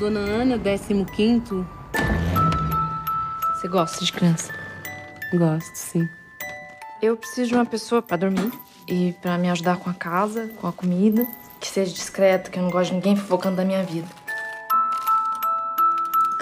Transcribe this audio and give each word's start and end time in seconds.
Dona 0.00 0.20
Ana, 0.20 0.58
15 0.58 1.66
Você 3.52 3.68
gosta 3.68 4.02
de 4.02 4.10
criança? 4.10 4.50
Gosto, 5.34 5.74
sim. 5.74 6.08
Eu 7.02 7.18
preciso 7.18 7.48
de 7.50 7.54
uma 7.54 7.66
pessoa 7.66 8.00
para 8.00 8.16
dormir 8.16 8.50
e 8.88 9.14
para 9.20 9.36
me 9.36 9.50
ajudar 9.50 9.76
com 9.76 9.90
a 9.90 9.92
casa, 9.92 10.48
com 10.58 10.66
a 10.66 10.72
comida, 10.72 11.28
que 11.60 11.68
seja 11.68 11.92
discreta, 11.92 12.50
que 12.50 12.58
eu 12.58 12.62
não 12.62 12.70
gosto 12.70 12.92
de 12.92 12.94
ninguém 12.94 13.14
fofocando 13.14 13.56
da 13.56 13.64
minha 13.66 13.84
vida. 13.84 14.08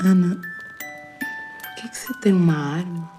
Ana, 0.05 0.37
por 0.39 1.75
que, 1.83 1.89
que 1.89 1.97
você 1.97 2.15
tem 2.21 2.33
uma 2.33 2.77
arma? 2.77 3.18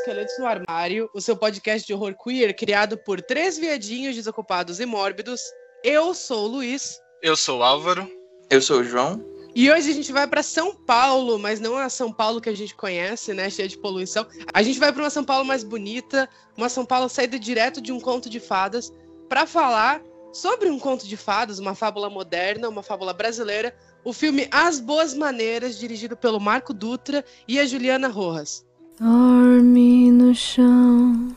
Esqueletos 0.00 0.38
no 0.38 0.46
Armário, 0.46 1.10
o 1.12 1.20
seu 1.20 1.36
podcast 1.36 1.86
de 1.86 1.92
horror 1.92 2.14
queer 2.16 2.56
criado 2.56 2.96
por 2.96 3.20
três 3.20 3.58
viadinhos 3.58 4.16
desocupados 4.16 4.80
e 4.80 4.86
mórbidos. 4.86 5.42
Eu 5.84 6.14
sou 6.14 6.44
o 6.44 6.48
Luiz. 6.48 6.98
Eu 7.20 7.36
sou 7.36 7.58
o 7.58 7.62
Álvaro. 7.62 8.10
Eu 8.48 8.62
sou 8.62 8.80
o 8.80 8.84
João. 8.84 9.22
E 9.54 9.70
hoje 9.70 9.90
a 9.90 9.94
gente 9.94 10.10
vai 10.10 10.26
para 10.26 10.42
São 10.42 10.74
Paulo, 10.74 11.38
mas 11.38 11.60
não 11.60 11.76
a 11.76 11.90
São 11.90 12.10
Paulo 12.10 12.40
que 12.40 12.48
a 12.48 12.56
gente 12.56 12.74
conhece, 12.74 13.34
né, 13.34 13.50
cheia 13.50 13.68
de 13.68 13.76
poluição. 13.76 14.26
A 14.54 14.62
gente 14.62 14.78
vai 14.78 14.90
para 14.90 15.02
uma 15.02 15.10
São 15.10 15.22
Paulo 15.22 15.44
mais 15.44 15.62
bonita, 15.62 16.26
uma 16.56 16.70
São 16.70 16.86
Paulo 16.86 17.06
saída 17.10 17.38
direto 17.38 17.78
de 17.78 17.92
um 17.92 18.00
conto 18.00 18.30
de 18.30 18.40
fadas, 18.40 18.90
para 19.28 19.46
falar 19.46 20.02
sobre 20.32 20.70
um 20.70 20.78
conto 20.78 21.06
de 21.06 21.16
fadas, 21.16 21.58
uma 21.58 21.74
fábula 21.74 22.08
moderna, 22.08 22.70
uma 22.70 22.82
fábula 22.82 23.12
brasileira, 23.12 23.76
o 24.02 24.14
filme 24.14 24.48
As 24.50 24.80
Boas 24.80 25.12
Maneiras, 25.12 25.78
dirigido 25.78 26.16
pelo 26.16 26.40
Marco 26.40 26.72
Dutra 26.72 27.22
e 27.46 27.60
a 27.60 27.66
Juliana 27.66 28.08
Rojas. 28.08 28.64
Dorme 29.00 30.12
no 30.12 30.34
chão, 30.34 31.34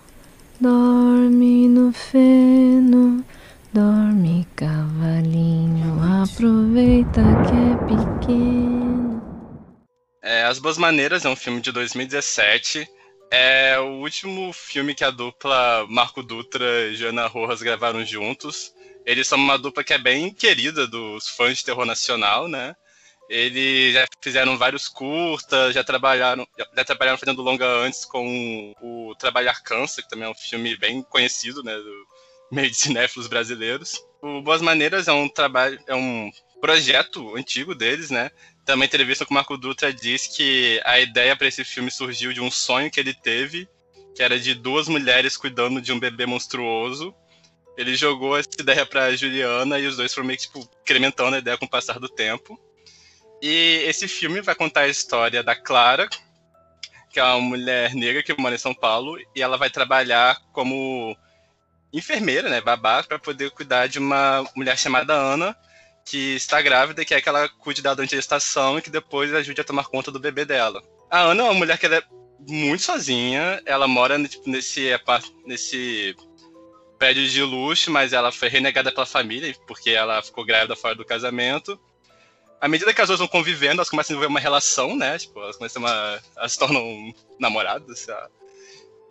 dorme 0.59 1.69
no 1.69 1.93
feno, 1.93 3.23
dorme 3.71 4.45
cavalinho, 4.53 5.95
aproveita 6.21 7.21
que 7.47 7.55
é 7.55 7.77
pequeno. 7.87 9.21
É, 10.21 10.43
As 10.43 10.59
Boas 10.59 10.77
Maneiras 10.77 11.23
é 11.23 11.29
um 11.29 11.37
filme 11.37 11.61
de 11.61 11.71
2017. 11.71 12.85
É 13.31 13.79
o 13.79 14.01
último 14.01 14.51
filme 14.51 14.93
que 14.93 15.05
a 15.05 15.09
dupla 15.09 15.85
Marco 15.87 16.21
Dutra 16.21 16.89
e 16.89 16.95
Joana 16.97 17.27
Rojas 17.27 17.61
gravaram 17.61 18.03
juntos. 18.05 18.73
Eles 19.05 19.25
são 19.25 19.37
uma 19.37 19.57
dupla 19.57 19.85
que 19.85 19.93
é 19.93 19.97
bem 19.97 20.33
querida 20.33 20.85
dos 20.85 21.29
fãs 21.29 21.59
de 21.59 21.63
terror 21.63 21.85
nacional, 21.85 22.49
né? 22.49 22.75
Eles 23.33 23.95
já 23.95 24.05
fizeram 24.21 24.55
vários 24.59 24.87
curtas, 24.87 25.73
já 25.73 25.83
trabalharam, 25.83 26.47
já 26.55 26.85
trabalharam 26.85 27.17
fazendo 27.17 27.41
longa 27.41 27.65
antes 27.65 28.05
com 28.05 28.75
o 28.79 29.15
Trabalhar 29.15 29.59
Cansa, 29.63 30.03
que 30.03 30.07
também 30.07 30.27
é 30.27 30.29
um 30.29 30.35
filme 30.35 30.77
bem 30.77 31.01
conhecido, 31.01 31.63
né, 31.63 31.75
do 31.75 32.07
meio 32.51 32.69
de 32.69 32.77
cinéfilos 32.77 33.27
brasileiros. 33.27 33.99
O 34.21 34.39
Boas 34.43 34.61
Maneiras 34.61 35.07
é 35.07 35.11
um 35.11 35.27
trabalho, 35.27 35.79
é 35.87 35.95
um 35.95 36.29
projeto 36.61 37.35
antigo 37.35 37.73
deles, 37.73 38.11
né? 38.11 38.29
Também 38.63 38.85
entrevista 38.85 39.25
com 39.25 39.33
o 39.33 39.35
Marco 39.35 39.57
Dutra 39.57 39.91
diz 39.91 40.27
que 40.27 40.79
a 40.85 40.99
ideia 40.99 41.35
para 41.35 41.47
esse 41.47 41.63
filme 41.63 41.89
surgiu 41.89 42.33
de 42.33 42.39
um 42.39 42.51
sonho 42.51 42.91
que 42.91 42.99
ele 42.99 43.15
teve, 43.15 43.67
que 44.15 44.21
era 44.21 44.39
de 44.39 44.53
duas 44.53 44.87
mulheres 44.87 45.35
cuidando 45.35 45.81
de 45.81 45.91
um 45.91 45.99
bebê 45.99 46.27
monstruoso. 46.27 47.15
Ele 47.75 47.95
jogou 47.95 48.37
essa 48.37 48.49
ideia 48.59 48.85
para 48.85 49.15
Juliana 49.15 49.79
e 49.79 49.87
os 49.87 49.97
dois 49.97 50.13
foram 50.13 50.27
meio 50.27 50.37
que 50.37 50.45
tipo, 50.45 50.59
incrementando 50.83 51.35
a 51.35 51.39
ideia 51.39 51.57
com 51.57 51.65
o 51.65 51.69
passar 51.69 51.99
do 51.99 52.07
tempo. 52.07 52.59
E 53.45 53.83
esse 53.89 54.07
filme 54.07 54.39
vai 54.39 54.55
contar 54.55 54.83
a 54.83 54.87
história 54.87 55.43
da 55.43 55.53
Clara, 55.53 56.07
que 57.09 57.19
é 57.19 57.23
uma 57.25 57.41
mulher 57.41 57.93
negra 57.93 58.23
que 58.23 58.33
mora 58.39 58.55
em 58.55 58.57
São 58.57 58.73
Paulo, 58.73 59.19
e 59.35 59.41
ela 59.41 59.57
vai 59.57 59.69
trabalhar 59.69 60.41
como 60.53 61.13
enfermeira, 61.91 62.49
né, 62.49 62.61
babá, 62.61 63.03
para 63.03 63.19
poder 63.19 63.51
cuidar 63.51 63.87
de 63.87 63.99
uma 63.99 64.49
mulher 64.55 64.77
chamada 64.77 65.13
Ana, 65.13 65.53
que 66.05 66.35
está 66.35 66.61
grávida 66.61 67.01
e 67.01 67.05
quer 67.05 67.21
que 67.21 67.27
ela 67.27 67.49
cuide 67.49 67.81
dela 67.81 67.97
durante 67.97 68.15
a 68.15 68.17
gestação 68.17 68.79
e 68.79 68.81
que 68.81 68.89
depois 68.89 69.33
ajude 69.33 69.59
a 69.59 69.65
tomar 69.65 69.87
conta 69.87 70.09
do 70.09 70.21
bebê 70.21 70.45
dela. 70.45 70.81
A 71.11 71.19
Ana 71.23 71.41
é 71.41 71.43
uma 71.43 71.53
mulher 71.53 71.77
que 71.77 71.85
é 71.85 72.01
muito 72.47 72.83
sozinha, 72.83 73.61
ela 73.65 73.89
mora 73.89 74.17
tipo, 74.25 74.49
nesse, 74.49 74.89
nesse 75.45 76.15
prédio 76.97 77.27
de 77.27 77.43
luxo, 77.43 77.91
mas 77.91 78.13
ela 78.13 78.31
foi 78.31 78.47
renegada 78.47 78.89
pela 78.89 79.05
família, 79.05 79.53
porque 79.67 79.89
ela 79.89 80.23
ficou 80.23 80.45
grávida 80.45 80.77
fora 80.77 80.95
do 80.95 81.03
casamento. 81.03 81.77
À 82.63 82.67
medida 82.69 82.93
que 82.93 83.01
as 83.01 83.09
duas 83.09 83.19
vão 83.19 83.27
convivendo, 83.27 83.73
elas 83.73 83.89
começam 83.89 84.05
a 84.05 84.15
desenvolver 84.15 84.27
uma 84.27 84.39
relação, 84.39 84.95
né? 84.95 85.19
Tipo, 85.19 85.41
elas 85.41 85.57
começam 85.57 85.81
uma. 85.81 86.17
Elas 86.33 86.53
se 86.53 86.57
tornam 86.57 87.13
namoradas, 87.37 87.99
sei 87.99 88.13
lá. 88.13 88.29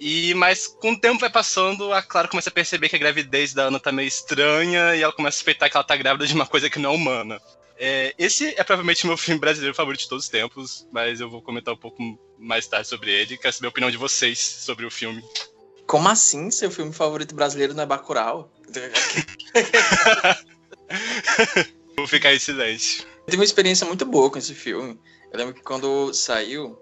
E, 0.00 0.32
mas 0.32 0.66
com 0.66 0.92
o 0.92 0.98
tempo 0.98 1.20
vai 1.20 1.28
passando, 1.28 1.92
a 1.92 2.00
Clara 2.00 2.28
começa 2.28 2.48
a 2.48 2.52
perceber 2.52 2.88
que 2.88 2.96
a 2.96 2.98
gravidez 2.98 3.52
da 3.52 3.64
Ana 3.64 3.78
tá 3.78 3.92
meio 3.92 4.08
estranha 4.08 4.96
e 4.96 5.02
ela 5.02 5.12
começa 5.12 5.34
a 5.34 5.36
suspeitar 5.36 5.70
que 5.70 5.76
ela 5.76 5.84
tá 5.84 5.94
grávida 5.94 6.26
de 6.26 6.32
uma 6.32 6.46
coisa 6.46 6.70
que 6.70 6.78
não 6.78 6.92
é 6.92 6.94
humana. 6.94 7.38
É, 7.76 8.14
esse 8.18 8.54
é 8.56 8.64
provavelmente 8.64 9.06
meu 9.06 9.18
filme 9.18 9.38
brasileiro 9.38 9.74
favorito 9.74 10.00
de 10.00 10.08
todos 10.08 10.24
os 10.24 10.30
tempos, 10.30 10.88
mas 10.90 11.20
eu 11.20 11.28
vou 11.28 11.42
comentar 11.42 11.74
um 11.74 11.76
pouco 11.76 12.02
mais 12.38 12.66
tarde 12.66 12.88
sobre 12.88 13.10
ele. 13.10 13.36
Quero 13.36 13.52
saber 13.52 13.66
a 13.66 13.68
opinião 13.68 13.90
de 13.90 13.98
vocês 13.98 14.38
sobre 14.38 14.86
o 14.86 14.90
filme. 14.90 15.22
Como 15.86 16.08
assim 16.08 16.50
seu 16.50 16.70
filme 16.70 16.94
favorito 16.94 17.34
brasileiro 17.34 17.74
não 17.74 17.82
é 17.82 17.86
Bacurau? 17.86 18.50
vou 21.98 22.06
ficar 22.06 22.32
em 22.34 22.38
silêncio. 22.38 23.11
Eu 23.24 23.30
tive 23.30 23.38
uma 23.38 23.44
experiência 23.44 23.86
muito 23.86 24.04
boa 24.04 24.30
com 24.30 24.38
esse 24.38 24.54
filme. 24.54 24.98
Eu 25.32 25.38
lembro 25.38 25.54
que 25.54 25.62
quando 25.62 26.12
saiu, 26.12 26.78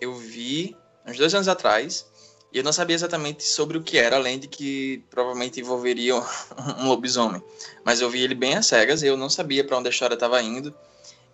eu 0.00 0.14
vi 0.14 0.76
uns 1.06 1.16
dois 1.16 1.34
anos 1.34 1.48
atrás, 1.48 2.06
e 2.52 2.58
eu 2.58 2.64
não 2.64 2.72
sabia 2.72 2.94
exatamente 2.94 3.44
sobre 3.44 3.78
o 3.78 3.82
que 3.82 3.96
era, 3.96 4.16
além 4.16 4.38
de 4.38 4.48
que 4.48 5.04
provavelmente 5.08 5.60
envolveria 5.60 6.16
um 6.78 6.88
lobisomem. 6.88 7.42
Mas 7.84 8.00
eu 8.00 8.10
vi 8.10 8.22
ele 8.22 8.34
bem 8.34 8.56
às 8.56 8.66
cegas 8.66 9.02
e 9.02 9.06
eu 9.06 9.16
não 9.16 9.30
sabia 9.30 9.64
para 9.64 9.78
onde 9.78 9.88
a 9.88 9.90
história 9.90 10.14
estava 10.14 10.42
indo. 10.42 10.74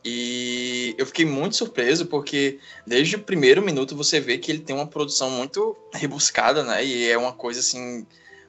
E 0.05 0.95
eu 0.97 1.05
fiquei 1.05 1.25
muito 1.25 1.57
surpreso 1.57 2.07
porque 2.07 2.61
desde 2.87 3.17
o 3.17 3.23
primeiro 3.23 3.61
minuto 3.61 3.97
você 3.97 4.21
vê 4.21 4.39
que 4.39 4.53
ele 4.53 4.61
tem 4.61 4.77
uma 4.77 4.87
produção 4.87 5.31
muito 5.31 5.77
rebuscada, 5.93 6.63
né? 6.63 6.85
E 6.85 7.11
é 7.11 7.19
uma 7.19 7.33
coisa 7.33 7.59
assim, 7.59 8.07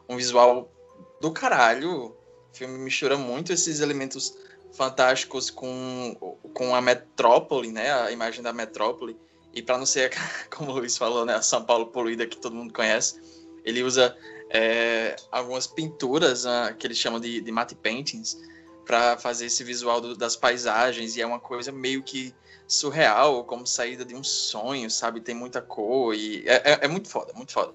um 0.08 0.18
visual 0.18 0.72
do 1.20 1.32
caralho. 1.32 2.08
O 2.08 2.16
filme 2.54 2.78
mistura 2.78 3.18
muito 3.18 3.52
esses 3.52 3.80
elementos 3.80 4.36
fantásticos 4.74 5.50
com, 5.50 6.16
com 6.54 6.76
a 6.76 6.82
metrópole, 6.82 7.72
né? 7.72 7.92
A 7.94 8.12
imagem 8.12 8.42
da 8.42 8.54
metrópole. 8.54 9.18
E 9.54 9.62
para 9.62 9.78
não 9.78 9.86
ser, 9.86 10.12
como 10.50 10.72
o 10.72 10.76
Luiz 10.76 10.98
falou, 10.98 11.26
né? 11.26 11.36
A 11.36 11.42
São 11.42 11.64
Paulo 11.64 11.88
poluída 11.88 12.28
que 12.28 12.38
todo 12.38 12.56
mundo 12.56 12.74
conhece, 12.74 13.20
ele 13.64 13.84
usa 13.84 14.16
é, 14.50 15.16
algumas 15.32 15.68
pinturas 15.68 16.46
uh, 16.46 16.74
que 16.78 16.88
eles 16.88 16.98
chamam 16.98 17.20
de, 17.20 17.42
de 17.42 17.52
matte 17.52 17.76
paintings 17.76 18.38
para 18.86 19.18
fazer 19.18 19.48
esse 19.48 19.64
visual 19.64 20.00
do, 20.00 20.16
das 20.16 20.36
paisagens 20.36 21.18
e 21.18 21.22
é 21.22 21.26
uma 21.26 21.40
coisa 21.40 21.72
meio 21.72 22.02
que 22.02 22.34
surreal, 22.66 23.44
como 23.44 23.68
saída 23.68 24.06
de 24.06 24.16
um 24.16 24.24
sonho, 24.24 24.90
sabe? 24.90 25.20
Tem 25.20 25.36
muita 25.36 25.62
cor 25.62 26.16
e 26.16 26.44
é, 26.48 26.74
é, 26.74 26.80
é 26.84 26.88
muito 26.88 27.10
foda, 27.10 27.34
muito 27.34 27.52
foda. 27.52 27.74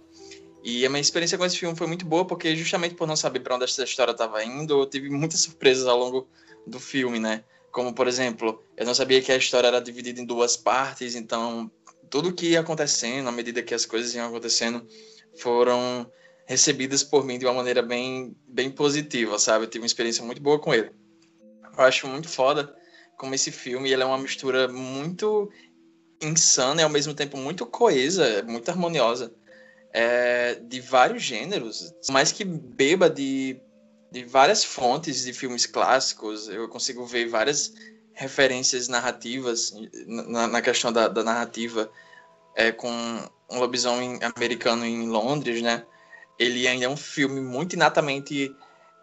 E 0.64 0.86
a 0.86 0.88
minha 0.88 1.00
experiência 1.00 1.36
com 1.36 1.44
esse 1.44 1.58
filme 1.58 1.76
foi 1.76 1.86
muito 1.86 2.06
boa 2.06 2.24
porque 2.24 2.54
justamente 2.56 2.94
por 2.94 3.06
não 3.06 3.16
saber 3.16 3.40
para 3.40 3.56
onde 3.56 3.64
essa 3.64 3.82
história 3.82 4.12
estava 4.12 4.42
indo, 4.44 4.80
eu 4.80 4.86
tive 4.86 5.10
muitas 5.10 5.40
surpresas 5.42 5.86
ao 5.86 5.98
longo 5.98 6.26
do 6.66 6.78
filme, 6.80 7.18
né? 7.18 7.44
Como, 7.70 7.94
por 7.94 8.06
exemplo, 8.06 8.62
eu 8.76 8.84
não 8.84 8.94
sabia 8.94 9.22
que 9.22 9.32
a 9.32 9.36
história 9.36 9.68
era 9.68 9.80
dividida 9.80 10.20
em 10.20 10.26
duas 10.26 10.56
partes, 10.56 11.14
então 11.14 11.70
tudo 12.10 12.32
que 12.32 12.50
ia 12.50 12.60
acontecendo, 12.60 13.28
à 13.28 13.32
medida 13.32 13.62
que 13.62 13.74
as 13.74 13.86
coisas 13.86 14.14
iam 14.14 14.28
acontecendo, 14.28 14.86
foram 15.38 16.10
recebidas 16.46 17.02
por 17.02 17.24
mim 17.24 17.38
de 17.38 17.46
uma 17.46 17.54
maneira 17.54 17.82
bem, 17.82 18.36
bem 18.46 18.70
positiva, 18.70 19.38
sabe? 19.38 19.64
Eu 19.64 19.70
tive 19.70 19.82
uma 19.82 19.86
experiência 19.86 20.22
muito 20.22 20.42
boa 20.42 20.58
com 20.58 20.74
ele. 20.74 20.90
Eu 21.76 21.84
acho 21.84 22.06
muito 22.06 22.28
foda 22.28 22.76
como 23.16 23.34
esse 23.34 23.50
filme 23.50 23.90
ele 23.90 24.02
é 24.02 24.06
uma 24.06 24.18
mistura 24.18 24.68
muito 24.68 25.50
insana 26.20 26.82
e 26.82 26.84
ao 26.84 26.90
mesmo 26.90 27.14
tempo 27.14 27.36
muito 27.36 27.64
coesa, 27.64 28.42
muito 28.42 28.68
harmoniosa 28.68 29.32
é, 29.92 30.54
de 30.56 30.80
vários 30.80 31.22
gêneros, 31.22 31.92
mais 32.10 32.32
que 32.32 32.44
beba 32.44 33.10
de, 33.10 33.60
de 34.12 34.24
várias 34.24 34.62
fontes 34.62 35.24
de 35.24 35.32
filmes 35.32 35.64
clássicos. 35.64 36.46
Eu 36.48 36.68
consigo 36.68 37.06
ver 37.06 37.28
várias 37.28 37.72
referências 38.12 38.86
narrativas 38.86 39.72
na, 40.06 40.46
na 40.46 40.60
questão 40.60 40.92
da, 40.92 41.08
da 41.08 41.24
narrativa 41.24 41.90
é, 42.54 42.70
com 42.70 42.90
um 43.50 43.58
lobisomem 43.58 44.20
americano 44.36 44.84
em 44.84 45.08
Londres, 45.08 45.62
né? 45.62 45.86
Ele 46.38 46.68
ainda 46.68 46.84
é 46.84 46.88
um 46.88 46.96
filme 46.96 47.40
muito 47.40 47.72
inatamente 47.72 48.54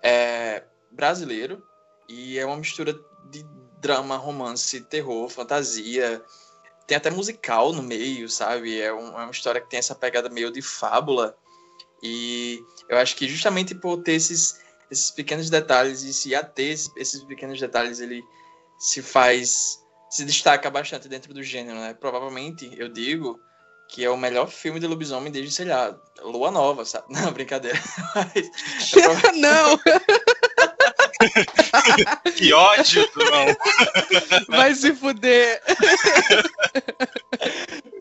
é, 0.04 0.64
brasileiro 0.92 1.64
e 2.08 2.38
é 2.38 2.46
uma 2.46 2.58
mistura 2.58 2.94
de 3.32 3.44
drama, 3.82 4.16
romance, 4.16 4.82
terror, 4.82 5.28
fantasia. 5.28 6.24
Tem 6.86 6.98
até 6.98 7.10
musical 7.10 7.74
no 7.74 7.82
meio, 7.82 8.30
sabe? 8.30 8.80
É, 8.80 8.94
um, 8.94 9.08
é 9.08 9.24
uma 9.24 9.32
história 9.32 9.60
que 9.60 9.70
tem 9.70 9.80
essa 9.80 9.96
pegada 9.96 10.30
meio 10.30 10.52
de 10.52 10.62
fábula. 10.62 11.36
E 12.04 12.64
eu 12.88 12.98
acho 12.98 13.16
que 13.16 13.28
justamente 13.28 13.74
por 13.74 13.98
ter 14.04 14.14
esses, 14.14 14.60
esses 14.92 15.12
pequenos 15.12 15.50
detalhes 15.50 16.04
e 16.04 16.14
se 16.14 16.34
ater 16.34 16.72
esses 16.98 17.24
pequenos 17.24 17.60
detalhes, 17.60 18.00
ele 18.00 18.24
se 18.80 19.02
faz. 19.02 19.80
se 20.10 20.26
destaca 20.26 20.70
bastante 20.70 21.08
dentro 21.08 21.34
do 21.34 21.44
gênero, 21.44 21.80
né? 21.80 21.94
Provavelmente, 21.94 22.72
eu 22.78 22.90
digo 22.90 23.40
que 23.90 24.06
é 24.06 24.10
o 24.10 24.18
melhor 24.18 24.50
filme 24.50 24.80
de 24.80 24.86
lobisomem 24.86 25.32
desde, 25.32 25.52
sei 25.52 25.66
lá, 25.66 26.00
Lua 26.22 26.52
Nova, 26.52 26.86
sabe? 26.86 27.08
Não, 27.14 27.32
brincadeira. 27.32 27.80
Mas, 28.16 28.50
é 28.96 29.32
Não! 29.38 29.80
que 32.38 32.54
ódio, 32.54 33.10
não. 33.18 33.46
Vai 34.48 34.74
se 34.74 34.94
fuder. 34.96 35.62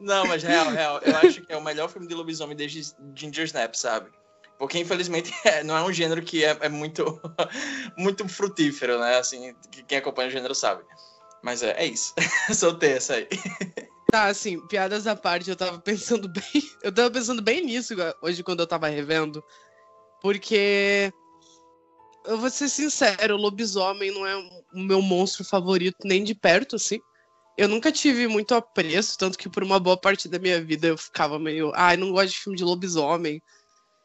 Não, 0.00 0.24
mas 0.26 0.44
real, 0.44 0.70
real. 0.70 1.00
Eu 1.02 1.16
acho 1.16 1.42
que 1.42 1.52
é 1.52 1.56
o 1.56 1.62
melhor 1.62 1.88
filme 1.88 2.06
de 2.06 2.14
lobisomem 2.14 2.56
desde 2.56 2.94
Ginger 3.16 3.44
Snap, 3.44 3.74
sabe? 3.74 4.08
Porque, 4.58 4.78
infelizmente, 4.78 5.32
é, 5.44 5.62
não 5.62 5.76
é 5.76 5.82
um 5.82 5.92
gênero 5.92 6.22
que 6.22 6.44
é, 6.44 6.56
é, 6.60 6.68
muito, 6.68 7.20
muito 7.96 8.28
frutífero, 8.28 8.98
né? 8.98 9.18
Assim, 9.18 9.54
quem 9.86 9.98
acompanha 9.98 10.28
o 10.28 10.32
gênero 10.32 10.54
sabe. 10.54 10.82
Mas 11.42 11.62
é, 11.62 11.70
é 11.78 11.86
isso. 11.86 12.12
Soltei 12.52 12.92
essa 12.92 13.14
aí. 13.14 13.28
Tá, 14.10 14.24
assim, 14.24 14.60
piadas 14.66 15.06
à 15.06 15.14
parte, 15.14 15.48
eu 15.48 15.56
tava 15.56 15.78
pensando 15.78 16.28
bem. 16.28 16.62
Eu 16.82 16.92
tava 16.92 17.10
pensando 17.10 17.40
bem 17.40 17.64
nisso 17.64 17.94
hoje 18.20 18.42
quando 18.42 18.60
eu 18.60 18.66
tava 18.66 18.88
revendo. 18.88 19.42
Porque. 20.20 21.12
Eu 22.24 22.36
vou 22.36 22.50
ser 22.50 22.68
sincero, 22.68 23.36
o 23.36 23.38
lobisomem 23.38 24.10
não 24.10 24.26
é 24.26 24.36
o 24.36 24.80
meu 24.80 25.00
monstro 25.00 25.44
favorito 25.44 25.96
nem 26.04 26.22
de 26.22 26.34
perto, 26.34 26.76
assim. 26.76 26.98
Eu 27.56 27.68
nunca 27.68 27.90
tive 27.90 28.28
muito 28.28 28.54
apreço, 28.54 29.16
tanto 29.16 29.38
que 29.38 29.48
por 29.48 29.64
uma 29.64 29.80
boa 29.80 29.96
parte 29.96 30.28
da 30.28 30.38
minha 30.38 30.62
vida 30.62 30.88
eu 30.88 30.98
ficava 30.98 31.38
meio. 31.38 31.72
Ai, 31.74 31.94
ah, 31.94 31.96
não 31.96 32.12
gosto 32.12 32.30
de 32.30 32.38
filme 32.38 32.58
de 32.58 32.64
lobisomem. 32.64 33.42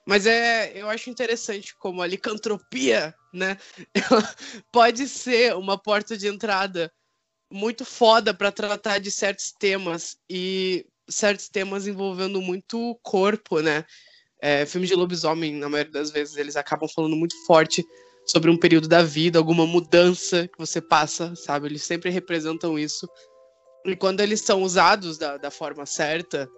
Mas 0.06 0.26
é, 0.26 0.74
eu 0.76 0.90
acho 0.90 1.10
interessante 1.10 1.76
como 1.78 2.02
a 2.02 2.08
licantropia, 2.08 3.16
né? 3.34 3.58
pode 4.72 5.08
ser 5.08 5.56
uma 5.56 5.78
porta 5.78 6.18
de 6.18 6.28
entrada 6.28 6.92
muito 7.52 7.86
foda 7.86 8.34
para 8.34 8.52
tratar 8.52 9.00
de 9.00 9.10
certos 9.10 9.54
temas 9.58 10.18
e 10.30 10.86
certos 11.10 11.48
temas 11.48 11.88
envolvendo 11.88 12.42
muito 12.42 13.00
corpo, 13.02 13.62
né? 13.62 13.86
É, 14.42 14.66
filmes 14.66 14.90
de 14.90 14.96
lobisomem, 14.96 15.56
na 15.56 15.70
maioria 15.70 15.92
das 15.92 16.12
vezes, 16.12 16.36
eles 16.36 16.58
acabam 16.58 16.90
falando 16.90 17.16
muito 17.16 17.36
forte 17.46 17.86
sobre 18.26 18.50
um 18.50 18.58
período 18.58 18.88
da 18.88 19.02
vida, 19.02 19.40
alguma 19.40 19.66
mudança 19.66 20.48
que 20.48 20.58
você 20.58 20.82
passa, 20.82 21.34
sabe? 21.36 21.68
Eles 21.68 21.84
sempre 21.84 22.10
representam 22.10 22.78
isso. 22.78 23.08
E 23.86 23.96
quando 23.96 24.20
eles 24.20 24.42
são 24.42 24.64
usados 24.64 25.18
da, 25.18 25.38
da 25.38 25.52
forma 25.52 25.86
certa, 25.86 26.50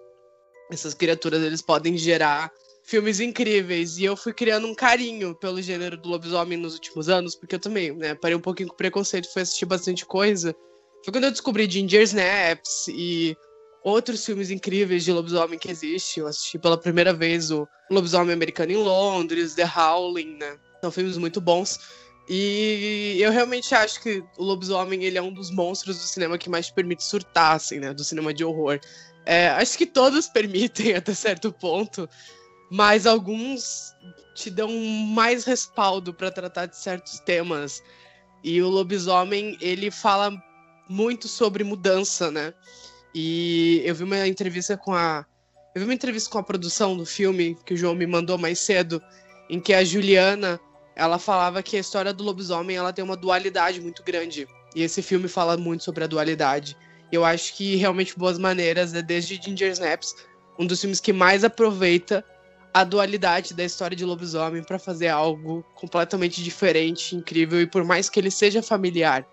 essas 0.70 0.94
criaturas 0.94 1.42
eles 1.42 1.62
podem 1.62 1.96
gerar 1.96 2.50
filmes 2.86 3.20
incríveis. 3.20 3.98
E 3.98 4.04
eu 4.04 4.16
fui 4.16 4.32
criando 4.32 4.66
um 4.66 4.74
carinho 4.74 5.34
pelo 5.34 5.60
gênero 5.60 5.96
do 5.96 6.08
lobisomem 6.08 6.56
nos 6.56 6.74
últimos 6.74 7.08
anos, 7.08 7.34
porque 7.34 7.56
eu 7.56 7.60
também, 7.60 7.92
né, 7.92 8.14
parei 8.14 8.36
um 8.36 8.40
pouquinho 8.40 8.68
com 8.68 8.76
preconceito, 8.76 9.30
fui 9.32 9.42
assistir 9.42 9.66
bastante 9.66 10.06
coisa. 10.06 10.54
Foi 11.04 11.12
quando 11.12 11.24
eu 11.24 11.30
descobri 11.30 11.68
Ginger 11.68 12.02
Snaps 12.02 12.88
e 12.88 13.36
outros 13.84 14.24
filmes 14.24 14.50
incríveis 14.50 15.04
de 15.04 15.12
lobisomem 15.12 15.58
que 15.58 15.70
existem. 15.70 16.22
Eu 16.22 16.28
assisti 16.28 16.58
pela 16.58 16.78
primeira 16.78 17.12
vez 17.12 17.50
o 17.50 17.68
Lobisomem 17.90 18.32
Americano 18.32 18.72
em 18.72 18.76
Londres, 18.76 19.54
The 19.54 19.64
Howling, 19.64 20.36
né? 20.38 20.56
São 20.80 20.90
filmes 20.90 21.16
muito 21.16 21.40
bons. 21.40 21.78
E 22.28 23.18
eu 23.20 23.30
realmente 23.30 23.72
acho 23.72 24.02
que 24.02 24.24
o 24.36 24.42
lobisomem 24.42 25.04
ele 25.04 25.16
é 25.16 25.22
um 25.22 25.32
dos 25.32 25.52
monstros 25.52 25.98
do 25.98 26.02
cinema 26.02 26.36
que 26.36 26.50
mais 26.50 26.68
permite 26.68 27.04
surtar, 27.04 27.54
assim, 27.54 27.78
né? 27.78 27.94
Do 27.94 28.02
cinema 28.02 28.34
de 28.34 28.44
horror. 28.44 28.80
É, 29.24 29.48
acho 29.50 29.78
que 29.78 29.86
todos 29.86 30.26
permitem 30.30 30.94
até 30.94 31.14
certo 31.14 31.52
ponto 31.52 32.08
mas 32.70 33.06
alguns 33.06 33.94
te 34.34 34.50
dão 34.50 34.70
mais 35.08 35.44
respaldo 35.44 36.12
para 36.12 36.30
tratar 36.30 36.66
de 36.66 36.76
certos 36.76 37.20
temas. 37.20 37.82
E 38.42 38.60
o 38.62 38.68
lobisomem, 38.68 39.56
ele 39.60 39.90
fala 39.90 40.32
muito 40.88 41.28
sobre 41.28 41.64
mudança, 41.64 42.30
né? 42.30 42.52
E 43.14 43.82
eu 43.84 43.94
vi 43.94 44.04
uma 44.04 44.26
entrevista 44.26 44.76
com 44.76 44.94
a 44.94 45.24
eu 45.74 45.80
vi 45.80 45.84
uma 45.84 45.94
entrevista 45.94 46.30
com 46.30 46.38
a 46.38 46.42
produção 46.42 46.96
do 46.96 47.04
filme 47.04 47.54
que 47.66 47.74
o 47.74 47.76
João 47.76 47.94
me 47.94 48.06
mandou 48.06 48.38
mais 48.38 48.58
cedo, 48.58 49.02
em 49.50 49.60
que 49.60 49.74
a 49.74 49.84
Juliana, 49.84 50.58
ela 50.94 51.18
falava 51.18 51.62
que 51.62 51.76
a 51.76 51.80
história 51.80 52.14
do 52.14 52.24
lobisomem, 52.24 52.78
ela 52.78 52.94
tem 52.94 53.04
uma 53.04 53.16
dualidade 53.16 53.78
muito 53.78 54.02
grande. 54.02 54.48
E 54.74 54.82
esse 54.82 55.02
filme 55.02 55.28
fala 55.28 55.54
muito 55.58 55.84
sobre 55.84 56.02
a 56.02 56.06
dualidade. 56.06 56.74
Eu 57.12 57.26
acho 57.26 57.54
que 57.54 57.76
realmente 57.76 58.18
Boas 58.18 58.38
Maneiras 58.38 58.94
é 58.94 59.02
desde 59.02 59.36
Ginger 59.36 59.70
Snaps 59.72 60.14
um 60.58 60.66
dos 60.66 60.80
filmes 60.80 61.00
que 61.00 61.12
mais 61.12 61.44
aproveita 61.44 62.24
a 62.76 62.84
dualidade 62.84 63.54
da 63.54 63.64
história 63.64 63.96
de 63.96 64.04
lobisomem 64.04 64.62
para 64.62 64.78
fazer 64.78 65.08
algo 65.08 65.64
completamente 65.74 66.44
diferente, 66.44 67.16
incrível 67.16 67.58
e 67.58 67.66
por 67.66 67.82
mais 67.82 68.10
que 68.10 68.20
ele 68.20 68.30
seja 68.30 68.62
familiar, 68.62 69.26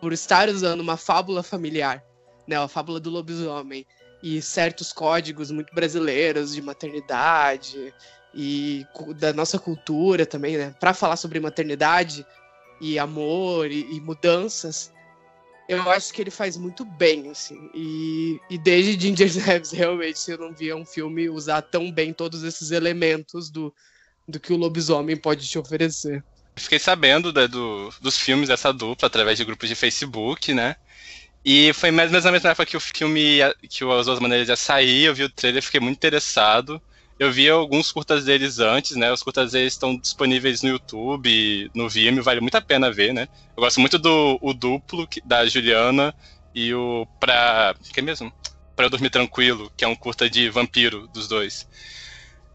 por 0.00 0.12
estar 0.12 0.48
usando 0.48 0.80
uma 0.80 0.96
fábula 0.96 1.42
familiar, 1.42 2.04
né, 2.46 2.56
a 2.56 2.68
fábula 2.68 3.00
do 3.00 3.10
lobisomem 3.10 3.84
e 4.22 4.40
certos 4.40 4.92
códigos 4.92 5.50
muito 5.50 5.74
brasileiros 5.74 6.54
de 6.54 6.62
maternidade 6.62 7.92
e 8.32 8.86
da 9.16 9.32
nossa 9.32 9.58
cultura 9.58 10.24
também, 10.24 10.56
né, 10.56 10.72
para 10.78 10.94
falar 10.94 11.16
sobre 11.16 11.40
maternidade 11.40 12.24
e 12.80 12.96
amor 12.96 13.72
e, 13.72 13.92
e 13.92 14.00
mudanças, 14.00 14.92
eu 15.68 15.90
acho 15.90 16.12
que 16.12 16.20
ele 16.20 16.30
faz 16.30 16.56
muito 16.56 16.84
bem, 16.84 17.30
assim. 17.30 17.70
E, 17.74 18.40
e 18.50 18.58
desde 18.58 19.00
Ginger 19.00 19.26
Snaps, 19.28 19.70
realmente, 19.70 20.30
eu 20.30 20.38
não 20.38 20.52
via 20.52 20.76
um 20.76 20.84
filme 20.84 21.28
usar 21.28 21.62
tão 21.62 21.90
bem 21.90 22.12
todos 22.12 22.42
esses 22.42 22.70
elementos 22.70 23.50
do, 23.50 23.74
do 24.28 24.38
que 24.38 24.52
o 24.52 24.56
lobisomem 24.56 25.16
pode 25.16 25.46
te 25.48 25.58
oferecer. 25.58 26.22
Fiquei 26.56 26.78
sabendo 26.78 27.32
né, 27.32 27.48
do, 27.48 27.92
dos 28.00 28.18
filmes 28.18 28.48
dessa 28.48 28.72
dupla 28.72 29.06
através 29.06 29.38
de 29.38 29.44
grupos 29.44 29.68
de 29.68 29.74
Facebook, 29.74 30.52
né? 30.54 30.76
E 31.44 31.72
foi 31.74 31.90
mais 31.90 32.08
ou 32.08 32.12
menos 32.12 32.24
na 32.24 32.32
mesma 32.32 32.50
época 32.50 32.64
que 32.64 32.76
o 32.76 32.80
filme, 32.80 33.38
que 33.68 33.84
As 33.84 34.06
Duas 34.06 34.20
Maneiras 34.20 34.48
ia 34.48 34.56
sair, 34.56 35.04
eu 35.04 35.14
vi 35.14 35.24
o 35.24 35.28
trailer, 35.28 35.62
fiquei 35.62 35.80
muito 35.80 35.96
interessado. 35.96 36.80
Eu 37.18 37.30
vi 37.30 37.48
alguns 37.48 37.92
curtas 37.92 38.24
deles 38.24 38.58
antes, 38.58 38.96
né? 38.96 39.12
Os 39.12 39.22
curtas 39.22 39.52
deles 39.52 39.72
estão 39.72 39.96
disponíveis 39.96 40.62
no 40.62 40.70
YouTube, 40.70 41.70
no 41.74 41.88
Vimeo, 41.88 42.24
vale 42.24 42.40
muito 42.40 42.56
a 42.56 42.60
pena 42.60 42.90
ver, 42.90 43.14
né? 43.14 43.28
Eu 43.56 43.62
gosto 43.62 43.80
muito 43.80 43.98
do 43.98 44.38
o 44.42 44.52
duplo 44.52 45.08
da 45.24 45.46
Juliana 45.46 46.14
e 46.54 46.74
o 46.74 47.06
pra. 47.20 47.74
que 47.92 48.00
é 48.00 48.02
mesmo? 48.02 48.32
Eu 48.76 48.90
dormir 48.90 49.10
tranquilo, 49.10 49.70
que 49.76 49.84
é 49.84 49.88
um 49.88 49.94
curta 49.94 50.28
de 50.28 50.50
vampiro 50.50 51.06
dos 51.08 51.28
dois. 51.28 51.68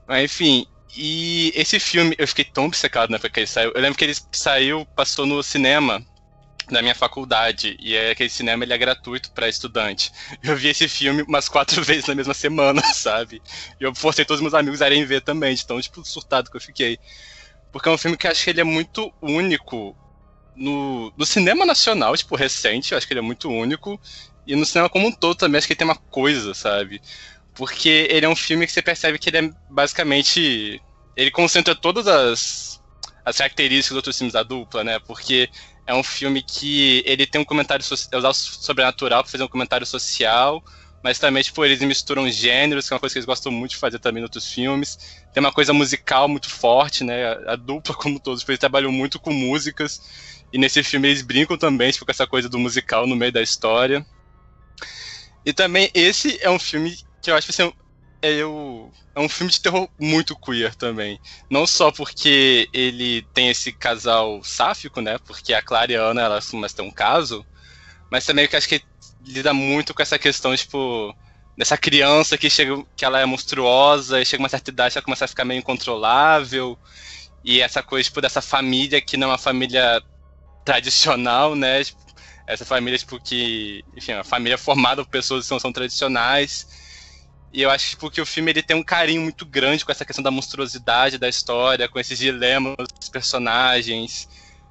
Mas 0.06 0.26
enfim, 0.26 0.66
e 0.96 1.54
esse 1.56 1.80
filme, 1.80 2.16
eu 2.18 2.28
fiquei 2.28 2.44
tão 2.44 2.66
obcecado 2.66 3.10
na 3.10 3.16
época 3.16 3.30
que 3.30 3.40
ele 3.42 3.48
saiu. 3.48 3.72
Eu 3.74 3.82
lembro 3.82 3.98
que 3.98 4.04
ele 4.04 4.16
saiu, 4.34 4.86
passou 4.96 5.26
no 5.26 5.42
cinema 5.42 6.06
na 6.72 6.82
minha 6.82 6.96
faculdade 6.96 7.76
e 7.80 7.96
é 7.96 8.12
aquele 8.12 8.30
cinema 8.30 8.64
ele 8.64 8.74
é 8.74 8.78
gratuito 8.78 9.32
para 9.32 9.50
estudante. 9.50 10.12
Eu 10.44 10.56
vi 10.56 10.70
esse 10.70 10.88
filme 10.88 11.24
umas 11.24 11.50
quatro 11.50 11.82
vezes 11.84 12.06
na 12.06 12.16
mesma 12.16 12.34
semana, 12.34 12.82
sabe? 12.94 13.42
E 13.80 13.84
eu 13.84 13.94
forcei 13.96 14.26
todos 14.26 14.40
os 14.40 14.42
meus 14.42 14.54
amigos 14.54 14.82
a 14.82 14.88
irem 14.88 15.06
ver 15.06 15.22
também, 15.22 15.56
de 15.56 15.66
tão 15.66 15.80
tipo 15.82 16.04
surtado 16.06 16.50
que 16.50 16.58
eu 16.58 16.62
fiquei. 16.62 17.00
Porque 17.72 17.88
é 17.88 17.92
um 17.92 17.98
filme 17.98 18.18
que 18.18 18.28
eu 18.28 18.32
acho 18.32 18.44
que 18.44 18.50
ele 18.50 18.62
é 18.62 18.64
muito 18.64 19.14
único 19.22 19.96
no, 20.56 21.14
no 21.16 21.26
cinema 21.26 21.66
nacional, 21.66 22.16
tipo, 22.18 22.36
recente, 22.36 22.92
eu 22.92 22.98
acho 22.98 23.08
que 23.08 23.14
ele 23.14 23.20
é 23.20 23.24
muito 23.24 23.50
único. 23.50 24.00
E 24.46 24.56
no 24.56 24.66
cinema 24.66 24.90
como 24.90 25.08
um 25.08 25.12
todo 25.12 25.36
também, 25.36 25.58
acho 25.58 25.68
que 25.68 25.74
ele 25.74 25.78
tem 25.78 25.88
uma 25.88 25.96
coisa, 25.96 26.54
sabe? 26.54 27.02
Porque 27.54 28.08
ele 28.10 28.26
é 28.26 28.30
um 28.30 28.36
filme 28.36 28.66
que 28.66 28.72
você 28.72 28.82
percebe 28.82 29.18
que 29.20 29.30
ele 29.30 29.38
é 29.38 29.52
basicamente. 29.70 30.82
Ele 31.16 31.32
concentra 31.32 31.76
todas 31.76 32.08
as, 32.08 32.82
as 33.26 33.38
características 33.38 33.90
dos 33.90 33.98
outros 33.98 34.18
filmes 34.18 34.34
da 34.34 34.44
dupla, 34.44 34.84
né? 34.84 35.00
Porque 35.00 35.50
é 35.90 35.94
um 35.96 36.04
filme 36.04 36.44
que 36.44 37.02
ele 37.04 37.26
tem 37.26 37.42
um 37.42 37.44
comentário 37.44 37.84
é 38.12 38.18
usar 38.18 38.30
o 38.30 38.34
sobrenatural 38.34 39.24
para 39.24 39.32
fazer 39.32 39.44
um 39.44 39.48
comentário 39.48 39.88
social, 39.88 40.64
mas 41.04 41.18
também 41.18 41.42
tipo 41.42 41.66
eles 41.66 41.82
misturam 41.82 42.30
gêneros, 42.30 42.88
que 42.88 42.94
é 42.94 42.96
uma 42.96 43.00
coisa 43.00 43.14
que 43.14 43.18
eles 43.18 43.26
gostam 43.26 43.52
muito 43.52 43.72
de 43.72 43.78
fazer 43.78 43.98
também 43.98 44.22
em 44.22 44.24
outros 44.24 44.46
filmes. 44.46 45.00
Tem 45.34 45.42
uma 45.42 45.52
coisa 45.52 45.74
musical 45.74 46.28
muito 46.28 46.48
forte, 46.48 47.04
né? 47.04 47.26
A, 47.26 47.54
a 47.54 47.56
dupla 47.56 47.96
como 47.98 48.20
todos, 48.20 48.42
tipo, 48.42 48.52
eles 48.52 48.60
trabalham 48.60 48.92
muito 48.92 49.20
com 49.20 49.34
músicas 49.34 50.00
e 50.54 50.60
nesse 50.60 50.84
filme 50.84 51.08
eles 51.08 51.24
brincam 51.24 51.58
também 51.58 51.92
tipo, 51.92 52.06
com 52.06 52.12
essa 52.12 52.28
coisa 52.28 52.48
do 52.48 52.60
musical 52.60 53.08
no 53.08 53.16
meio 53.16 53.32
da 53.32 53.42
história. 53.42 54.06
E 55.44 55.52
também 55.52 55.90
esse 55.96 56.38
é 56.40 56.52
um 56.52 56.60
filme 56.60 56.96
que 57.20 57.32
eu 57.32 57.36
acho 57.36 57.48
que 57.48 57.52
assim, 57.52 57.74
eu, 58.22 58.92
é 59.16 59.20
um 59.20 59.30
filme 59.30 59.52
de 59.52 59.62
terror 59.62 59.88
muito 60.00 60.36
queer 60.36 60.76
também. 60.76 61.20
Não 61.50 61.66
só 61.66 61.92
porque 61.92 62.70
ele 62.74 63.22
tem 63.34 63.50
esse 63.50 63.72
casal 63.72 64.44
sáfico, 64.44 65.02
né? 65.02 65.18
Porque 65.20 65.54
a 65.54 65.62
Clara 65.62 65.92
e 65.92 65.96
a 65.96 66.02
Ana, 66.02 66.22
elas 66.24 66.52
mas 66.54 66.74
tem 66.74 66.86
um 66.86 66.92
caso. 66.92 67.46
Mas 68.12 68.26
também 68.26 68.48
que 68.48 68.56
acho 68.56 68.68
que 68.68 68.82
lida 69.26 69.54
muito 69.54 69.94
com 69.94 70.02
essa 70.02 70.20
questão, 70.20 70.56
tipo, 70.56 71.16
dessa 71.58 71.78
criança 71.78 72.38
que 72.38 72.50
chega, 72.50 72.84
que 72.96 73.06
ela 73.06 73.20
é 73.20 73.26
monstruosa 73.26 74.22
e 74.22 74.26
chega 74.26 74.44
uma 74.44 74.50
certa 74.50 74.72
idade 74.72 74.98
ela 74.98 75.04
começa 75.04 75.26
a 75.26 75.28
ficar 75.28 75.46
meio 75.46 75.60
incontrolável. 75.60 76.78
E 77.44 77.62
essa 77.62 77.82
coisa, 77.82 78.04
tipo, 78.06 78.22
dessa 78.22 78.42
família 78.42 79.02
que 79.02 79.18
não 79.18 79.28
é 79.30 79.32
uma 79.32 79.38
família 79.38 80.02
tradicional, 80.66 81.56
né? 81.56 81.84
Tipo, 81.84 82.00
essa 82.48 82.66
família, 82.66 82.98
tipo, 82.98 83.20
que, 83.22 83.84
enfim, 83.96 84.14
é 84.14 84.16
uma 84.16 84.24
família 84.24 84.58
formada 84.58 85.04
por 85.04 85.12
pessoas 85.12 85.46
que 85.46 85.52
não 85.52 85.60
são 85.60 85.72
tradicionais 85.72 86.89
e 87.52 87.62
eu 87.62 87.70
acho 87.70 87.92
tipo, 87.92 88.12
que 88.12 88.22
o 88.22 88.26
filme 88.26 88.52
ele 88.52 88.62
tem 88.62 88.76
um 88.76 88.84
carinho 88.84 89.22
muito 89.22 89.46
grande 89.46 89.84
com 89.84 89.92
essa 89.92 90.06
questão 90.06 90.24
da 90.24 90.32
monstruosidade 90.32 91.18
da 91.18 91.28
história, 91.28 91.88
com 91.88 92.00
esses 92.00 92.18
dilemas 92.18 92.76
dos 93.00 93.10
personagens, 93.10 94.28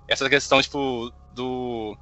essa 0.06 0.28
questão 0.28 0.62
tipo 0.62 1.12
do 1.34 1.96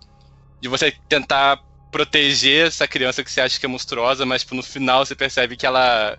de 0.61 0.69
você 0.69 0.93
tentar 1.09 1.61
proteger 1.91 2.67
essa 2.67 2.87
criança 2.87 3.23
que 3.25 3.31
você 3.31 3.41
acha 3.41 3.59
que 3.59 3.67
é 3.67 3.69
monstruosa, 3.69 4.27
mas 4.27 4.43
tipo, 4.43 4.55
no 4.55 4.63
final 4.63 5.05
você 5.05 5.15
percebe 5.15 5.57
que 5.57 5.67
ela, 5.67 6.19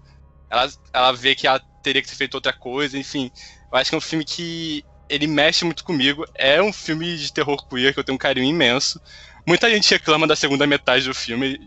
ela, 0.49 0.71
ela 0.93 1.11
vê 1.11 1.35
que 1.35 1.47
ela 1.47 1.59
teria 1.83 2.01
que 2.01 2.07
ter 2.07 2.15
feito 2.15 2.35
outra 2.35 2.53
coisa, 2.53 2.97
enfim. 2.97 3.31
Eu 3.71 3.77
acho 3.77 3.89
que 3.91 3.95
é 3.95 3.97
um 3.97 4.01
filme 4.01 4.25
que 4.25 4.83
ele 5.09 5.27
mexe 5.27 5.63
muito 5.65 5.83
comigo. 5.83 6.25
É 6.35 6.61
um 6.61 6.73
filme 6.73 7.17
de 7.17 7.31
terror 7.31 7.67
queer 7.67 7.93
que 7.93 7.99
eu 7.99 8.03
tenho 8.03 8.15
um 8.15 8.19
carinho 8.19 8.49
imenso. 8.49 8.99
Muita 9.45 9.69
gente 9.69 9.89
reclama 9.91 10.27
da 10.27 10.35
segunda 10.35 10.67
metade 10.67 11.05
do 11.05 11.13
filme. 11.13 11.59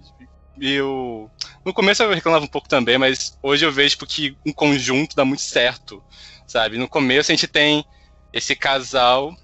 Eu. 0.60 1.30
No 1.64 1.72
começo 1.72 2.02
eu 2.02 2.12
reclamava 2.12 2.44
um 2.44 2.48
pouco 2.48 2.68
também, 2.68 2.98
mas 2.98 3.38
hoje 3.42 3.64
eu 3.64 3.72
vejo 3.72 3.90
tipo, 3.90 4.06
que 4.06 4.36
um 4.44 4.52
conjunto 4.52 5.16
dá 5.16 5.24
muito 5.24 5.42
certo. 5.42 6.02
Sabe? 6.46 6.76
No 6.76 6.88
começo 6.88 7.30
a 7.30 7.34
gente 7.34 7.46
tem 7.46 7.84
esse 8.32 8.54
casal 8.54 9.34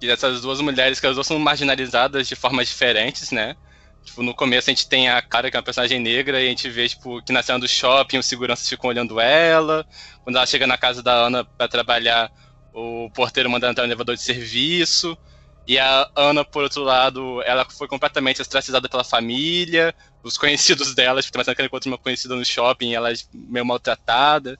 e 0.00 0.10
essas 0.10 0.40
duas 0.40 0.60
mulheres 0.60 1.00
que 1.00 1.06
as 1.06 1.14
duas 1.14 1.26
são 1.26 1.38
marginalizadas 1.38 2.28
de 2.28 2.36
formas 2.36 2.68
diferentes, 2.68 3.30
né? 3.30 3.56
Tipo, 4.04 4.22
no 4.22 4.34
começo 4.34 4.70
a 4.70 4.72
gente 4.72 4.88
tem 4.88 5.08
a 5.08 5.20
cara 5.20 5.50
que 5.50 5.56
é 5.56 5.58
uma 5.58 5.64
personagem 5.64 5.98
negra 5.98 6.40
e 6.40 6.46
a 6.46 6.48
gente 6.48 6.68
vê, 6.68 6.88
tipo, 6.88 7.22
que 7.22 7.32
na 7.32 7.42
cena 7.42 7.58
do 7.58 7.68
shopping 7.68 8.18
os 8.18 8.26
seguranças 8.26 8.68
ficam 8.68 8.88
olhando 8.90 9.20
ela. 9.20 9.86
Quando 10.24 10.36
ela 10.36 10.46
chega 10.46 10.66
na 10.66 10.78
casa 10.78 11.02
da 11.02 11.12
Ana 11.12 11.44
para 11.44 11.68
trabalhar, 11.68 12.30
o 12.72 13.10
porteiro 13.10 13.50
manda 13.50 13.68
entrar 13.68 13.84
no 13.84 13.88
elevador 13.88 14.14
de 14.14 14.22
serviço. 14.22 15.16
E 15.68 15.78
a 15.78 16.10
Ana, 16.16 16.46
por 16.46 16.62
outro 16.62 16.82
lado, 16.82 17.42
ela 17.42 17.62
foi 17.68 17.86
completamente 17.86 18.40
ostracizada 18.40 18.88
pela 18.88 19.04
família, 19.04 19.94
os 20.22 20.38
conhecidos 20.38 20.94
dela, 20.94 21.20
tipo, 21.20 21.44
tem 21.44 21.54
que 21.54 21.60
ela 21.60 21.66
encontra 21.66 21.90
uma 21.90 21.98
conhecida 21.98 22.34
no 22.34 22.42
shopping, 22.42 22.94
ela 22.94 23.12
é 23.12 23.14
meio 23.34 23.66
maltratada. 23.66 24.58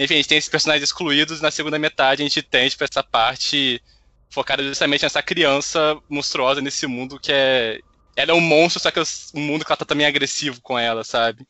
Enfim, 0.00 0.14
a 0.14 0.16
gente 0.16 0.28
tem 0.28 0.38
esses 0.38 0.48
personagens 0.48 0.82
excluídos, 0.82 1.42
na 1.42 1.50
segunda 1.50 1.78
metade 1.78 2.22
a 2.22 2.24
gente 2.24 2.40
tem, 2.40 2.66
tipo, 2.70 2.82
essa 2.82 3.02
parte 3.02 3.82
focada 4.30 4.64
justamente 4.64 5.02
nessa 5.02 5.22
criança 5.22 5.96
monstruosa 6.08 6.62
nesse 6.62 6.86
mundo 6.86 7.20
que 7.20 7.30
é. 7.30 7.80
Ela 8.16 8.30
é 8.30 8.34
um 8.34 8.40
monstro, 8.40 8.80
só 8.80 8.90
que 8.90 8.98
é 8.98 9.02
um 9.34 9.40
mundo 9.40 9.64
que 9.64 9.72
ela 9.72 9.76
tá 9.76 9.84
também 9.84 10.06
agressivo 10.06 10.60
com 10.62 10.78
ela, 10.78 11.04
sabe? 11.04 11.46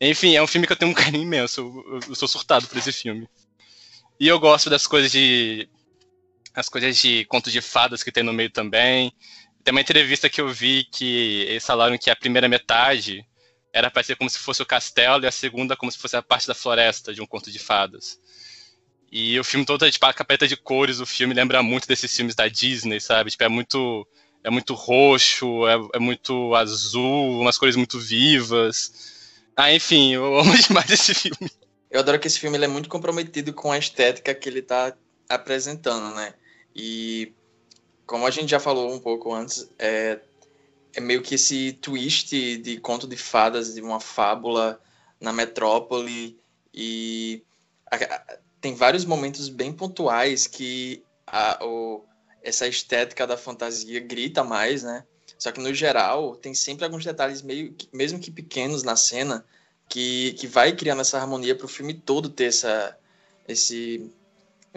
Enfim, 0.00 0.34
é 0.34 0.42
um 0.42 0.46
filme 0.46 0.66
que 0.66 0.72
eu 0.72 0.76
tenho 0.76 0.90
um 0.90 0.94
carinho 0.94 1.22
imenso. 1.22 1.60
Eu, 1.60 2.00
eu 2.08 2.14
sou 2.16 2.26
surtado 2.26 2.66
por 2.66 2.78
esse 2.78 2.92
filme. 2.92 3.28
E 4.18 4.26
eu 4.26 4.40
gosto 4.40 4.68
das 4.68 4.86
coisas 4.88 5.12
de. 5.12 5.68
As 6.54 6.68
coisas 6.68 6.96
de 6.96 7.24
contos 7.26 7.52
de 7.52 7.60
fadas 7.60 8.02
que 8.02 8.12
tem 8.12 8.22
no 8.22 8.32
meio 8.32 8.50
também. 8.50 9.12
Tem 9.64 9.72
uma 9.72 9.80
entrevista 9.80 10.28
que 10.28 10.40
eu 10.40 10.48
vi 10.48 10.84
que 10.84 11.44
eles 11.48 11.64
falaram 11.64 11.98
que 11.98 12.10
a 12.10 12.16
primeira 12.16 12.48
metade 12.48 13.24
era 13.72 13.90
para 13.90 14.02
ser 14.02 14.16
como 14.16 14.30
se 14.30 14.38
fosse 14.38 14.62
o 14.62 14.66
castelo 14.66 15.24
e 15.24 15.26
a 15.26 15.32
segunda 15.32 15.76
como 15.76 15.92
se 15.92 15.98
fosse 15.98 16.16
a 16.16 16.22
parte 16.22 16.46
da 16.46 16.54
floresta 16.54 17.12
de 17.12 17.20
um 17.20 17.26
conto 17.26 17.50
de 17.50 17.58
fadas. 17.58 18.18
E 19.10 19.38
o 19.38 19.44
filme 19.44 19.64
todo, 19.64 19.90
tipo, 19.90 20.04
a 20.04 20.12
capeta 20.12 20.46
de 20.46 20.56
cores, 20.56 21.00
o 21.00 21.06
filme 21.06 21.32
lembra 21.32 21.62
muito 21.62 21.88
desses 21.88 22.14
filmes 22.14 22.34
da 22.34 22.46
Disney, 22.46 23.00
sabe? 23.00 23.30
Tipo, 23.30 23.44
é 23.44 23.48
muito, 23.48 24.06
é 24.44 24.50
muito 24.50 24.74
roxo, 24.74 25.66
é, 25.66 25.74
é 25.94 25.98
muito 25.98 26.54
azul, 26.54 27.40
umas 27.40 27.56
cores 27.56 27.74
muito 27.74 27.98
vivas. 27.98 28.92
Ah, 29.56 29.72
enfim, 29.72 30.14
eu 30.14 30.36
amo 30.38 30.56
demais 30.56 30.90
esse 30.90 31.14
filme. 31.14 31.50
Eu 31.90 32.00
adoro 32.00 32.18
que 32.18 32.26
esse 32.26 32.38
filme 32.38 32.58
é 32.58 32.68
muito 32.68 32.88
comprometido 32.88 33.52
com 33.52 33.72
a 33.72 33.78
estética 33.78 34.34
que 34.34 34.48
ele 34.48 34.58
está 34.58 34.94
apresentando, 35.28 36.14
né? 36.14 36.34
E 36.74 37.32
como 38.06 38.26
a 38.26 38.30
gente 38.30 38.50
já 38.50 38.58
falou 38.58 38.92
um 38.92 38.98
pouco 38.98 39.34
antes, 39.34 39.68
é, 39.78 40.20
é 40.94 41.00
meio 41.00 41.22
que 41.22 41.34
esse 41.34 41.72
twist 41.74 42.56
de 42.58 42.78
conto 42.78 43.06
de 43.06 43.16
fadas, 43.16 43.74
de 43.74 43.80
uma 43.80 44.00
fábula 44.00 44.80
na 45.20 45.32
metrópole 45.32 46.38
e 46.72 47.42
a, 47.90 48.38
tem 48.60 48.74
vários 48.74 49.04
momentos 49.04 49.48
bem 49.48 49.72
pontuais 49.72 50.46
que 50.46 51.02
a, 51.26 51.64
o, 51.64 52.04
essa 52.42 52.66
estética 52.66 53.26
da 53.26 53.36
fantasia 53.36 54.00
grita 54.00 54.42
mais, 54.42 54.82
né? 54.82 55.04
Só 55.38 55.52
que 55.52 55.60
no 55.60 55.72
geral 55.72 56.34
tem 56.34 56.54
sempre 56.54 56.84
alguns 56.84 57.04
detalhes 57.04 57.42
meio 57.42 57.74
mesmo 57.92 58.18
que 58.18 58.30
pequenos 58.30 58.82
na 58.82 58.96
cena 58.96 59.44
que, 59.88 60.32
que 60.32 60.46
vai 60.46 60.74
criando 60.74 61.00
essa 61.00 61.18
harmonia 61.18 61.54
para 61.54 61.66
o 61.66 61.68
filme 61.68 61.94
todo 61.94 62.28
ter 62.28 62.46
essa 62.46 62.96
esse 63.46 64.10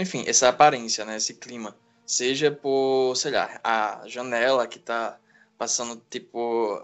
enfim 0.02 0.24
essa 0.28 0.50
aparência, 0.50 1.06
né? 1.06 1.18
Esse 1.18 1.36
clima, 1.36 1.76
seja 2.06 2.52
por 2.52 3.16
sei 3.16 3.32
lá 3.32 3.60
a 3.64 4.04
janela 4.08 4.68
que 4.68 4.78
está 4.78 5.18
passando 5.58 6.02
tipo 6.10 6.82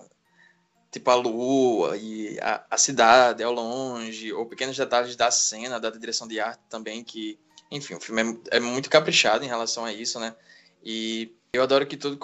tipo 0.91 1.09
a 1.11 1.15
lua 1.15 1.97
e 1.97 2.39
a, 2.41 2.65
a 2.71 2.77
cidade 2.77 3.43
ao 3.43 3.51
longe, 3.51 4.31
ou 4.33 4.45
pequenos 4.45 4.77
detalhes 4.77 5.15
da 5.15 5.29
cena, 5.31 5.79
da 5.79 5.89
direção 5.89 6.27
de 6.27 6.39
arte 6.39 6.61
também, 6.69 7.03
que, 7.03 7.37
enfim, 7.69 7.95
o 7.95 7.99
filme 7.99 8.39
é, 8.51 8.57
é 8.57 8.59
muito 8.59 8.89
caprichado 8.89 9.43
em 9.43 9.47
relação 9.47 9.85
a 9.85 9.93
isso, 9.93 10.19
né? 10.19 10.35
E 10.83 11.31
eu 11.51 11.63
adoro 11.63 11.85
que 11.85 11.97
tudo 11.97 12.17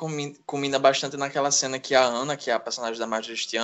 combina 0.46 0.80
bastante 0.80 1.18
naquela 1.18 1.52
cena 1.52 1.80
que 1.80 1.96
a 1.96 2.04
Ana, 2.04 2.38
que 2.38 2.50
é 2.50 2.54
a 2.54 2.60
personagem 2.60 3.00
da 3.00 3.08
Marjorie 3.08 3.34
este 3.36 3.58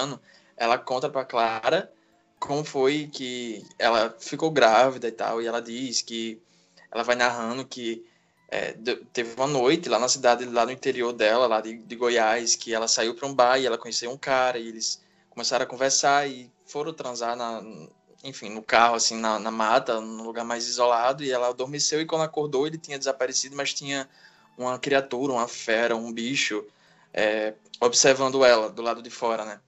ela 0.57 0.77
conta 0.77 1.09
para 1.09 1.25
Clara 1.25 1.91
como 2.39 2.63
foi 2.63 3.09
que 3.12 3.65
ela 3.77 4.15
ficou 4.19 4.50
grávida 4.50 5.07
e 5.07 5.12
tal, 5.12 5.41
e 5.41 5.48
ela 5.48 5.62
diz 5.62 6.01
que 6.01 6.41
ela 6.91 7.03
vai 7.03 7.15
narrando 7.15 7.65
que 7.65 8.05
é, 8.51 8.75
teve 9.13 9.36
uma 9.36 9.48
noite 9.48 9.88
lá 9.88 10.00
na 10.00 10.10
cidade, 10.10 10.46
lá 10.46 10.65
no 10.65 10.72
interior 10.72 11.13
dela, 11.13 11.46
lá 11.46 11.62
de, 11.62 11.77
de 11.77 11.96
Goiás, 11.96 12.55
que 12.55 12.74
ela 12.74 12.88
saiu 12.88 13.13
para 13.13 13.27
um 13.27 13.34
bar 13.34 13.60
e 13.60 13.65
ela 13.65 13.77
conheceu 13.77 14.12
um 14.12 14.17
cara 14.17 14.58
e 14.58 14.67
eles 14.67 15.01
começaram 15.29 15.63
a 15.63 15.67
conversar 15.67 16.27
e 16.27 16.51
foram 16.65 16.91
transar 16.91 17.36
na, 17.36 17.62
enfim, 18.24 18.50
no 18.50 18.63
carro, 18.63 18.96
assim, 18.96 19.17
na, 19.17 19.38
na 19.38 19.51
mata, 19.51 20.01
num 20.01 20.24
lugar 20.24 20.43
mais 20.43 20.67
isolado, 20.67 21.24
e 21.24 21.31
ela 21.31 21.50
adormeceu 21.50 22.01
e 22.01 22.05
quando 22.05 22.24
acordou 22.24 22.65
ele 22.65 22.77
tinha 22.77 22.98
desaparecido, 22.98 23.55
mas 23.55 23.74
tinha 23.74 24.10
uma 24.58 24.79
criatura, 24.79 25.34
uma 25.34 25.48
fera, 25.48 25.96
um 25.96 26.12
bicho 26.12 26.65
é, 27.13 27.53
observando 27.79 28.43
ela 28.43 28.69
do 28.69 28.81
lado 28.81 29.01
de 29.01 29.10
fora, 29.10 29.46
né? 29.46 29.60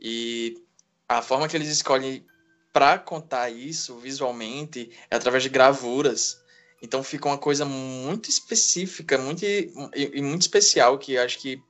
E 0.00 0.62
a 1.08 1.20
forma 1.20 1.46
que 1.46 1.56
eles 1.56 1.68
escolhem 1.68 2.24
para 2.72 2.98
contar 2.98 3.50
isso 3.50 3.96
visualmente 3.98 4.90
é 5.10 5.16
através 5.16 5.42
de 5.42 5.48
gravuras 5.48 6.39
então 6.82 7.02
fica 7.02 7.28
uma 7.28 7.38
coisa 7.38 7.64
muito 7.64 8.28
específica, 8.30 9.18
muito 9.18 9.44
e, 9.44 9.72
e 9.94 10.22
muito 10.22 10.42
especial 10.42 10.98
que 10.98 11.18
acho 11.18 11.38
que 11.38 11.62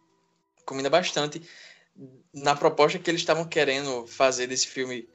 combina 0.65 0.89
bastante 0.89 1.43
na 2.33 2.55
proposta 2.55 2.99
que 2.99 3.11
eles 3.11 3.21
estavam 3.21 3.45
querendo 3.45 4.07
fazer 4.07 4.47
desse 4.47 4.69
filme 4.69 5.09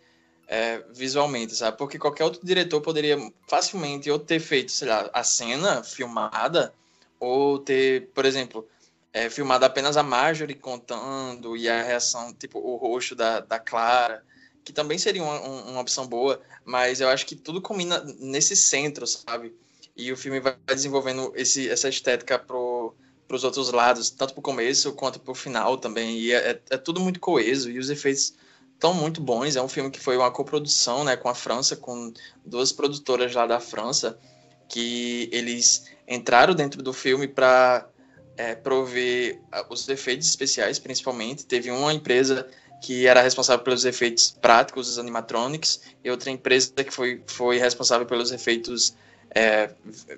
é, 0.48 0.84
visualmente, 0.94 1.56
sabe? 1.56 1.78
Porque 1.78 1.98
qualquer 1.98 2.24
outro 2.24 2.46
diretor 2.46 2.82
poderia 2.82 3.18
facilmente 3.48 4.10
ou 4.12 4.20
ter 4.20 4.40
feito, 4.40 4.72
sei 4.72 4.88
lá, 4.88 5.10
a 5.14 5.24
cena 5.24 5.84
filmada 5.84 6.74
ou 7.20 7.58
ter, 7.60 8.10
por 8.14 8.25
exemplo, 8.25 8.68
é, 9.14 9.30
filmado 9.30 9.66
apenas 9.66 9.98
a 9.98 10.04
Marjorie 10.04 10.56
contando 10.56 11.56
e 11.56 11.70
a 11.70 11.82
reação, 11.82 12.34
tipo, 12.34 12.60
o 12.60 12.75
rosto 12.75 13.16
da, 13.16 13.40
da 13.40 13.58
Clara, 13.58 14.24
que 14.64 14.74
também 14.74 14.98
seria 14.98 15.24
uma, 15.24 15.40
uma 15.40 15.82
opção 15.82 16.06
boa, 16.06 16.42
mas 16.66 17.00
eu 17.00 17.08
acho 17.08 17.25
que 17.25 17.36
tudo 17.36 17.62
combina 17.62 18.04
nesse 18.20 18.56
centro, 18.56 19.08
sabe? 19.08 19.56
E 19.96 20.12
o 20.12 20.18
filme 20.18 20.40
vai 20.40 20.56
desenvolvendo 20.68 21.32
esse, 21.36 21.70
essa 21.70 21.88
estética 21.88 22.38
para 22.38 22.58
os 22.58 23.44
outros 23.44 23.72
lados, 23.72 24.10
tanto 24.10 24.34
para 24.34 24.40
o 24.40 24.44
começo 24.44 24.92
quanto 24.94 25.20
para 25.20 25.32
o 25.32 25.36
final 25.36 25.78
também. 25.78 26.20
E 26.20 26.34
é, 26.34 26.52
é, 26.52 26.62
é, 26.72 26.78
tudo 26.78 27.00
muito 27.00 27.20
coeso 27.20 27.72
e 27.72 27.80
os 27.80 27.90
efeitos 27.90 28.34
estão 28.74 28.94
muito 28.94 29.22
bons. 29.22 29.56
É 29.56 29.62
um 29.62 29.70
filme 29.70 29.90
que 29.90 30.00
foi 30.00 30.18
uma 30.18 30.30
coprodução 30.32 31.04
né, 31.04 31.16
com 31.16 31.30
a 31.30 31.36
França, 31.36 31.75
com 31.75 32.14
duas 32.46 32.72
produtoras 32.72 33.34
lá 33.34 33.48
da 33.48 33.60
França, 33.60 34.20
que 34.68 35.30
eles 35.32 35.86
entraram 36.08 36.54
dentro 36.54 36.84
do 36.84 36.92
filme 36.92 37.28
para 37.28 37.88
é, 38.38 38.54
prover 38.54 39.42
os 39.70 39.88
efeitos 39.88 40.28
especiais, 40.28 40.78
principalmente. 40.78 41.46
Teve 41.46 41.72
uma 41.72 41.94
empresa 41.94 42.48
que 42.82 43.08
era 43.08 43.22
responsável 43.22 43.64
pelos 43.64 43.86
efeitos 43.86 44.36
práticos, 44.42 44.90
os 44.90 45.00
animatronics, 45.00 45.82
e 46.04 46.12
outra 46.12 46.30
empresa 46.30 46.72
que 46.84 46.92
foi, 46.92 47.24
foi 47.25 47.58
responsável 47.58 48.06
pelos 48.06 48.32
efeitos 48.32 48.94
é, 49.34 49.70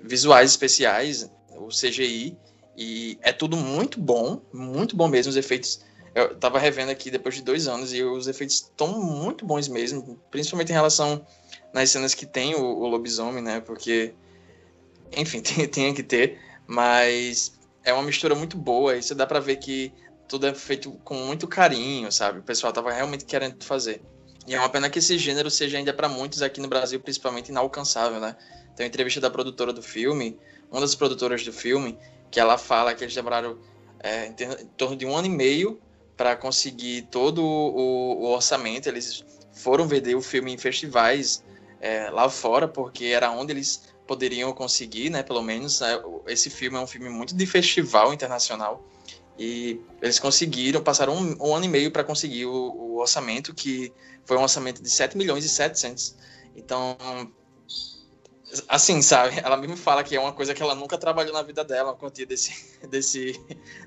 visuais 0.02 0.50
especiais, 0.50 1.30
o 1.50 1.68
CGI, 1.68 2.36
e 2.76 3.18
é 3.22 3.32
tudo 3.32 3.56
muito 3.56 4.00
bom, 4.00 4.40
muito 4.52 4.96
bom 4.96 5.08
mesmo, 5.08 5.30
os 5.30 5.36
efeitos. 5.36 5.80
Eu 6.14 6.34
tava 6.36 6.58
revendo 6.58 6.90
aqui 6.90 7.10
depois 7.10 7.34
de 7.34 7.42
dois 7.42 7.66
anos 7.66 7.92
e 7.92 8.02
os 8.02 8.28
efeitos 8.28 8.56
estão 8.56 9.00
muito 9.00 9.44
bons 9.44 9.68
mesmo, 9.68 10.20
principalmente 10.30 10.70
em 10.70 10.74
relação 10.74 11.26
nas 11.72 11.90
cenas 11.90 12.14
que 12.14 12.24
tem 12.24 12.54
o, 12.54 12.62
o 12.62 12.86
lobisomem, 12.86 13.42
né? 13.42 13.60
Porque, 13.60 14.14
enfim, 15.16 15.40
tem, 15.42 15.66
tem 15.68 15.94
que 15.94 16.02
ter, 16.02 16.40
mas 16.66 17.58
é 17.84 17.92
uma 17.92 18.02
mistura 18.02 18.34
muito 18.34 18.56
boa 18.56 18.96
e 18.96 19.02
você 19.02 19.14
dá 19.14 19.26
para 19.26 19.40
ver 19.40 19.56
que 19.56 19.92
tudo 20.28 20.46
é 20.46 20.54
feito 20.54 20.92
com 21.04 21.14
muito 21.14 21.48
carinho, 21.48 22.12
sabe? 22.12 22.40
O 22.40 22.42
pessoal 22.42 22.72
tava 22.72 22.92
realmente 22.92 23.24
querendo 23.24 23.64
fazer. 23.64 24.02
E 24.46 24.54
é 24.54 24.58
uma 24.58 24.68
pena 24.68 24.88
que 24.88 24.98
esse 24.98 25.18
gênero 25.18 25.50
seja 25.50 25.78
ainda 25.78 25.92
para 25.92 26.08
muitos 26.08 26.42
aqui 26.42 26.60
no 26.60 26.68
Brasil, 26.68 27.00
principalmente 27.00 27.48
inalcançável, 27.48 28.20
né? 28.20 28.36
Tem 28.78 28.84
uma 28.84 28.90
entrevista 28.90 29.20
da 29.20 29.28
produtora 29.28 29.72
do 29.72 29.82
filme, 29.82 30.38
uma 30.70 30.80
das 30.80 30.94
produtoras 30.94 31.44
do 31.44 31.52
filme, 31.52 31.98
que 32.30 32.38
ela 32.38 32.56
fala 32.56 32.94
que 32.94 33.02
eles 33.02 33.12
demoraram 33.12 33.58
é, 33.98 34.28
em, 34.28 34.34
torno 34.76 34.94
de 34.94 35.04
um 35.04 35.16
ano 35.16 35.26
e 35.26 35.30
meio 35.30 35.80
para 36.16 36.36
conseguir 36.36 37.08
todo 37.10 37.44
o, 37.44 38.22
o, 38.22 38.30
orçamento. 38.30 38.88
Eles 38.88 39.24
foram 39.52 39.88
vender 39.88 40.14
o 40.14 40.22
filme 40.22 40.54
em 40.54 40.56
festivais 40.56 41.42
é, 41.80 42.08
lá 42.08 42.30
fora, 42.30 42.68
porque 42.68 43.06
era 43.06 43.32
onde 43.32 43.52
eles 43.52 43.82
poderiam 44.06 44.52
conseguir, 44.52 45.10
né? 45.10 45.24
Pelo 45.24 45.42
menos 45.42 45.80
né, 45.80 46.00
esse 46.28 46.48
filme 46.48 46.76
é 46.76 46.80
um 46.80 46.86
filme 46.86 47.08
muito 47.08 47.34
de 47.34 47.46
festival 47.46 48.14
internacional 48.14 48.86
E 49.36 49.80
eles 50.00 50.20
conseguiram, 50.20 50.84
passaram 50.84 51.16
um, 51.16 51.36
um 51.40 51.52
ano 51.52 51.64
e 51.64 51.68
meio 51.68 51.90
para 51.90 52.04
conseguir 52.04 52.46
o, 52.46 52.52
o, 52.54 52.98
orçamento, 52.98 53.52
que 53.52 53.92
foi 54.24 54.36
um 54.36 54.42
orçamento 54.42 54.80
de 54.80 54.88
7 54.88 55.18
milhões 55.18 55.44
e 55.44 55.48
700. 55.48 56.14
Então, 56.54 56.96
assim, 58.68 59.02
sabe? 59.02 59.38
Ela 59.42 59.56
mesmo 59.56 59.76
fala 59.76 60.02
que 60.02 60.16
é 60.16 60.20
uma 60.20 60.32
coisa 60.32 60.54
que 60.54 60.62
ela 60.62 60.74
nunca 60.74 60.96
trabalhou 60.96 61.32
na 61.32 61.42
vida 61.42 61.64
dela, 61.64 61.90
uma 61.90 61.96
quantia 61.96 62.26
desse, 62.26 62.52
desse, 62.88 63.40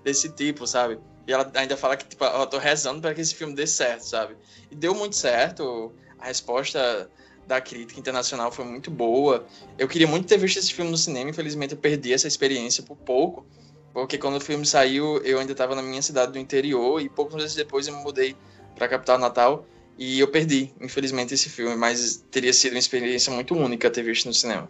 desse 0.03 0.29
tipo, 0.29 0.67
sabe? 0.67 0.99
E 1.27 1.33
ela 1.33 1.49
ainda 1.55 1.77
fala 1.77 1.95
que, 1.95 2.05
tipo, 2.05 2.23
eu 2.23 2.47
tô 2.47 2.57
rezando 2.57 3.01
para 3.01 3.13
que 3.13 3.21
esse 3.21 3.35
filme 3.35 3.53
dê 3.53 3.65
certo, 3.67 4.01
sabe? 4.01 4.35
E 4.69 4.75
deu 4.75 4.93
muito 4.93 5.15
certo. 5.15 5.93
A 6.19 6.25
resposta 6.25 7.09
da 7.47 7.59
crítica 7.59 7.99
internacional 7.99 8.51
foi 8.51 8.65
muito 8.65 8.91
boa. 8.91 9.45
Eu 9.77 9.87
queria 9.87 10.07
muito 10.07 10.27
ter 10.27 10.37
visto 10.37 10.57
esse 10.57 10.73
filme 10.73 10.91
no 10.91 10.97
cinema, 10.97 11.29
infelizmente 11.29 11.73
eu 11.73 11.79
perdi 11.79 12.13
essa 12.13 12.27
experiência 12.27 12.83
por 12.83 12.95
pouco, 12.95 13.45
porque 13.93 14.17
quando 14.17 14.37
o 14.37 14.39
filme 14.39 14.65
saiu, 14.65 15.17
eu 15.23 15.39
ainda 15.39 15.51
estava 15.51 15.75
na 15.75 15.81
minha 15.81 16.01
cidade 16.01 16.31
do 16.31 16.39
interior 16.39 17.01
e 17.01 17.09
poucos 17.09 17.35
meses 17.35 17.55
depois 17.55 17.87
eu 17.87 17.95
me 17.95 18.03
mudei 18.03 18.35
para 18.75 18.85
a 18.85 18.89
capital 18.89 19.17
natal 19.17 19.65
e 19.97 20.19
eu 20.19 20.27
perdi, 20.27 20.71
infelizmente, 20.81 21.33
esse 21.33 21.49
filme, 21.49 21.75
mas 21.75 22.23
teria 22.31 22.53
sido 22.53 22.73
uma 22.73 22.79
experiência 22.79 23.31
muito 23.31 23.55
única 23.55 23.89
ter 23.89 24.03
visto 24.03 24.25
no 24.25 24.33
cinema. 24.33 24.69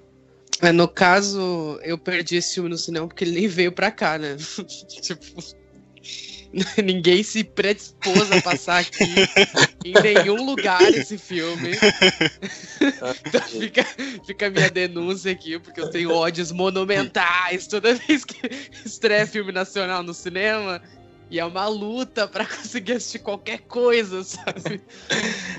É, 0.62 0.72
no 0.72 0.88
caso, 0.88 1.80
eu 1.84 1.98
perdi 1.98 2.36
esse 2.36 2.56
filme 2.56 2.70
no 2.70 2.78
cinema 2.78 3.08
porque 3.08 3.24
ele 3.24 3.40
nem 3.40 3.48
veio 3.48 3.72
pra 3.72 3.90
cá, 3.90 4.18
né? 4.18 4.38
tipo, 5.02 5.42
ninguém 6.84 7.24
se 7.24 7.44
predispôs 7.44 8.32
a 8.32 8.42
passar 8.42 8.80
aqui 8.80 9.04
em 9.86 9.94
nenhum 10.02 10.46
lugar 10.46 10.82
esse 10.94 11.18
filme. 11.18 11.72
então 12.80 13.42
fica, 13.60 13.86
fica 14.26 14.48
a 14.48 14.50
minha 14.50 14.70
denúncia 14.70 15.32
aqui, 15.32 15.60
porque 15.60 15.80
eu 15.80 15.90
tenho 15.90 16.12
ódios 16.12 16.52
monumentais 16.52 17.68
toda 17.68 17.96
vez 17.96 18.24
que 18.26 18.38
estreia 18.86 19.26
filme 19.26 19.52
nacional 19.52 20.04
no 20.04 20.14
cinema. 20.14 20.82
E 21.32 21.40
é 21.40 21.46
uma 21.46 21.66
luta 21.66 22.28
para 22.28 22.44
conseguir 22.46 22.92
assistir 22.92 23.20
qualquer 23.20 23.60
coisa, 23.60 24.22
sabe? 24.22 24.82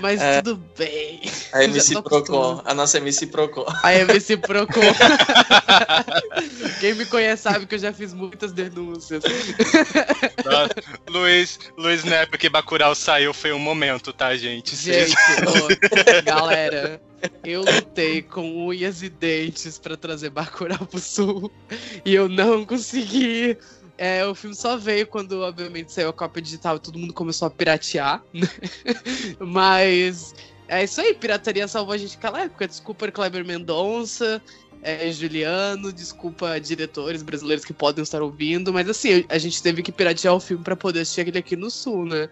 Mas 0.00 0.20
é, 0.20 0.42
tudo 0.42 0.62
bem. 0.76 1.22
A 1.50 1.64
MC 1.64 2.02
Procon, 2.02 2.60
a 2.62 2.74
nossa 2.74 2.98
MC 2.98 3.26
Procon. 3.28 3.64
A 3.82 3.94
MC 3.94 4.36
Procon. 4.36 4.82
Quem 6.78 6.92
me 6.94 7.06
conhece 7.06 7.44
sabe 7.44 7.64
que 7.64 7.74
eu 7.74 7.78
já 7.78 7.90
fiz 7.90 8.12
muitas 8.12 8.52
denúncias. 8.52 9.22
Luiz, 11.08 11.58
Luiz, 11.78 12.04
na 12.04 12.16
época 12.16 12.36
que 12.36 12.50
Bacurau 12.50 12.94
saiu 12.94 13.32
foi 13.32 13.52
um 13.52 13.58
momento, 13.58 14.12
tá, 14.12 14.36
gente? 14.36 14.76
Gente, 14.76 15.14
galera, 16.22 17.00
eu 17.42 17.62
lutei 17.62 18.20
com 18.20 18.66
unhas 18.66 19.02
e 19.02 19.08
dentes 19.08 19.78
para 19.78 19.96
trazer 19.96 20.28
Bacurau 20.28 20.84
pro 20.84 21.00
Sul 21.00 21.50
e 22.04 22.14
eu 22.14 22.28
não 22.28 22.66
consegui. 22.66 23.56
É, 23.98 24.26
o 24.26 24.34
filme 24.34 24.56
só 24.56 24.76
veio 24.76 25.06
quando, 25.06 25.40
obviamente, 25.42 25.92
saiu 25.92 26.08
a 26.08 26.12
cópia 26.12 26.42
digital 26.42 26.76
e 26.76 26.80
todo 26.80 26.98
mundo 26.98 27.12
começou 27.12 27.46
a 27.46 27.50
piratear. 27.50 28.22
Né? 28.32 28.48
Mas 29.38 30.34
é 30.68 30.84
isso 30.84 31.00
aí, 31.00 31.14
pirataria 31.14 31.68
salvou 31.68 31.94
a 31.94 31.98
gente 31.98 32.16
naquela 32.16 32.40
época. 32.40 32.66
Desculpa, 32.66 33.10
Kleber 33.10 33.44
Mendonça, 33.44 34.42
é, 34.82 35.10
Juliano, 35.12 35.92
desculpa, 35.92 36.58
diretores 36.58 37.22
brasileiros 37.22 37.64
que 37.64 37.72
podem 37.72 38.02
estar 38.02 38.22
ouvindo. 38.22 38.72
Mas 38.72 38.88
assim, 38.88 39.24
a 39.28 39.38
gente 39.38 39.62
teve 39.62 39.82
que 39.82 39.92
piratear 39.92 40.34
o 40.34 40.40
filme 40.40 40.64
para 40.64 40.74
poder 40.74 41.00
assistir 41.00 41.28
ele 41.28 41.38
aqui 41.38 41.56
no 41.56 41.70
Sul, 41.70 42.06
né? 42.06 42.28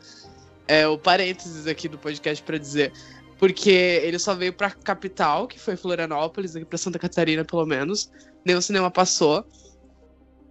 É 0.66 0.86
o 0.88 0.96
parênteses 0.96 1.66
aqui 1.66 1.88
do 1.88 1.98
podcast 1.98 2.42
para 2.42 2.58
dizer. 2.58 2.92
Porque 3.38 3.70
ele 3.70 4.18
só 4.18 4.34
veio 4.34 4.52
pra 4.52 4.70
capital, 4.70 5.46
que 5.46 5.58
foi 5.58 5.76
Florianópolis, 5.76 6.56
aqui 6.56 6.64
pra 6.64 6.78
Santa 6.78 6.98
Catarina, 6.98 7.44
pelo 7.44 7.64
menos. 7.64 8.10
Nem 8.44 8.56
o 8.56 8.62
cinema 8.62 8.90
passou. 8.90 9.46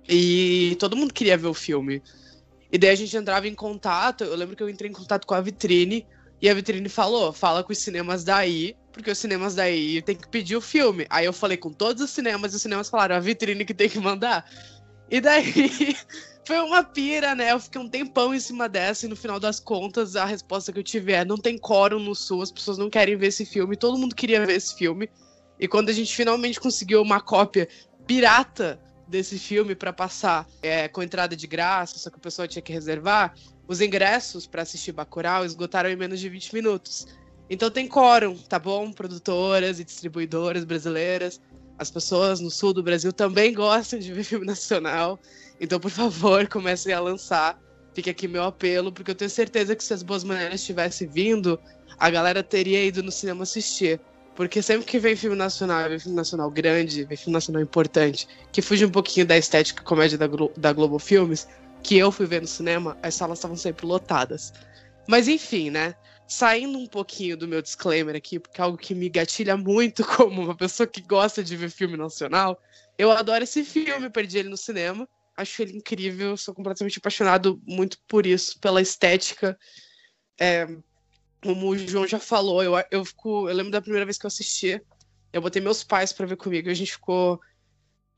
E 0.10 0.76
todo 0.80 0.98
mundo 0.98 1.14
queria 1.14 1.38
ver 1.38 1.48
o 1.48 1.54
filme. 1.54 2.02
E 2.72 2.78
daí 2.80 2.90
a 2.90 2.96
gente 2.96 3.16
entrava 3.16 3.48
em 3.48 3.54
contato. 3.54 4.24
Eu 4.24 4.36
lembro 4.36 4.56
que 4.56 4.64
eu 4.64 4.70
entrei 4.70 4.90
em 4.90 4.94
contato 4.94 5.28
com 5.28 5.36
a 5.36 5.42
vitrine. 5.42 6.06
E 6.42 6.50
a 6.50 6.54
vitrine 6.54 6.90
falou: 6.90 7.32
fala 7.32 7.64
com 7.64 7.72
os 7.72 7.78
cinemas 7.78 8.24
daí, 8.24 8.76
porque 8.92 9.12
os 9.12 9.18
cinemas 9.20 9.54
daí 9.54 10.02
tem 10.02 10.16
que 10.16 10.28
pedir 10.28 10.56
o 10.56 10.62
filme. 10.62 11.06
Aí 11.10 11.26
eu 11.26 11.34
falei 11.34 11.58
com 11.58 11.72
todos 11.72 12.02
os 12.02 12.10
cinemas, 12.10 12.54
e 12.54 12.56
os 12.56 12.62
cinemas 12.62 12.90
falaram: 12.90 13.16
a 13.16 13.20
vitrine 13.20 13.64
que 13.64 13.74
tem 13.74 13.88
que 13.88 14.00
mandar. 14.00 14.50
E 15.12 15.22
daí 15.22 15.96
foi 16.44 16.60
uma 16.60 16.84
pira, 16.84 17.36
né? 17.36 17.52
Eu 17.52 17.60
fiquei 17.60 17.80
um 17.80 17.90
tempão 17.90 18.34
em 18.34 18.40
cima 18.40 18.68
dessa, 18.68 19.06
e 19.06 19.10
no 19.10 19.16
final 19.16 19.40
das 19.40 19.60
contas, 19.60 20.16
a 20.16 20.26
resposta 20.26 20.72
que 20.72 20.80
eu 20.80 20.84
tive 20.84 21.14
é: 21.14 21.24
não 21.24 21.38
tem 21.38 21.58
quórum 21.58 22.00
no 22.00 22.16
sul, 22.16 22.42
as 22.42 22.52
pessoas 22.52 22.80
não 22.80 22.90
querem 22.90 23.16
ver 23.16 23.28
esse 23.28 23.46
filme, 23.46 23.76
todo 23.76 23.98
mundo 23.98 24.16
queria 24.16 24.44
ver 24.44 24.56
esse 24.56 24.76
filme. 24.76 25.08
E 25.60 25.68
quando 25.68 25.90
a 25.90 25.94
gente 25.94 26.16
finalmente 26.16 26.60
conseguiu 26.60 27.02
uma 27.02 27.20
cópia 27.20 27.68
pirata 28.08 28.80
desse 29.10 29.38
filme 29.40 29.76
para 29.76 29.92
passar 29.92 30.48
é, 30.62 30.88
com 30.88 31.02
entrada 31.02 31.36
de 31.36 31.48
graça, 31.48 31.98
só 31.98 32.10
que 32.10 32.18
a 32.18 32.20
pessoa 32.20 32.48
tinha 32.48 32.62
que 32.62 32.72
reservar, 32.72 33.34
os 33.68 33.82
ingressos 33.82 34.48
para 34.48 34.62
assistir 34.62 34.92
Bacurau 34.92 35.46
esgotaram 35.46 35.90
em 35.90 35.96
menos 35.96 36.20
de 36.20 36.30
20 36.30 36.54
minutos. 36.54 37.08
Então 37.50 37.70
tem 37.70 37.88
quórum, 37.88 38.38
tá 38.38 38.60
bom? 38.60 38.92
Produtoras 38.92 39.80
e 39.80 39.84
distribuidoras 39.84 40.64
brasileiras. 40.64 41.42
As 41.78 41.90
pessoas 41.90 42.40
no 42.40 42.52
sul 42.52 42.74
do 42.74 42.84
Brasil 42.84 43.12
também 43.12 43.54
gostam 43.54 44.00
de 44.00 44.14
ver 44.14 44.24
filme 44.24 44.46
nacional. 44.46 45.20
Então, 45.60 45.80
por 45.80 45.92
favor, 45.92 46.48
comecem 46.48 46.94
a 46.94 47.00
lançar. 47.00 47.60
Fica 47.94 48.12
aqui 48.12 48.28
meu 48.28 48.44
apelo, 48.44 48.92
porque 48.92 49.12
eu 49.12 49.16
tenho 49.16 49.32
certeza 49.32 49.76
que 49.76 49.84
se 49.84 49.94
as 49.94 50.04
boas 50.04 50.24
maneiras 50.24 50.64
tivessem 50.64 51.08
vindo, 51.08 51.60
a 51.98 52.10
galera 52.10 52.44
teria 52.44 52.84
ido 52.84 53.02
no 53.02 53.12
cinema 53.12 53.44
assistir. 53.44 54.00
Porque 54.40 54.62
sempre 54.62 54.86
que 54.86 54.98
vem 54.98 55.18
filme 55.18 55.36
nacional, 55.36 55.90
vem 55.90 56.00
filme 56.00 56.16
nacional 56.16 56.50
grande, 56.50 57.04
vem 57.04 57.18
filme 57.18 57.34
nacional 57.34 57.62
importante, 57.62 58.26
que 58.54 58.62
fuge 58.62 58.86
um 58.86 58.90
pouquinho 58.90 59.26
da 59.26 59.38
estética 59.38 59.84
comédia 59.84 60.18
da, 60.18 60.28
Glo 60.28 60.50
da 60.56 60.72
Globo 60.72 60.98
Filmes, 60.98 61.46
que 61.84 61.98
eu 61.98 62.10
fui 62.10 62.26
ver 62.26 62.40
no 62.40 62.48
cinema, 62.48 62.98
as 63.04 63.16
salas 63.16 63.38
estavam 63.38 63.58
sempre 63.58 63.86
lotadas. 63.86 64.54
Mas 65.06 65.28
enfim, 65.28 65.70
né? 65.70 65.94
Saindo 66.26 66.78
um 66.78 66.88
pouquinho 66.88 67.36
do 67.36 67.50
meu 67.50 67.62
disclaimer 67.62 68.16
aqui, 68.16 68.40
porque 68.40 68.62
é 68.62 68.64
algo 68.64 68.78
que 68.78 68.96
me 68.96 69.10
gatilha 69.10 69.58
muito 69.58 70.06
como 70.16 70.42
uma 70.42 70.56
pessoa 70.56 70.88
que 70.88 71.02
gosta 71.02 71.44
de 71.44 71.58
ver 71.58 71.70
filme 71.70 71.98
nacional, 71.98 72.58
eu 72.98 73.12
adoro 73.12 73.44
esse 73.44 73.66
filme, 73.66 74.10
perdi 74.10 74.38
ele 74.38 74.48
no 74.48 74.56
cinema. 74.56 75.06
Acho 75.36 75.64
ele 75.64 75.76
incrível, 75.76 76.38
sou 76.38 76.56
completamente 76.56 76.98
apaixonado 76.98 77.62
muito 77.68 77.98
por 78.08 78.26
isso, 78.26 78.58
pela 78.62 78.82
estética. 78.82 79.60
É, 80.40 80.66
como 81.42 81.70
o 81.70 81.78
João 81.78 82.08
já 82.08 82.20
falou, 82.20 82.62
eu, 82.64 82.74
eu, 82.92 83.06
fico, 83.06 83.50
eu 83.50 83.56
lembro 83.56 83.72
da 83.72 83.82
primeira 83.82 84.06
vez 84.06 84.18
que 84.18 84.26
eu 84.26 84.28
assisti, 84.28 84.82
eu 85.32 85.42
botei 85.42 85.62
meus 85.62 85.84
pais 85.84 86.12
para 86.12 86.26
ver 86.26 86.38
comigo, 86.38 86.70
a 86.70 86.74
gente 86.74 86.94
ficou. 86.94 87.40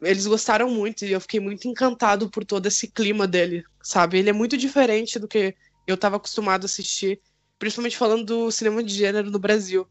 Eles 0.01 0.25
gostaram 0.25 0.69
muito 0.69 1.05
e 1.05 1.11
eu 1.11 1.21
fiquei 1.21 1.39
muito 1.39 1.67
encantado 1.67 2.29
por 2.29 2.43
todo 2.43 2.65
esse 2.65 2.87
clima 2.87 3.27
dele, 3.27 3.63
sabe? 3.83 4.17
Ele 4.17 4.31
é 4.31 4.33
muito 4.33 4.57
diferente 4.57 5.19
do 5.19 5.27
que 5.27 5.55
eu 5.85 5.93
estava 5.93 6.15
acostumado 6.15 6.63
a 6.63 6.65
assistir, 6.65 7.21
principalmente 7.59 7.97
falando 7.97 8.25
do 8.25 8.51
cinema 8.51 8.83
de 8.83 8.93
gênero 8.95 9.29
no 9.29 9.37
Brasil. 9.37 9.87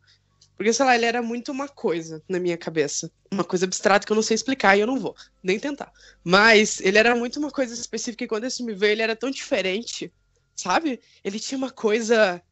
Porque, 0.57 0.73
sei 0.73 0.85
lá, 0.85 0.97
ele 0.97 1.07
era 1.07 1.23
muito 1.23 1.53
uma 1.53 1.69
coisa 1.69 2.23
na 2.29 2.41
minha 2.41 2.59
cabeça. 2.59 3.11
Uma 3.31 3.45
coisa 3.45 3.65
abstrata 3.65 4.05
que 4.05 4.13
eu 4.13 4.17
não 4.17 4.23
sei 4.23 4.35
explicar 4.35 4.77
e 4.77 4.81
eu 4.81 4.87
não 4.87 4.99
vou 4.99 5.15
nem 5.43 5.59
tentar. 5.59 5.93
Mas 6.25 6.81
ele 6.81 6.99
era 6.99 7.15
muito 7.15 7.39
uma 7.39 7.51
coisa 7.51 7.73
específica 7.73 8.25
e 8.25 8.29
quando 8.29 8.45
esse 8.45 8.63
me 8.65 8.75
veio, 8.75 8.93
ele 8.93 9.03
era 9.03 9.17
tão 9.17 9.31
diferente, 9.31 10.13
sabe? 10.57 11.01
Ele 11.25 11.39
tinha 11.39 11.57
uma 11.57 11.71
coisa 11.71 12.43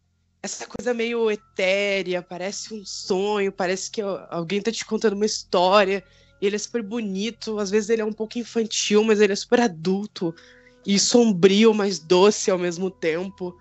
essa 0.42 0.66
coisa 0.66 0.94
meio 0.94 1.30
etérea, 1.30 2.22
parece 2.22 2.72
um 2.72 2.84
sonho, 2.84 3.50
parece 3.50 3.90
que 3.90 4.00
alguém 4.00 4.62
tá 4.62 4.70
te 4.70 4.84
contando 4.84 5.14
uma 5.14 5.26
história. 5.26 6.04
Ele 6.40 6.54
é 6.54 6.58
super 6.58 6.82
bonito, 6.82 7.58
às 7.58 7.70
vezes 7.70 7.90
ele 7.90 8.02
é 8.02 8.04
um 8.04 8.12
pouco 8.12 8.38
infantil, 8.38 9.02
mas 9.02 9.20
ele 9.20 9.32
é 9.32 9.36
super 9.36 9.60
adulto 9.60 10.34
e 10.86 10.98
sombrio, 10.98 11.74
mas 11.74 11.98
doce 11.98 12.50
ao 12.50 12.58
mesmo 12.58 12.90
tempo. 12.90 13.56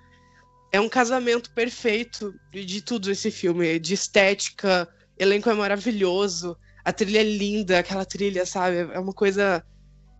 É 0.72 0.80
um 0.80 0.90
casamento 0.90 1.52
perfeito 1.52 2.34
de 2.52 2.82
tudo 2.82 3.10
esse 3.10 3.32
filme, 3.32 3.80
de 3.80 3.94
estética, 3.94 4.88
elenco 5.18 5.50
é 5.50 5.54
maravilhoso, 5.54 6.56
a 6.86 6.94
trilha 6.94 7.20
é 7.20 7.24
linda, 7.24 7.80
aquela 7.80 8.06
trilha, 8.06 8.46
sabe? 8.46 8.78
É 8.94 9.00
uma 9.00 9.14
coisa 9.14 9.64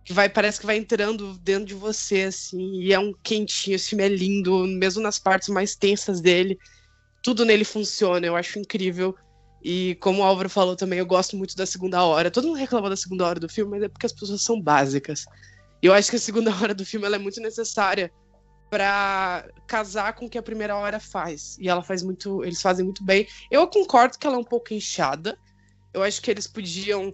que 0.08 0.14
vai 0.14 0.26
parece 0.26 0.58
que 0.58 0.64
vai 0.64 0.78
entrando 0.78 1.34
dentro 1.34 1.66
de 1.66 1.74
você 1.74 2.22
assim 2.22 2.80
e 2.80 2.94
é 2.94 2.98
um 2.98 3.12
quentinho 3.22 3.76
esse 3.76 3.90
filme 3.90 4.04
é 4.04 4.08
lindo 4.08 4.66
mesmo 4.66 5.02
nas 5.02 5.18
partes 5.18 5.50
mais 5.50 5.76
tensas 5.76 6.18
dele 6.18 6.58
tudo 7.22 7.44
nele 7.44 7.62
funciona 7.62 8.26
eu 8.26 8.34
acho 8.34 8.58
incrível. 8.58 9.14
E 9.62 9.96
como 9.96 10.20
o 10.20 10.24
Álvaro 10.24 10.48
falou 10.48 10.74
também 10.74 10.98
eu 10.98 11.04
gosto 11.04 11.36
muito 11.36 11.54
da 11.54 11.66
segunda 11.66 12.02
hora. 12.02 12.30
Todo 12.30 12.46
mundo 12.46 12.56
reclama 12.56 12.88
da 12.88 12.96
segunda 12.96 13.26
hora 13.26 13.38
do 13.38 13.50
filme 13.50 13.72
mas 13.72 13.82
é 13.82 13.88
porque 13.88 14.06
as 14.06 14.12
pessoas 14.12 14.40
são 14.40 14.58
básicas. 14.58 15.26
E 15.82 15.86
eu 15.86 15.92
acho 15.92 16.08
que 16.08 16.16
a 16.16 16.20
segunda 16.20 16.50
hora 16.56 16.72
do 16.72 16.86
filme 16.86 17.06
é 17.06 17.18
muito 17.18 17.38
necessária 17.40 18.10
para 18.70 19.46
casar 19.66 20.14
com 20.14 20.24
o 20.24 20.30
que 20.30 20.38
a 20.38 20.42
primeira 20.42 20.74
hora 20.74 20.98
faz. 20.98 21.58
E 21.58 21.68
ela 21.68 21.82
faz 21.82 22.02
muito 22.02 22.42
eles 22.44 22.62
fazem 22.62 22.84
muito 22.84 23.04
bem. 23.04 23.26
Eu 23.50 23.66
concordo 23.66 24.18
que 24.18 24.26
ela 24.26 24.36
é 24.36 24.40
um 24.40 24.44
pouco 24.44 24.72
inchada. 24.72 25.38
Eu 25.92 26.02
acho 26.02 26.22
que 26.22 26.30
eles 26.30 26.46
podiam 26.46 27.12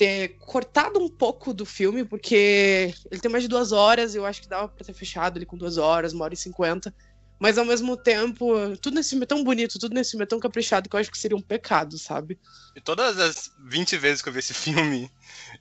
ter 0.00 0.38
cortado 0.38 0.98
um 0.98 1.10
pouco 1.10 1.52
do 1.52 1.66
filme, 1.66 2.06
porque 2.06 2.94
ele 3.10 3.20
tem 3.20 3.30
mais 3.30 3.44
de 3.44 3.48
duas 3.50 3.70
horas, 3.70 4.14
e 4.14 4.16
eu 4.16 4.24
acho 4.24 4.40
que 4.40 4.48
dava 4.48 4.66
pra 4.66 4.82
ter 4.82 4.94
fechado 4.94 5.36
ele 5.36 5.44
com 5.44 5.58
duas 5.58 5.76
horas, 5.76 6.14
uma 6.14 6.24
hora 6.24 6.32
e 6.32 6.38
cinquenta. 6.38 6.94
Mas 7.38 7.58
ao 7.58 7.66
mesmo 7.66 7.98
tempo, 7.98 8.54
tudo 8.80 8.94
nesse 8.94 9.10
filme 9.10 9.24
é 9.24 9.26
tão 9.26 9.44
bonito, 9.44 9.78
tudo 9.78 9.94
nesse 9.94 10.12
filme 10.12 10.24
é 10.24 10.26
tão 10.26 10.40
caprichado 10.40 10.88
que 10.88 10.96
eu 10.96 11.00
acho 11.00 11.10
que 11.10 11.18
seria 11.18 11.36
um 11.36 11.42
pecado, 11.42 11.98
sabe? 11.98 12.40
E 12.74 12.80
todas 12.80 13.18
as 13.18 13.50
20 13.66 13.98
vezes 13.98 14.22
que 14.22 14.30
eu 14.30 14.32
vi 14.32 14.38
esse 14.38 14.54
filme, 14.54 15.10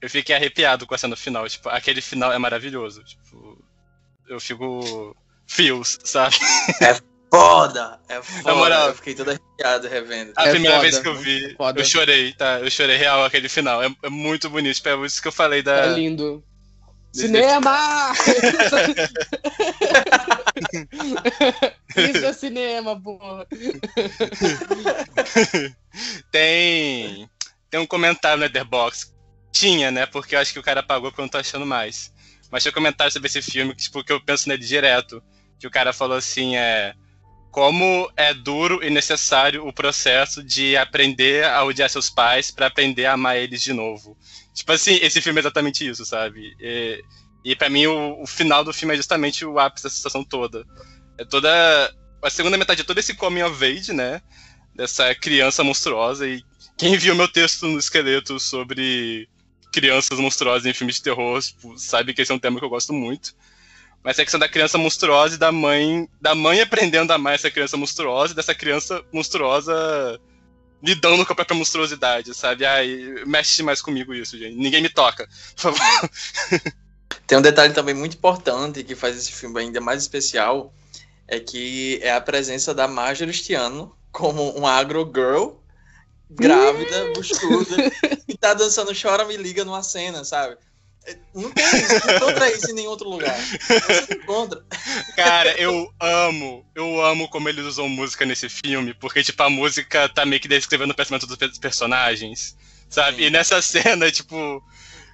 eu 0.02 0.10
fiquei 0.10 0.34
arrepiado 0.34 0.88
com 0.88 0.96
a 0.96 0.98
cena 0.98 1.18
final. 1.18 1.46
Tipo, 1.50 1.68
aquele 1.68 2.00
final 2.00 2.32
é 2.32 2.38
maravilhoso. 2.38 3.04
Tipo, 3.04 3.62
eu 4.30 4.40
fico 4.40 5.14
fios, 5.48 6.00
sabe? 6.06 6.38
Foda! 7.32 8.00
É 8.10 8.22
foda! 8.22 8.44
Na 8.50 8.56
moral. 8.56 8.88
eu 8.90 8.96
fiquei 8.96 9.14
todo 9.14 9.30
arrepiado 9.30 9.88
revendo. 9.88 10.34
A 10.36 10.48
É 10.48 10.52
primeira 10.52 10.78
foda, 10.78 10.90
vez 10.90 11.00
que 11.00 11.08
eu 11.08 11.16
vi, 11.16 11.56
foda. 11.56 11.80
eu 11.80 11.86
chorei, 11.86 12.34
tá? 12.34 12.60
Eu 12.60 12.72
chorei 12.72 12.98
real 12.98 13.24
aquele 13.24 13.48
final. 13.50 13.84
É, 13.84 13.90
é 14.04 14.10
muito 14.10 14.50
bonito. 14.50 14.82
É 14.88 15.06
isso 15.06 15.22
que 15.22 15.28
eu 15.28 15.32
falei 15.32 15.62
da. 15.62 15.86
É 15.86 15.94
lindo. 15.94 16.44
Cinema! 17.12 18.14
Isso 21.98 22.26
é 22.26 22.34
cinema, 22.34 23.00
porra. 23.02 23.46
tem. 26.32 27.30
Tem 27.70 27.80
um 27.80 27.86
comentário 27.86 28.38
no 28.38 28.44
Letterboxd. 28.44 29.12
Tinha, 29.52 29.92
né? 29.92 30.06
Porque 30.06 30.36
eu 30.36 30.40
acho 30.40 30.54
que 30.54 30.60
o 30.60 30.64
cara 30.64 30.80
apagou 30.82 31.10
porque 31.10 31.22
eu 31.22 31.26
não 31.26 31.30
tô 31.30 31.38
achando 31.38 31.66
mais. 31.66 32.14
Mas 32.52 32.64
tinha 32.64 32.72
um 32.72 32.76
comentário 32.76 33.12
sobre 33.12 33.28
esse 33.28 33.42
filme 33.42 33.76
que, 33.76 33.84
tipo, 33.84 34.04
que 34.04 34.12
eu 34.14 34.24
penso 34.24 34.48
nele 34.48 34.64
direto. 34.64 35.22
Que 35.60 35.68
o 35.68 35.72
cara 35.72 35.92
falou 35.94 36.18
assim, 36.18 36.56
é. 36.58 36.94
Como 37.52 38.12
é 38.16 38.34
duro 38.34 38.84
e 38.84 38.90
necessário 38.90 39.68
o 39.68 39.74
processo 39.74 40.44
de 40.44 40.78
aprender 40.78 41.46
a 41.46 41.64
odiar 41.64 41.90
seus 41.90 42.10
pais 42.10 42.52
pra 42.52 42.68
aprender 42.68 43.06
a 43.06 43.14
amar 43.14 43.38
eles 43.38 43.62
de 43.62 43.74
novo. 43.74 44.16
Tipo 44.54 44.72
assim, 44.72 45.00
esse 45.02 45.20
filme 45.22 45.40
é 45.40 45.42
exatamente 45.42 45.88
isso, 45.88 46.06
sabe? 46.06 46.56
E, 46.60 47.04
e 47.44 47.56
para 47.56 47.70
mim 47.70 47.88
o, 47.88 48.22
o 48.22 48.28
final 48.28 48.64
do 48.64 48.74
filme 48.74 48.94
é 48.94 48.98
justamente 48.98 49.46
o 49.46 49.58
ápice 49.58 49.86
da 49.86 49.90
situação 49.90 50.24
toda. 50.24 50.66
É 51.18 51.26
toda. 51.26 51.50
A 52.22 52.30
segunda 52.30 52.58
metade 52.58 52.82
é 52.82 52.84
todo 52.84 53.00
esse 53.00 53.16
coming 53.16 53.42
of 53.42 53.66
age, 53.66 53.94
né? 53.94 54.22
Dessa 54.76 55.16
criança 55.16 55.64
monstruosa. 55.64 56.28
E 56.28 56.44
quem 56.78 56.98
viu 56.98 57.16
meu 57.16 57.28
texto 57.28 57.66
no 57.68 57.80
esqueleto 57.80 58.40
sobre 58.40 59.28
crianças 59.72 60.20
monstruosas 60.20 60.66
em 60.66 60.74
filmes 60.74 60.96
de 60.96 61.04
terror, 61.04 61.42
tipo, 61.42 61.78
sabe 61.78 62.14
que 62.14 62.22
esse 62.22 62.32
é 62.32 62.36
um 62.36 62.40
tema 62.40 62.60
que 62.60 62.66
eu 62.66 62.70
gosto 62.70 62.94
muito. 62.94 63.34
Mas 64.04 64.18
é 64.18 64.22
a 64.22 64.26
questão 64.26 64.40
da 64.40 64.50
criança 64.50 64.78
monstruosa 64.78 65.36
e 65.36 65.38
da 65.38 65.52
mãe. 65.52 66.08
Da 66.22 66.34
mãe 66.34 66.62
aprendendo 66.62 67.12
a 67.12 67.16
amar 67.16 67.36
essa 67.36 67.52
criança 67.52 67.78
monstruosa 67.78 68.34
e 68.34 68.36
dessa 68.36 68.56
criança 68.56 69.04
monstruosa 69.12 70.20
lidando 70.82 71.26
com 71.26 71.34
a 71.34 71.36
própria 71.36 71.58
monstruosidade, 71.58 72.34
sabe? 72.34 72.66
Ai, 72.66 73.16
mexe 73.26 73.62
mais 73.62 73.82
comigo 73.82 74.14
isso, 74.14 74.38
gente. 74.38 74.56
Ninguém 74.56 74.82
me 74.82 74.90
toca. 74.90 75.28
Por 75.56 75.74
favor. 75.74 76.10
Tem 77.28 77.38
um 77.38 77.42
detalhe 77.42 77.74
também 77.74 77.94
muito 77.94 78.16
importante 78.16 78.84
que 78.84 78.96
faz 78.96 79.18
esse 79.18 79.32
filme 79.32 79.60
ainda 79.60 79.82
mais 79.82 80.02
especial, 80.02 80.74
é 81.28 81.40
que 81.40 82.00
é 82.02 82.12
a 82.12 82.22
presença 82.22 82.74
da 82.74 82.88
Marjorie 82.88 83.32
este 83.32 83.54
ano 83.54 83.96
como 84.12 84.50
uma 84.52 84.72
agro 84.72 85.06
girl 85.14 85.60
grávida, 86.30 87.12
buchuda, 87.14 87.92
e 88.28 88.38
tá 88.38 88.54
dançando 88.54 88.92
Chora 89.00 89.26
Me 89.26 89.36
Liga 89.36 89.66
numa 89.66 89.82
cena, 89.82 90.24
sabe? 90.24 90.58
Não 91.34 91.50
tem 91.52 91.66
isso, 91.66 92.06
não 92.08 92.16
encontra 92.16 92.52
isso 92.52 92.70
em 92.72 92.74
nenhum 92.74 92.90
outro 92.90 93.10
lugar. 93.10 93.36
Você 93.38 94.14
encontra. 94.14 94.64
Cara, 95.16 95.60
eu 95.60 95.92
amo, 96.00 96.66
eu 96.76 97.04
amo 97.04 97.28
como 97.30 97.50
eles 97.50 97.66
usam 97.66 97.90
música 97.90 98.26
nesse 98.26 98.48
filme, 98.50 98.94
porque, 98.94 99.24
tipo, 99.24 99.42
a 99.42 99.50
música 99.50 100.08
tá 100.10 100.26
meio 100.26 100.42
que 100.42 100.48
descrevendo 100.48 100.92
o 100.92 100.96
pensamento 100.96 101.26
dos 101.26 101.38
pe- 101.38 101.60
personagens, 101.60 102.56
sabe? 102.90 103.18
Sim. 103.18 103.24
E 103.24 103.30
nessa 103.30 103.62
cena, 103.62 104.12
tipo, 104.12 104.64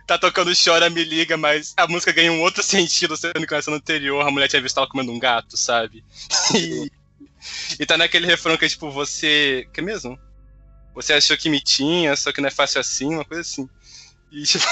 tá 0.08 0.18
tocando 0.18 0.52
Chora, 0.56 0.90
Me 0.90 1.04
Liga, 1.04 1.38
mas 1.38 1.74
a 1.78 1.88
música 1.88 2.12
ganha 2.12 2.32
um 2.32 2.42
outro 2.42 2.62
sentido, 2.64 3.16
sendo 3.16 3.46
que 3.46 3.54
na 3.54 3.62
cena 3.62 3.78
anterior 3.78 4.26
a 4.28 4.32
mulher 4.32 4.48
tinha 4.50 4.62
visto 4.62 4.78
ela 4.78 4.90
comendo 4.90 5.12
um 5.12 5.20
gato, 5.20 5.56
sabe? 5.56 6.04
E, 6.54 6.92
e 7.80 7.86
tá 7.86 7.98
naquele 7.98 8.26
refrão 8.28 8.58
que 8.58 8.66
é, 8.66 8.70
tipo, 8.70 8.90
você... 8.92 9.68
que 9.74 9.82
mesmo? 9.82 10.20
Você 10.94 11.14
achou 11.14 11.38
que 11.38 11.50
me 11.50 11.62
tinha, 11.62 12.16
só 12.16 12.32
que 12.32 12.42
não 12.42 12.48
é 12.48 12.52
fácil 12.52 12.80
assim, 12.82 13.14
uma 13.14 13.26
coisa 13.26 13.42
assim. 13.42 13.70
E, 14.36 14.44
tipo, 14.44 14.66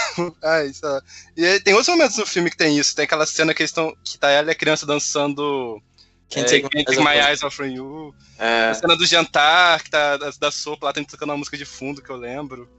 ai, 0.43 0.73
sei 0.73 0.89
lá. 0.89 1.01
E 1.37 1.45
aí, 1.45 1.59
tem 1.61 1.73
outros 1.73 1.95
momentos 1.95 2.17
no 2.17 2.25
filme 2.25 2.49
que 2.49 2.57
tem 2.57 2.77
isso. 2.77 2.93
Tem 2.93 3.05
aquela 3.05 3.25
cena 3.25 3.53
que 3.53 3.61
eles 3.61 3.69
estão. 3.69 3.95
que 4.03 4.17
tá 4.17 4.29
ela 4.29 4.49
e 4.49 4.51
a 4.51 4.55
criança 4.55 4.85
dançando. 4.85 5.81
Quem 6.27 6.43
é, 6.43 6.45
tem 6.45 6.61
Can't 6.61 6.83
Take 6.83 6.99
My 6.99 7.17
Eyes 7.17 7.43
Off 7.43 7.63
You. 7.63 8.13
É, 8.37 8.69
A 8.69 8.73
cena 8.73 8.97
do 8.97 9.05
jantar, 9.05 9.81
que 9.81 9.89
tá 9.89 10.17
da, 10.17 10.31
da 10.31 10.51
sopa 10.51 10.87
lá, 10.87 10.93
tem 10.93 11.05
tocando 11.05 11.29
uma 11.29 11.37
música 11.37 11.55
de 11.55 11.63
fundo 11.63 12.01
que 12.01 12.09
eu 12.09 12.17
lembro. 12.17 12.69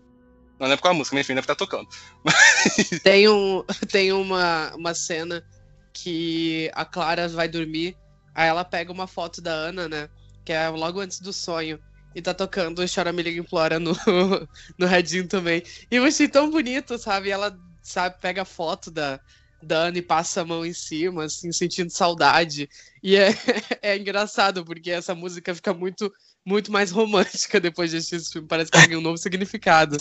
Não 0.59 0.67
lembro 0.67 0.83
qual 0.83 0.93
a 0.93 0.97
música, 0.97 1.17
mas 1.17 1.25
enfim, 1.25 1.35
deve 1.35 1.45
estar 1.45 1.55
tocando. 1.55 1.89
Tem, 3.03 3.29
um, 3.29 3.65
tem 3.91 4.13
uma, 4.13 4.73
uma 4.77 4.95
cena 4.95 5.45
que 5.93 6.71
a 6.75 6.85
Clara 6.85 7.29
vai 7.29 7.49
dormir, 7.49 7.97
aí 8.35 8.49
ela 8.49 8.65
pega 8.65 8.93
uma 8.93 9.07
foto 9.07 9.41
da 9.41 9.53
Ana, 9.53 9.89
né? 9.89 10.09
Que 10.45 10.53
é 10.53 10.69
logo 10.69 11.01
antes 11.01 11.19
do 11.21 11.33
sonho. 11.33 11.81
E 12.15 12.23
tá 12.23 12.33
tocando 12.33 12.85
Chora 12.93 13.13
Me 13.13 13.23
Liga 13.23 13.41
Implora 13.41 13.79
no, 13.81 13.93
no 14.79 14.87
Redinho 14.87 15.27
também. 15.27 15.63
E 15.91 15.97
eu 15.97 16.05
achei 16.05 16.29
tão 16.29 16.51
bonito, 16.51 16.97
sabe? 16.99 17.31
Ela, 17.31 17.59
sabe, 17.83 18.17
pega 18.21 18.43
a 18.43 18.47
foto 18.47 18.91
da, 18.91 19.21
da 19.63 19.79
Ana 19.79 19.99
e 19.99 20.03
passa 20.03 20.43
a 20.43 20.45
mão 20.45 20.65
em 20.65 20.73
cima, 20.73 21.25
assim, 21.25 21.51
sentindo 21.51 21.91
saudade. 21.91 22.69
E 23.03 23.17
é, 23.17 23.29
é 23.83 23.97
engraçado, 23.97 24.65
porque 24.65 24.91
essa 24.91 25.15
música 25.15 25.55
fica 25.55 25.75
muito, 25.75 26.13
muito 26.45 26.71
mais 26.71 26.91
romântica 26.91 27.59
depois 27.59 27.91
de 27.91 27.97
assistir 27.97 28.17
esse 28.17 28.33
filme. 28.33 28.47
Parece 28.47 28.71
que 28.71 28.77
ela 28.77 28.87
ganha 28.87 28.99
um 28.99 29.03
novo 29.03 29.19
significado, 29.19 29.97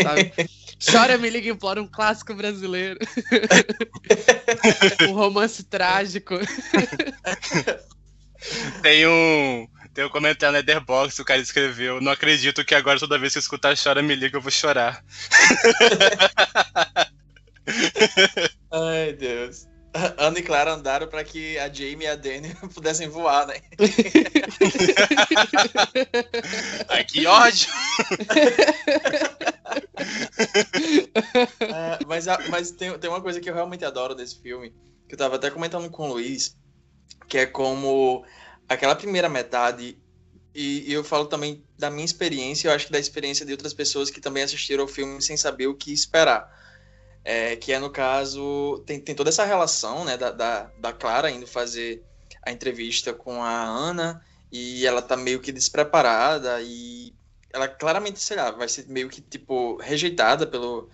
sabe? 0.00 0.32
Chora, 0.90 1.18
me 1.18 1.28
liga, 1.28 1.50
implora 1.50 1.82
um 1.82 1.88
clássico 1.88 2.34
brasileiro. 2.34 2.98
um 5.08 5.12
romance 5.12 5.64
trágico. 5.64 6.34
Tem 8.82 9.06
um. 9.06 9.66
Tem 9.98 10.06
um 10.06 10.10
comentário 10.10 10.52
na 10.52 10.58
Letterboxd, 10.58 11.20
o 11.20 11.24
cara 11.24 11.40
escreveu. 11.40 12.00
Não 12.00 12.12
acredito 12.12 12.64
que 12.64 12.72
agora 12.72 13.00
toda 13.00 13.18
vez 13.18 13.32
que 13.32 13.38
eu 13.38 13.40
escutar 13.40 13.76
Chora 13.76 14.00
Me 14.00 14.14
Liga 14.14 14.36
eu 14.36 14.40
vou 14.40 14.48
chorar. 14.48 15.04
Ai, 18.70 19.12
Deus. 19.14 19.66
Ana 20.16 20.38
e 20.38 20.42
Clara 20.44 20.74
andaram 20.74 21.08
pra 21.08 21.24
que 21.24 21.58
a 21.58 21.68
Jamie 21.68 22.04
e 22.04 22.06
a 22.06 22.14
Dani 22.14 22.54
pudessem 22.72 23.08
voar, 23.08 23.48
né? 23.48 23.56
Ai, 26.90 27.02
que 27.02 27.26
ódio! 27.26 27.68
É, 31.60 31.98
mas 32.06 32.26
mas 32.48 32.70
tem, 32.70 32.96
tem 33.00 33.10
uma 33.10 33.20
coisa 33.20 33.40
que 33.40 33.50
eu 33.50 33.54
realmente 33.54 33.84
adoro 33.84 34.14
desse 34.14 34.40
filme, 34.40 34.72
que 35.08 35.14
eu 35.14 35.18
tava 35.18 35.34
até 35.34 35.50
comentando 35.50 35.90
com 35.90 36.04
o 36.04 36.12
Luiz, 36.12 36.56
que 37.26 37.38
é 37.38 37.46
como 37.46 38.24
aquela 38.68 38.94
primeira 38.94 39.28
metade, 39.28 39.98
e, 40.54 40.92
eu 40.92 41.04
falo 41.04 41.26
também 41.26 41.64
da 41.78 41.90
minha 41.90 42.04
experiência, 42.04 42.68
eu 42.68 42.72
acho 42.72 42.86
que 42.86 42.92
da 42.92 42.98
experiência 42.98 43.46
de 43.46 43.52
outras 43.52 43.72
pessoas 43.72 44.10
que 44.10 44.20
também 44.20 44.42
assistiram 44.42 44.82
ao 44.82 44.88
filme 44.88 45.22
sem 45.22 45.36
saber 45.36 45.66
o 45.66 45.74
que 45.74 45.92
esperar. 45.92 46.56
É, 47.24 47.56
que 47.56 47.72
é 47.72 47.78
no 47.78 47.90
caso, 47.90 48.82
tem, 48.86 48.98
tem 49.00 49.14
toda 49.14 49.30
essa 49.30 49.44
relação, 49.44 50.04
né, 50.04 50.16
da, 50.16 50.30
da, 50.30 50.70
da 50.78 50.92
Clara 50.92 51.30
indo 51.30 51.46
fazer 51.46 52.02
a 52.42 52.50
entrevista 52.50 53.12
com 53.12 53.42
a 53.42 53.64
Ana, 53.64 54.24
e 54.50 54.86
ela 54.86 55.02
tá 55.02 55.16
meio 55.16 55.40
que 55.40 55.52
despreparada, 55.52 56.60
e 56.62 57.12
ela 57.52 57.68
claramente, 57.68 58.20
sei 58.20 58.36
lá, 58.36 58.50
vai 58.50 58.68
ser 58.68 58.86
meio 58.88 59.08
que, 59.08 59.20
tipo, 59.20 59.76
rejeitada 59.76 60.46
pelo, 60.46 60.88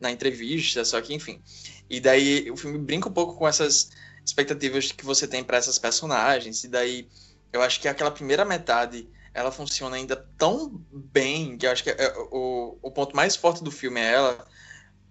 na 0.00 0.10
entrevista, 0.10 0.84
só 0.84 1.00
que, 1.00 1.14
enfim. 1.14 1.40
E 1.88 2.00
daí 2.00 2.50
o 2.50 2.56
filme 2.56 2.78
brinca 2.78 3.08
um 3.08 3.12
pouco 3.12 3.36
com 3.36 3.46
essas 3.46 3.90
expectativas 4.26 4.92
que 4.92 5.04
você 5.04 5.28
tem 5.28 5.44
para 5.44 5.56
essas 5.58 5.78
personagens, 5.78 6.64
e 6.64 6.68
daí 6.68 7.08
eu 7.52 7.62
acho 7.62 7.80
que 7.80 7.88
aquela 7.88 8.10
primeira 8.10 8.44
metade 8.44 9.08
ela 9.34 9.52
funciona 9.52 9.96
ainda 9.96 10.16
tão 10.38 10.70
bem, 10.90 11.56
que 11.58 11.66
eu 11.66 11.70
acho 11.70 11.84
que 11.84 11.90
é- 11.90 12.14
o, 12.32 12.78
o 12.82 12.90
ponto 12.90 13.14
mais 13.16 13.36
forte 13.36 13.62
do 13.62 13.70
filme 13.70 14.00
é 14.00 14.12
ela, 14.14 14.46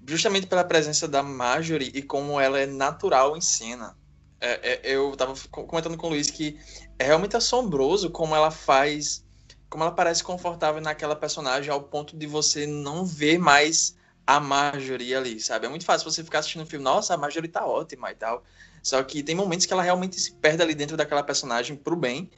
justamente 0.07 0.47
pela 0.47 0.63
presença 0.63 1.07
da 1.07 1.23
Marjorie 1.23 1.91
e 1.93 2.01
como 2.03 2.39
ela 2.39 2.59
é 2.59 2.65
natural 2.65 3.35
em 3.37 3.41
cena. 3.41 3.97
É- 4.39 4.73
é- 4.73 4.95
eu 4.95 5.15
tava 5.15 5.33
co- 5.49 5.65
comentando 5.65 5.97
com 5.97 6.07
o 6.07 6.09
Luiz 6.11 6.29
que 6.29 6.59
é 6.99 7.05
realmente 7.05 7.35
assombroso 7.37 8.09
como 8.11 8.35
ela 8.35 8.51
faz, 8.51 9.23
como 9.69 9.83
ela 9.83 9.91
parece 9.93 10.23
confortável 10.23 10.81
naquela 10.81 11.15
personagem 11.15 11.71
ao 11.71 11.83
ponto 11.83 12.17
de 12.17 12.27
você 12.27 12.67
não 12.67 13.05
ver 13.05 13.37
mais 13.39 13.95
a 14.27 14.39
Marjorie 14.39 15.15
ali, 15.15 15.39
sabe? 15.39 15.65
É 15.65 15.69
muito 15.69 15.85
fácil 15.85 16.09
você 16.11 16.23
ficar 16.23 16.39
assistindo 16.39 16.63
o 16.63 16.65
filme, 16.65 16.83
nossa, 16.83 17.13
a 17.13 17.17
Marjorie 17.17 17.49
tá 17.49 17.65
ótima 17.65 18.11
e 18.11 18.15
tal. 18.15 18.43
Só 18.85 19.01
que 19.01 19.23
tem 19.23 19.33
momentos 19.33 19.65
que 19.65 19.73
ela 19.73 19.81
realmente 19.81 20.19
se 20.19 20.31
perde 20.33 20.61
ali 20.61 20.75
dentro 20.75 20.95
daquela 20.95 21.23
personagem 21.23 21.75
pro 21.75 21.95
bem. 21.95 22.29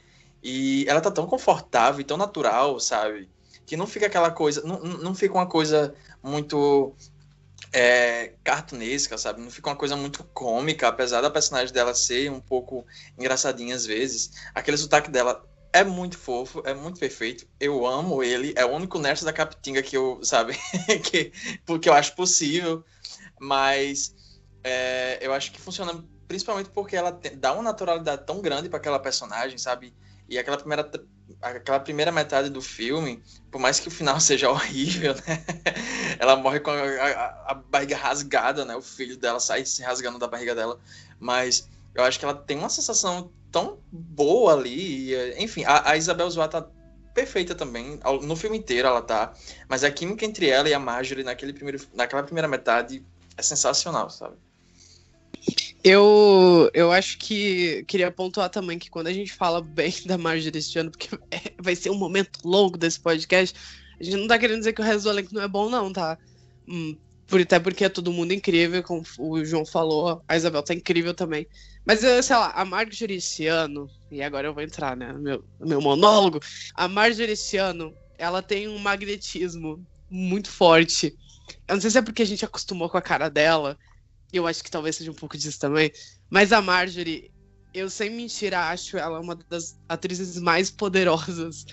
E 0.42 0.86
ela 0.88 0.98
tá 0.98 1.10
tão 1.10 1.26
confortável 1.26 2.00
e 2.00 2.04
tão 2.04 2.16
natural, 2.16 2.80
sabe? 2.80 3.28
Que 3.66 3.76
não 3.76 3.86
fica 3.86 4.06
aquela 4.06 4.30
coisa. 4.30 4.62
Não, 4.62 4.80
não 4.80 5.14
fica 5.14 5.34
uma 5.34 5.46
coisa 5.46 5.94
muito 6.22 6.96
é, 7.70 8.32
cartunesca, 8.42 9.18
sabe? 9.18 9.42
Não 9.42 9.50
fica 9.50 9.68
uma 9.68 9.76
coisa 9.76 9.94
muito 9.94 10.24
cômica, 10.32 10.88
apesar 10.88 11.20
da 11.20 11.30
personagem 11.30 11.74
dela 11.74 11.94
ser 11.94 12.32
um 12.32 12.40
pouco 12.40 12.86
engraçadinha 13.18 13.74
às 13.74 13.84
vezes. 13.84 14.30
Aquele 14.54 14.78
sotaque 14.78 15.10
dela 15.10 15.44
é 15.70 15.84
muito 15.84 16.16
fofo, 16.16 16.62
é 16.64 16.72
muito 16.72 16.98
perfeito. 16.98 17.46
Eu 17.60 17.86
amo 17.86 18.22
ele. 18.22 18.54
É 18.56 18.64
o 18.64 18.70
único 18.70 18.98
nerd 18.98 19.22
da 19.22 19.34
Capitinga 19.34 19.82
que 19.82 19.98
eu, 19.98 20.20
sabe? 20.22 20.54
que, 21.04 21.30
porque 21.66 21.90
eu 21.90 21.92
acho 21.92 22.16
possível. 22.16 22.82
Mas 23.38 24.14
é, 24.64 25.18
eu 25.20 25.34
acho 25.34 25.52
que 25.52 25.60
funciona 25.60 26.02
principalmente 26.28 26.70
porque 26.70 26.94
ela 26.94 27.18
dá 27.36 27.52
uma 27.54 27.62
naturalidade 27.62 28.24
tão 28.26 28.40
grande 28.40 28.68
para 28.68 28.78
aquela 28.78 28.98
personagem, 28.98 29.58
sabe? 29.58 29.94
E 30.28 30.38
aquela 30.38 30.58
primeira, 30.58 30.88
aquela 31.40 31.80
primeira 31.80 32.12
metade 32.12 32.50
do 32.50 32.60
filme, 32.60 33.22
por 33.50 33.58
mais 33.58 33.80
que 33.80 33.88
o 33.88 33.90
final 33.90 34.20
seja 34.20 34.50
horrível, 34.50 35.14
né? 35.26 35.44
Ela 36.20 36.36
morre 36.36 36.60
com 36.60 36.70
a, 36.70 36.74
a- 36.76 37.44
a 37.52 37.54
barriga 37.54 37.96
rasgada, 37.96 38.64
né? 38.64 38.76
O 38.76 38.82
filho 38.82 39.16
dela 39.16 39.40
sai 39.40 39.64
se 39.64 39.82
rasgando 39.82 40.18
da 40.18 40.28
barriga 40.28 40.54
dela. 40.54 40.78
Mas 41.18 41.68
eu 41.94 42.04
acho 42.04 42.18
que 42.18 42.24
ela 42.24 42.34
tem 42.34 42.58
uma 42.58 42.68
sensação 42.68 43.32
tão 43.50 43.78
boa 43.90 44.52
ali. 44.52 45.12
E, 45.14 45.42
enfim, 45.42 45.64
a, 45.64 45.90
a 45.92 45.96
Isabel 45.96 46.28
Zoá 46.30 46.46
tá 46.48 46.66
perfeita 47.14 47.54
também. 47.54 47.98
No 48.22 48.36
filme 48.36 48.58
inteiro 48.58 48.86
ela 48.88 49.00
tá. 49.02 49.32
Mas 49.68 49.82
a 49.84 49.90
química 49.90 50.24
entre 50.26 50.48
ela 50.48 50.68
e 50.68 50.74
a 50.74 50.78
Marjorie 50.78 51.24
naquele 51.24 51.52
primeiro, 51.52 51.80
naquela 51.94 52.22
primeira 52.22 52.46
metade 52.48 53.02
é 53.36 53.42
sensacional, 53.42 54.10
sabe? 54.10 54.36
Eu, 55.88 56.70
eu 56.74 56.92
acho 56.92 57.16
que 57.16 57.82
queria 57.84 58.10
pontuar 58.10 58.50
também 58.50 58.78
que 58.78 58.90
quando 58.90 59.06
a 59.06 59.12
gente 59.12 59.32
fala 59.32 59.62
bem 59.62 59.90
da 60.04 60.18
Marjorie 60.18 60.58
este 60.58 60.78
ano, 60.78 60.90
porque 60.90 61.08
é, 61.30 61.54
vai 61.58 61.74
ser 61.74 61.88
um 61.88 61.96
momento 61.96 62.40
longo 62.44 62.76
desse 62.76 63.00
podcast, 63.00 63.58
a 63.98 64.04
gente 64.04 64.18
não 64.18 64.26
tá 64.26 64.38
querendo 64.38 64.58
dizer 64.58 64.74
que 64.74 64.82
o 64.82 64.84
resto 64.84 65.04
do 65.04 65.10
elenco 65.10 65.34
não 65.34 65.40
é 65.40 65.48
bom, 65.48 65.70
não, 65.70 65.90
tá? 65.90 66.18
Hum, 66.68 66.94
por, 67.26 67.40
até 67.40 67.58
porque 67.58 67.86
é 67.86 67.88
todo 67.88 68.12
mundo 68.12 68.34
incrível, 68.34 68.82
como 68.82 69.02
o 69.18 69.42
João 69.42 69.64
falou, 69.64 70.22
a 70.28 70.36
Isabel 70.36 70.62
tá 70.62 70.74
incrível 70.74 71.14
também. 71.14 71.46
Mas, 71.86 72.00
sei 72.00 72.36
lá, 72.36 72.50
a 72.50 72.66
Marjorie 72.66 73.46
ano, 73.48 73.88
e 74.10 74.22
agora 74.22 74.48
eu 74.48 74.52
vou 74.52 74.62
entrar, 74.62 74.94
né, 74.94 75.10
no 75.10 75.20
meu, 75.20 75.44
meu 75.58 75.80
monólogo, 75.80 76.38
a 76.74 76.86
Marjorie 76.86 77.34
ano, 77.58 77.94
ela 78.18 78.42
tem 78.42 78.68
um 78.68 78.78
magnetismo 78.78 79.82
muito 80.10 80.50
forte. 80.50 81.16
Eu 81.66 81.76
não 81.76 81.80
sei 81.80 81.90
se 81.90 81.96
é 81.96 82.02
porque 82.02 82.22
a 82.22 82.26
gente 82.26 82.44
acostumou 82.44 82.90
com 82.90 82.98
a 82.98 83.02
cara 83.02 83.30
dela, 83.30 83.78
eu 84.32 84.46
acho 84.46 84.62
que 84.62 84.70
talvez 84.70 84.96
seja 84.96 85.10
um 85.10 85.14
pouco 85.14 85.36
disso 85.36 85.58
também. 85.58 85.90
Mas 86.30 86.52
a 86.52 86.60
Marjorie, 86.60 87.30
eu 87.72 87.88
sem 87.88 88.10
mentira 88.10 88.68
acho 88.68 88.96
ela 88.96 89.20
uma 89.20 89.36
das 89.48 89.78
atrizes 89.88 90.38
mais 90.38 90.70
poderosas 90.70 91.64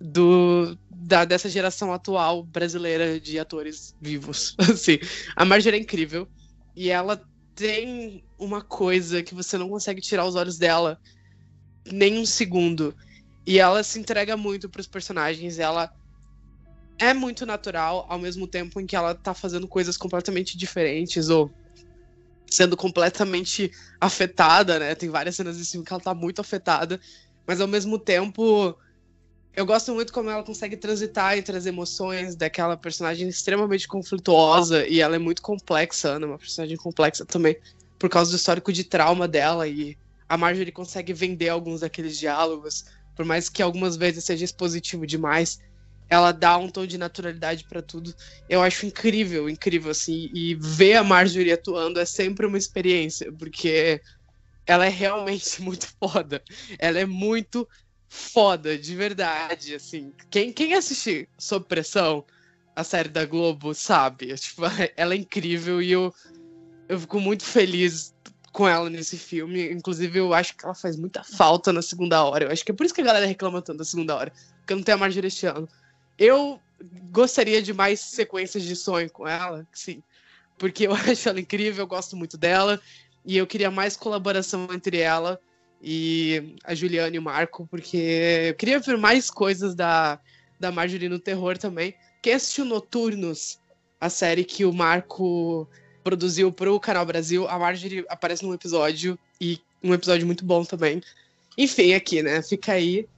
do 0.00 0.76
da, 0.90 1.24
dessa 1.24 1.48
geração 1.48 1.92
atual 1.92 2.42
brasileira 2.44 3.18
de 3.18 3.38
atores 3.38 3.94
vivos. 4.00 4.54
Assim, 4.58 4.98
a 5.34 5.44
Marjorie 5.44 5.78
é 5.78 5.82
incrível 5.82 6.28
e 6.74 6.90
ela 6.90 7.20
tem 7.54 8.22
uma 8.38 8.62
coisa 8.62 9.22
que 9.22 9.34
você 9.34 9.56
não 9.56 9.68
consegue 9.68 10.00
tirar 10.00 10.26
os 10.26 10.34
olhos 10.34 10.58
dela 10.58 10.98
nem 11.90 12.18
um 12.18 12.26
segundo. 12.26 12.94
E 13.46 13.58
ela 13.58 13.82
se 13.82 13.98
entrega 13.98 14.36
muito 14.36 14.68
para 14.68 14.80
os 14.80 14.86
personagens, 14.86 15.58
ela 15.58 15.90
é 16.98 17.14
muito 17.14 17.46
natural 17.46 18.06
ao 18.08 18.18
mesmo 18.18 18.46
tempo 18.46 18.80
em 18.80 18.86
que 18.86 18.96
ela 18.96 19.14
tá 19.14 19.32
fazendo 19.34 19.68
coisas 19.68 19.96
completamente 19.96 20.56
diferentes 20.56 21.28
ou 21.28 21.50
sendo 22.50 22.76
completamente 22.76 23.70
afetada, 24.00 24.78
né? 24.78 24.94
Tem 24.94 25.08
várias 25.08 25.36
cenas 25.36 25.56
desse 25.56 25.72
filme 25.72 25.86
que 25.86 25.92
ela 25.92 26.02
tá 26.02 26.14
muito 26.14 26.40
afetada, 26.40 27.00
mas 27.46 27.60
ao 27.60 27.68
mesmo 27.68 27.98
tempo 27.98 28.76
eu 29.54 29.64
gosto 29.64 29.94
muito 29.94 30.12
como 30.12 30.28
ela 30.28 30.42
consegue 30.42 30.76
transitar 30.76 31.38
entre 31.38 31.56
as 31.56 31.64
emoções 31.64 32.36
daquela 32.36 32.76
personagem 32.76 33.26
extremamente 33.26 33.88
conflituosa 33.88 34.86
e 34.86 35.00
ela 35.00 35.16
é 35.16 35.18
muito 35.18 35.40
complexa, 35.40 36.18
né? 36.18 36.26
Uma 36.26 36.38
personagem 36.38 36.76
complexa 36.76 37.24
também 37.24 37.56
por 37.98 38.10
causa 38.10 38.30
do 38.30 38.36
histórico 38.36 38.72
de 38.72 38.84
trauma 38.84 39.26
dela 39.26 39.66
e 39.66 39.96
a 40.28 40.36
Marjorie 40.36 40.72
consegue 40.72 41.12
vender 41.12 41.48
alguns 41.48 41.80
daqueles 41.80 42.18
diálogos, 42.18 42.84
por 43.14 43.24
mais 43.24 43.48
que 43.48 43.62
algumas 43.62 43.96
vezes 43.96 44.24
seja 44.24 44.44
expositivo 44.44 45.06
demais 45.06 45.58
ela 46.08 46.32
dá 46.32 46.56
um 46.56 46.68
tom 46.68 46.86
de 46.86 46.98
naturalidade 46.98 47.64
para 47.64 47.82
tudo. 47.82 48.14
Eu 48.48 48.62
acho 48.62 48.86
incrível, 48.86 49.48
incrível, 49.48 49.90
assim. 49.90 50.30
E 50.32 50.54
ver 50.54 50.94
a 50.94 51.04
Marjorie 51.04 51.52
atuando 51.52 51.98
é 51.98 52.04
sempre 52.04 52.46
uma 52.46 52.58
experiência, 52.58 53.32
porque 53.32 54.00
ela 54.66 54.86
é 54.86 54.90
realmente 54.90 55.60
muito 55.62 55.88
foda. 55.98 56.42
Ela 56.78 57.00
é 57.00 57.06
muito 57.06 57.66
foda, 58.08 58.78
de 58.78 58.94
verdade, 58.94 59.74
assim. 59.74 60.12
Quem, 60.30 60.52
quem 60.52 60.74
assiste 60.74 61.28
Sob 61.38 61.66
Pressão, 61.66 62.24
a 62.74 62.84
série 62.84 63.08
da 63.08 63.24
Globo, 63.24 63.74
sabe. 63.74 64.34
Tipo, 64.36 64.62
ela 64.96 65.14
é 65.14 65.16
incrível 65.16 65.82
e 65.82 65.90
eu, 65.90 66.14
eu 66.88 67.00
fico 67.00 67.18
muito 67.18 67.44
feliz 67.44 68.14
com 68.52 68.68
ela 68.68 68.88
nesse 68.88 69.18
filme. 69.18 69.72
Inclusive, 69.72 70.20
eu 70.20 70.32
acho 70.32 70.56
que 70.56 70.64
ela 70.64 70.74
faz 70.74 70.96
muita 70.96 71.24
falta 71.24 71.72
na 71.72 71.82
segunda 71.82 72.24
hora. 72.24 72.44
Eu 72.44 72.52
acho 72.52 72.64
que 72.64 72.70
é 72.70 72.74
por 72.74 72.86
isso 72.86 72.94
que 72.94 73.00
a 73.00 73.04
galera 73.04 73.26
reclama 73.26 73.60
tanto 73.60 73.78
da 73.78 73.84
segunda 73.84 74.14
hora. 74.14 74.32
Porque 74.60 74.74
não 74.74 74.82
tem 74.82 74.94
a 74.94 74.98
Marjorie 74.98 75.28
este 75.28 75.46
ano. 75.46 75.68
Eu 76.18 76.60
gostaria 77.10 77.62
de 77.62 77.72
mais 77.72 78.00
sequências 78.00 78.62
de 78.62 78.76
sonho 78.76 79.10
com 79.10 79.26
ela, 79.26 79.66
sim. 79.72 80.02
Porque 80.58 80.86
eu 80.86 80.92
acho 80.94 81.28
ela 81.28 81.40
incrível, 81.40 81.84
eu 81.84 81.88
gosto 81.88 82.16
muito 82.16 82.36
dela. 82.36 82.80
E 83.24 83.36
eu 83.36 83.46
queria 83.46 83.70
mais 83.70 83.96
colaboração 83.96 84.68
entre 84.72 84.98
ela 84.98 85.40
e 85.82 86.56
a 86.64 86.74
Juliana 86.74 87.14
e 87.14 87.18
o 87.18 87.22
Marco, 87.22 87.66
porque 87.70 87.96
eu 88.48 88.54
queria 88.54 88.78
ver 88.78 88.96
mais 88.96 89.30
coisas 89.30 89.74
da, 89.74 90.20
da 90.58 90.70
Marjorie 90.70 91.08
no 91.08 91.18
terror 91.18 91.58
também. 91.58 91.94
Quem 92.22 92.36
Noturnos, 92.64 93.58
a 94.00 94.08
série 94.08 94.44
que 94.44 94.64
o 94.64 94.72
Marco 94.72 95.68
produziu 96.02 96.52
para 96.52 96.72
o 96.72 96.80
Canal 96.80 97.04
Brasil, 97.04 97.48
a 97.48 97.58
Marjorie 97.58 98.04
aparece 98.08 98.44
num 98.44 98.54
episódio, 98.54 99.18
e 99.40 99.60
um 99.82 99.92
episódio 99.92 100.26
muito 100.26 100.44
bom 100.44 100.64
também. 100.64 101.02
Enfim, 101.58 101.94
aqui, 101.94 102.22
né? 102.22 102.42
Fica 102.42 102.72
aí 102.72 103.08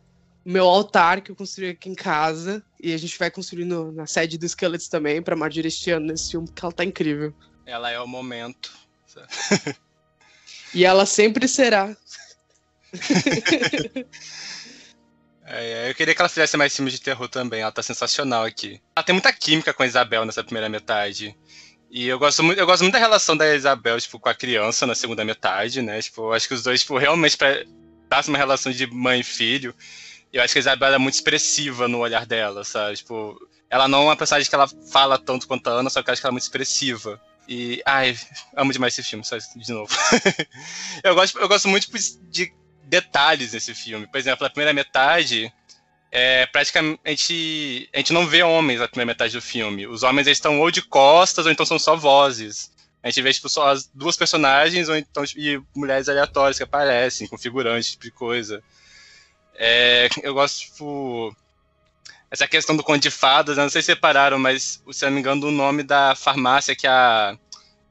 meu 0.48 0.66
altar 0.66 1.20
que 1.20 1.30
eu 1.30 1.36
construí 1.36 1.68
aqui 1.68 1.90
em 1.90 1.94
casa. 1.94 2.64
E 2.80 2.94
a 2.94 2.96
gente 2.96 3.18
vai 3.18 3.30
construir 3.30 3.66
no, 3.66 3.92
na 3.92 4.06
sede 4.06 4.38
do 4.38 4.48
Skeletons 4.48 4.88
também, 4.88 5.20
pra 5.20 5.36
Marjorie 5.36 5.68
este 5.68 5.90
ano 5.90 6.06
nesse 6.06 6.30
filme, 6.30 6.46
porque 6.46 6.64
ela 6.64 6.72
tá 6.72 6.84
incrível. 6.84 7.34
Ela 7.66 7.90
é 7.90 8.00
o 8.00 8.06
momento. 8.06 8.72
e 10.72 10.84
ela 10.84 11.04
sempre 11.04 11.46
será. 11.46 11.94
É, 15.50 15.88
eu 15.88 15.94
queria 15.94 16.14
que 16.14 16.20
ela 16.20 16.28
fizesse 16.28 16.58
mais 16.58 16.76
filmes 16.76 16.92
de 16.92 17.00
terror 17.00 17.26
também. 17.26 17.62
Ela 17.62 17.72
tá 17.72 17.82
sensacional 17.82 18.44
aqui. 18.44 18.82
Ela 18.94 19.02
tem 19.02 19.14
muita 19.14 19.32
química 19.32 19.72
com 19.72 19.82
a 19.82 19.86
Isabel 19.86 20.26
nessa 20.26 20.44
primeira 20.44 20.68
metade. 20.68 21.34
E 21.90 22.06
eu 22.06 22.18
gosto 22.18 22.42
muito, 22.42 22.58
eu 22.58 22.66
gosto 22.66 22.82
muito 22.82 22.92
da 22.92 22.98
relação 22.98 23.34
da 23.34 23.54
Isabel, 23.54 23.98
tipo, 23.98 24.20
com 24.20 24.28
a 24.28 24.34
criança 24.34 24.86
na 24.86 24.94
segunda 24.94 25.24
metade, 25.24 25.80
né? 25.80 26.02
Tipo, 26.02 26.24
eu 26.24 26.32
acho 26.34 26.46
que 26.46 26.52
os 26.52 26.62
dois, 26.62 26.82
tipo, 26.82 26.98
realmente 26.98 27.34
pra 27.34 27.64
dar 28.10 28.28
uma 28.28 28.36
relação 28.36 28.70
de 28.70 28.86
mãe 28.88 29.20
e 29.20 29.24
filho. 29.24 29.74
Eu 30.32 30.42
acho 30.42 30.52
que 30.52 30.58
a 30.58 30.60
Isabela 30.60 30.96
é 30.96 30.98
muito 30.98 31.14
expressiva 31.14 31.88
no 31.88 31.98
olhar 31.98 32.26
dela, 32.26 32.64
sabe? 32.64 32.96
Tipo, 32.96 33.38
ela 33.70 33.88
não 33.88 34.02
é 34.02 34.04
uma 34.06 34.16
personagem 34.16 34.48
que 34.48 34.54
ela 34.54 34.68
fala 34.90 35.18
tanto 35.18 35.46
quanto 35.46 35.68
a 35.68 35.72
Ana, 35.72 35.90
só 35.90 36.02
que 36.02 36.10
eu 36.10 36.12
acho 36.12 36.20
que 36.20 36.26
ela 36.26 36.32
é 36.32 36.36
muito 36.36 36.42
expressiva. 36.42 37.20
E, 37.48 37.82
ai, 37.86 38.16
amo 38.54 38.72
demais 38.72 38.92
esse 38.98 39.08
filme, 39.08 39.24
só 39.24 39.38
de 39.38 39.72
novo. 39.72 39.90
eu, 41.02 41.14
gosto, 41.14 41.38
eu 41.38 41.48
gosto 41.48 41.66
muito 41.66 41.86
tipo, 41.86 41.98
de 42.30 42.52
detalhes 42.84 43.54
nesse 43.54 43.74
filme. 43.74 44.06
Por 44.06 44.18
exemplo, 44.18 44.46
a 44.46 44.50
primeira 44.50 44.74
metade, 44.74 45.52
é, 46.12 46.46
praticamente 46.46 47.88
a 47.92 47.98
gente 47.98 48.12
não 48.12 48.26
vê 48.26 48.42
homens 48.42 48.80
na 48.80 48.88
primeira 48.88 49.12
metade 49.12 49.32
do 49.32 49.40
filme. 49.40 49.86
Os 49.86 50.02
homens 50.02 50.26
eles 50.26 50.36
estão 50.36 50.60
ou 50.60 50.70
de 50.70 50.82
costas 50.82 51.46
ou 51.46 51.52
então 51.52 51.64
são 51.64 51.78
só 51.78 51.96
vozes. 51.96 52.70
A 53.02 53.08
gente 53.08 53.22
vê 53.22 53.32
tipo, 53.32 53.48
só 53.48 53.70
as 53.70 53.86
duas 53.94 54.16
personagens 54.16 54.88
ou 54.88 54.96
então 54.96 55.24
e 55.36 55.60
mulheres 55.74 56.08
aleatórias 56.08 56.58
que 56.58 56.64
aparecem, 56.64 57.28
com 57.28 57.38
figurantes, 57.38 57.92
tipo 57.92 58.04
de 58.04 58.10
coisa. 58.10 58.62
É, 59.58 60.08
eu 60.22 60.32
gosto, 60.34 60.60
tipo. 60.60 61.36
Essa 62.30 62.46
questão 62.46 62.76
do 62.76 62.84
conto 62.84 63.00
de 63.00 63.10
fadas, 63.10 63.56
não 63.56 63.70
sei 63.70 63.80
se 63.80 63.86
separaram, 63.86 64.38
mas 64.38 64.82
se 64.92 65.04
não 65.04 65.12
me 65.12 65.20
engano, 65.20 65.48
o 65.48 65.50
nome 65.50 65.82
da 65.82 66.14
farmácia 66.14 66.76
que 66.76 66.86
a, 66.86 67.38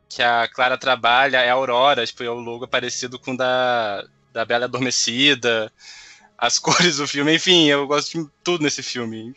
que 0.08 0.22
a 0.22 0.48
Clara 0.48 0.78
trabalha 0.78 1.38
é 1.38 1.50
Aurora, 1.50 2.06
tipo, 2.06 2.24
é 2.24 2.30
o 2.30 2.36
logo 2.36 2.68
parecido 2.68 3.18
com 3.18 3.32
o 3.32 3.38
da, 3.38 4.06
da 4.32 4.46
Bela 4.46 4.66
Adormecida, 4.66 5.74
as 6.38 6.58
cores 6.60 6.98
do 6.98 7.08
filme, 7.08 7.36
enfim, 7.36 7.68
eu 7.68 7.88
gosto 7.88 8.24
de 8.24 8.30
tudo 8.44 8.64
nesse 8.64 8.84
filme. 8.84 9.36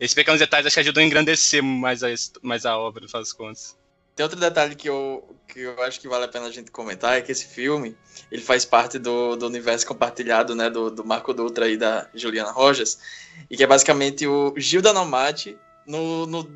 Esses 0.00 0.14
pequenos 0.14 0.40
detalhes 0.40 0.66
acho 0.66 0.74
que 0.74 0.80
ajudam 0.80 1.02
a 1.02 1.06
engrandecer 1.06 1.62
mais 1.62 2.02
a, 2.02 2.08
mais 2.42 2.66
a 2.66 2.76
obra, 2.76 3.06
no 3.06 3.12
das 3.12 3.32
contas. 3.32 3.76
Tem 4.14 4.22
outro 4.22 4.38
detalhe 4.38 4.76
que 4.76 4.88
eu, 4.88 5.36
que 5.48 5.60
eu 5.60 5.82
acho 5.82 6.00
que 6.00 6.08
vale 6.08 6.24
a 6.24 6.28
pena 6.28 6.46
a 6.46 6.50
gente 6.50 6.70
comentar, 6.70 7.18
é 7.18 7.22
que 7.22 7.32
esse 7.32 7.46
filme, 7.46 7.96
ele 8.30 8.42
faz 8.42 8.64
parte 8.64 8.98
do, 8.98 9.34
do 9.34 9.46
universo 9.46 9.86
compartilhado, 9.86 10.54
né, 10.54 10.70
do, 10.70 10.90
do 10.90 11.04
Marco 11.04 11.34
Dutra 11.34 11.68
e 11.68 11.76
da 11.76 12.08
Juliana 12.14 12.52
Rojas, 12.52 12.98
e 13.50 13.56
que 13.56 13.64
é 13.64 13.66
basicamente 13.66 14.26
o 14.26 14.54
Gil 14.56 14.80
da 14.80 14.92
Nomate 14.92 15.58
no, 15.84 16.26
no 16.26 16.48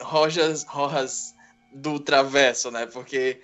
Rojas, 0.00 0.64
Rojas 0.64 1.34
do 1.72 1.98
Traverso, 1.98 2.70
né, 2.70 2.84
porque 2.84 3.40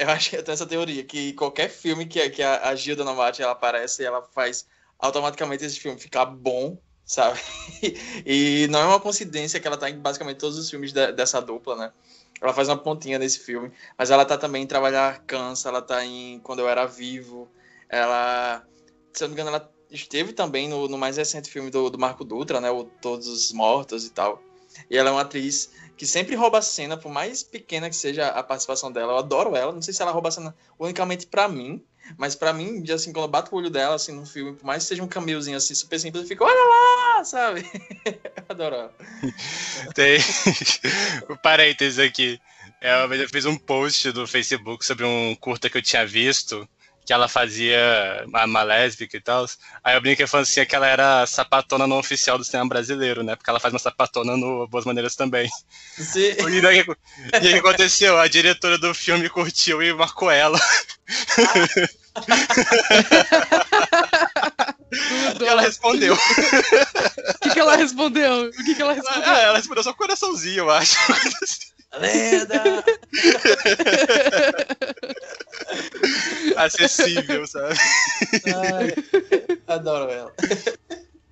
eu 0.00 0.08
acho 0.08 0.30
que 0.30 0.36
eu 0.36 0.42
tenho 0.42 0.54
essa 0.54 0.66
teoria, 0.66 1.04
que 1.04 1.34
qualquer 1.34 1.68
filme 1.68 2.06
que, 2.06 2.30
que 2.30 2.42
a, 2.42 2.70
a 2.70 2.74
Gilda 2.74 3.04
Nomate 3.04 3.42
ela 3.42 3.52
aparece, 3.52 4.02
ela 4.02 4.22
faz 4.22 4.66
automaticamente 4.98 5.62
esse 5.62 5.78
filme 5.78 6.00
ficar 6.00 6.24
bom, 6.24 6.78
sabe? 7.04 7.38
E, 8.24 8.66
não 8.68 8.80
é 8.80 8.86
uma 8.86 9.00
coincidência 9.00 9.60
que 9.60 9.66
ela 9.66 9.76
tá 9.76 9.90
em 9.90 9.98
basicamente 9.98 10.38
todos 10.38 10.56
os 10.56 10.70
filmes 10.70 10.92
de, 10.92 11.12
dessa 11.12 11.40
dupla, 11.40 11.76
né? 11.76 11.92
Ela 12.40 12.54
faz 12.54 12.68
uma 12.68 12.76
pontinha 12.76 13.18
nesse 13.18 13.38
filme, 13.40 13.70
mas 13.98 14.10
ela 14.10 14.24
tá 14.24 14.38
também 14.38 14.62
em 14.62 14.66
Trabalhar 14.66 15.22
Cansa, 15.26 15.68
ela 15.68 15.82
tá 15.82 16.04
em 16.04 16.40
Quando 16.40 16.60
Eu 16.60 16.68
Era 16.68 16.86
Vivo, 16.86 17.50
ela, 17.88 18.64
se 19.12 19.22
eu 19.22 19.28
não 19.28 19.34
me 19.34 19.40
engano, 19.40 19.56
ela 19.56 19.70
esteve 19.90 20.32
também 20.32 20.68
no, 20.68 20.88
no 20.88 20.96
mais 20.96 21.16
recente 21.16 21.50
filme 21.50 21.70
do, 21.70 21.90
do, 21.90 21.98
Marco 21.98 22.24
Dutra, 22.24 22.60
né, 22.60 22.70
o 22.70 22.84
Todos 22.84 23.26
os 23.26 23.52
Mortos 23.52 24.06
e 24.06 24.10
tal. 24.10 24.42
E 24.88 24.96
ela 24.96 25.10
é 25.10 25.12
uma 25.12 25.22
atriz 25.22 25.70
que 25.96 26.06
sempre 26.06 26.34
rouba 26.34 26.58
a 26.58 26.62
cena, 26.62 26.96
por 26.96 27.10
mais 27.10 27.42
pequena 27.42 27.90
que 27.90 27.96
seja 27.96 28.28
a 28.28 28.42
participação 28.42 28.90
dela. 28.90 29.12
Eu 29.12 29.18
adoro 29.18 29.56
ela, 29.56 29.72
não 29.72 29.82
sei 29.82 29.92
se 29.92 30.00
ela 30.00 30.12
rouba 30.12 30.28
a 30.28 30.32
cena 30.32 30.56
unicamente 30.78 31.26
para 31.26 31.48
mim, 31.48 31.84
mas 32.16 32.34
para 32.34 32.52
mim, 32.52 32.84
assim, 32.92 33.12
quando 33.12 33.24
eu 33.24 33.30
bato 33.30 33.54
o 33.54 33.58
olho 33.58 33.70
dela, 33.70 33.94
assim, 33.94 34.12
no 34.12 34.26
filme, 34.26 34.56
por 34.56 34.64
mais 34.64 34.82
que 34.82 34.88
seja 34.88 35.02
um 35.02 35.08
cameozinho, 35.08 35.56
assim, 35.56 35.74
super 35.74 35.98
simples, 35.98 36.22
eu 36.22 36.28
fico, 36.28 36.44
olha 36.44 36.54
lá, 36.54 37.24
sabe? 37.24 37.64
eu 38.04 38.44
adoro. 38.48 38.90
Tem 39.94 40.18
o 41.28 41.36
parênteses 41.42 41.98
aqui. 41.98 42.40
É, 42.80 43.04
eu 43.04 43.28
fiz 43.28 43.44
um 43.44 43.56
post 43.56 44.10
do 44.12 44.26
Facebook 44.26 44.84
sobre 44.84 45.04
um 45.04 45.34
curta 45.34 45.68
que 45.68 45.76
eu 45.76 45.82
tinha 45.82 46.06
visto, 46.06 46.66
que 47.04 47.12
ela 47.12 47.28
fazia 47.28 48.24
a, 48.32 48.46
uma 48.46 48.62
lésbica 48.62 49.16
e 49.16 49.20
tal. 49.20 49.44
Aí 49.84 49.96
eu 49.96 50.00
brinquei 50.00 50.26
falando 50.26 50.44
assim 50.44 50.64
que 50.64 50.74
ela 50.74 50.86
era 50.86 51.26
sapatona 51.26 51.86
não 51.86 51.98
oficial 51.98 52.38
do 52.38 52.44
cinema 52.44 52.68
brasileiro, 52.68 53.22
né? 53.22 53.36
Porque 53.36 53.50
ela 53.50 53.60
faz 53.60 53.74
uma 53.74 53.80
sapatona 53.80 54.36
no 54.36 54.66
Boas 54.66 54.84
Maneiras 54.86 55.14
também. 55.14 55.48
Sim. 55.98 56.34
E 56.50 56.60
daí, 56.60 56.80
o 56.80 56.96
que 57.40 57.54
aconteceu? 57.54 58.18
A 58.18 58.28
diretora 58.28 58.78
do 58.78 58.94
filme 58.94 59.28
curtiu 59.28 59.82
e 59.82 59.92
marcou 59.92 60.30
ela. 60.30 60.58
Tudo. 61.34 61.99
E 65.40 65.44
ela 65.44 65.62
respondeu. 65.62 66.14
O 66.14 67.38
que, 67.40 67.50
que 67.50 67.60
ela 67.60 67.76
respondeu? 67.76 68.48
O 68.48 68.64
que, 68.64 68.74
que 68.74 68.82
ela 68.82 68.92
respondeu? 68.92 69.22
Ah, 69.24 69.38
ela 69.38 69.56
respondeu 69.56 69.84
só 69.84 69.92
coraçãozinho, 69.92 70.58
eu 70.58 70.70
acho. 70.70 70.96
Lenda! 71.98 72.84
Acessível, 76.56 77.46
sabe? 77.46 77.74
Ai, 78.46 78.94
adoro 79.66 80.10
ela. 80.10 80.32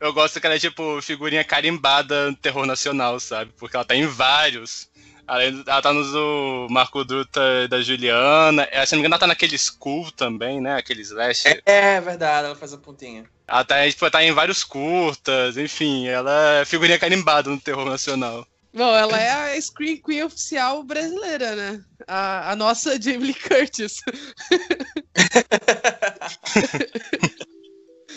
Eu 0.01 0.13
gosto 0.13 0.41
que 0.41 0.47
ela 0.47 0.57
é 0.57 0.61
tipo 0.61 1.01
figurinha 1.03 1.45
carimbada 1.45 2.31
no 2.31 2.37
terror 2.37 2.67
nacional, 2.67 3.19
sabe? 3.19 3.53
Porque 3.59 3.77
ela 3.77 3.85
tá 3.85 3.95
em 3.95 4.07
vários. 4.07 4.89
Além, 5.29 5.63
ela 5.67 5.83
tá 5.83 5.93
nos 5.93 6.11
do 6.11 6.67
Marco 6.71 7.05
Dutra 7.05 7.69
da 7.69 7.83
Juliana. 7.83 8.63
Ela, 8.73 8.87
se 8.87 8.93
não 8.93 8.97
me 8.97 9.03
engano, 9.03 9.15
ela 9.15 9.21
tá 9.21 9.27
naquele 9.27 9.59
School 9.59 10.11
também, 10.13 10.59
né? 10.59 10.77
Aquele 10.77 11.03
slash. 11.03 11.47
É, 11.47 11.61
é 11.67 12.01
verdade, 12.01 12.47
ela 12.47 12.57
faz 12.57 12.73
a 12.73 12.79
pontinha. 12.79 13.27
Ela 13.47 13.63
tá, 13.63 13.87
tipo, 13.87 14.11
tá 14.11 14.25
em 14.25 14.33
vários 14.33 14.65
curtas, 14.65 15.59
enfim, 15.59 16.09
ela 16.09 16.61
é 16.61 16.65
figurinha 16.65 16.99
carimbada 16.99 17.51
no 17.51 17.61
terror 17.61 17.85
nacional. 17.85 18.47
Bom, 18.73 18.95
ela 18.95 19.21
é 19.21 19.57
a 19.57 19.61
Screen 19.61 19.99
Queen 19.99 20.23
oficial 20.23 20.83
brasileira, 20.83 21.55
né? 21.55 21.85
A, 22.07 22.53
a 22.53 22.57
nossa 22.57 22.99
Jamie 23.01 23.27
Lee 23.27 23.35
Curtis. 23.35 24.01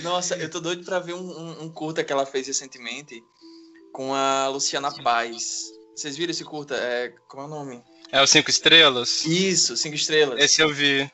Nossa, 0.01 0.35
eu 0.37 0.49
tô 0.49 0.59
doido 0.59 0.83
pra 0.83 0.99
ver 0.99 1.13
um, 1.13 1.19
um, 1.19 1.63
um 1.63 1.69
curta 1.69 2.03
que 2.03 2.11
ela 2.11 2.25
fez 2.25 2.47
recentemente 2.47 3.23
com 3.93 4.13
a 4.13 4.47
Luciana 4.47 4.91
Paz. 5.03 5.71
Vocês 5.95 6.17
viram 6.17 6.31
esse 6.31 6.43
curta? 6.43 6.75
É, 6.75 7.13
como 7.27 7.43
é 7.43 7.45
o 7.45 7.49
nome? 7.49 7.83
É 8.11 8.21
o 8.21 8.27
Cinco 8.27 8.49
Estrelas? 8.49 9.25
Isso, 9.25 9.77
cinco 9.77 9.95
estrelas. 9.95 10.39
Esse 10.39 10.61
eu 10.61 10.73
vi. 10.73 11.09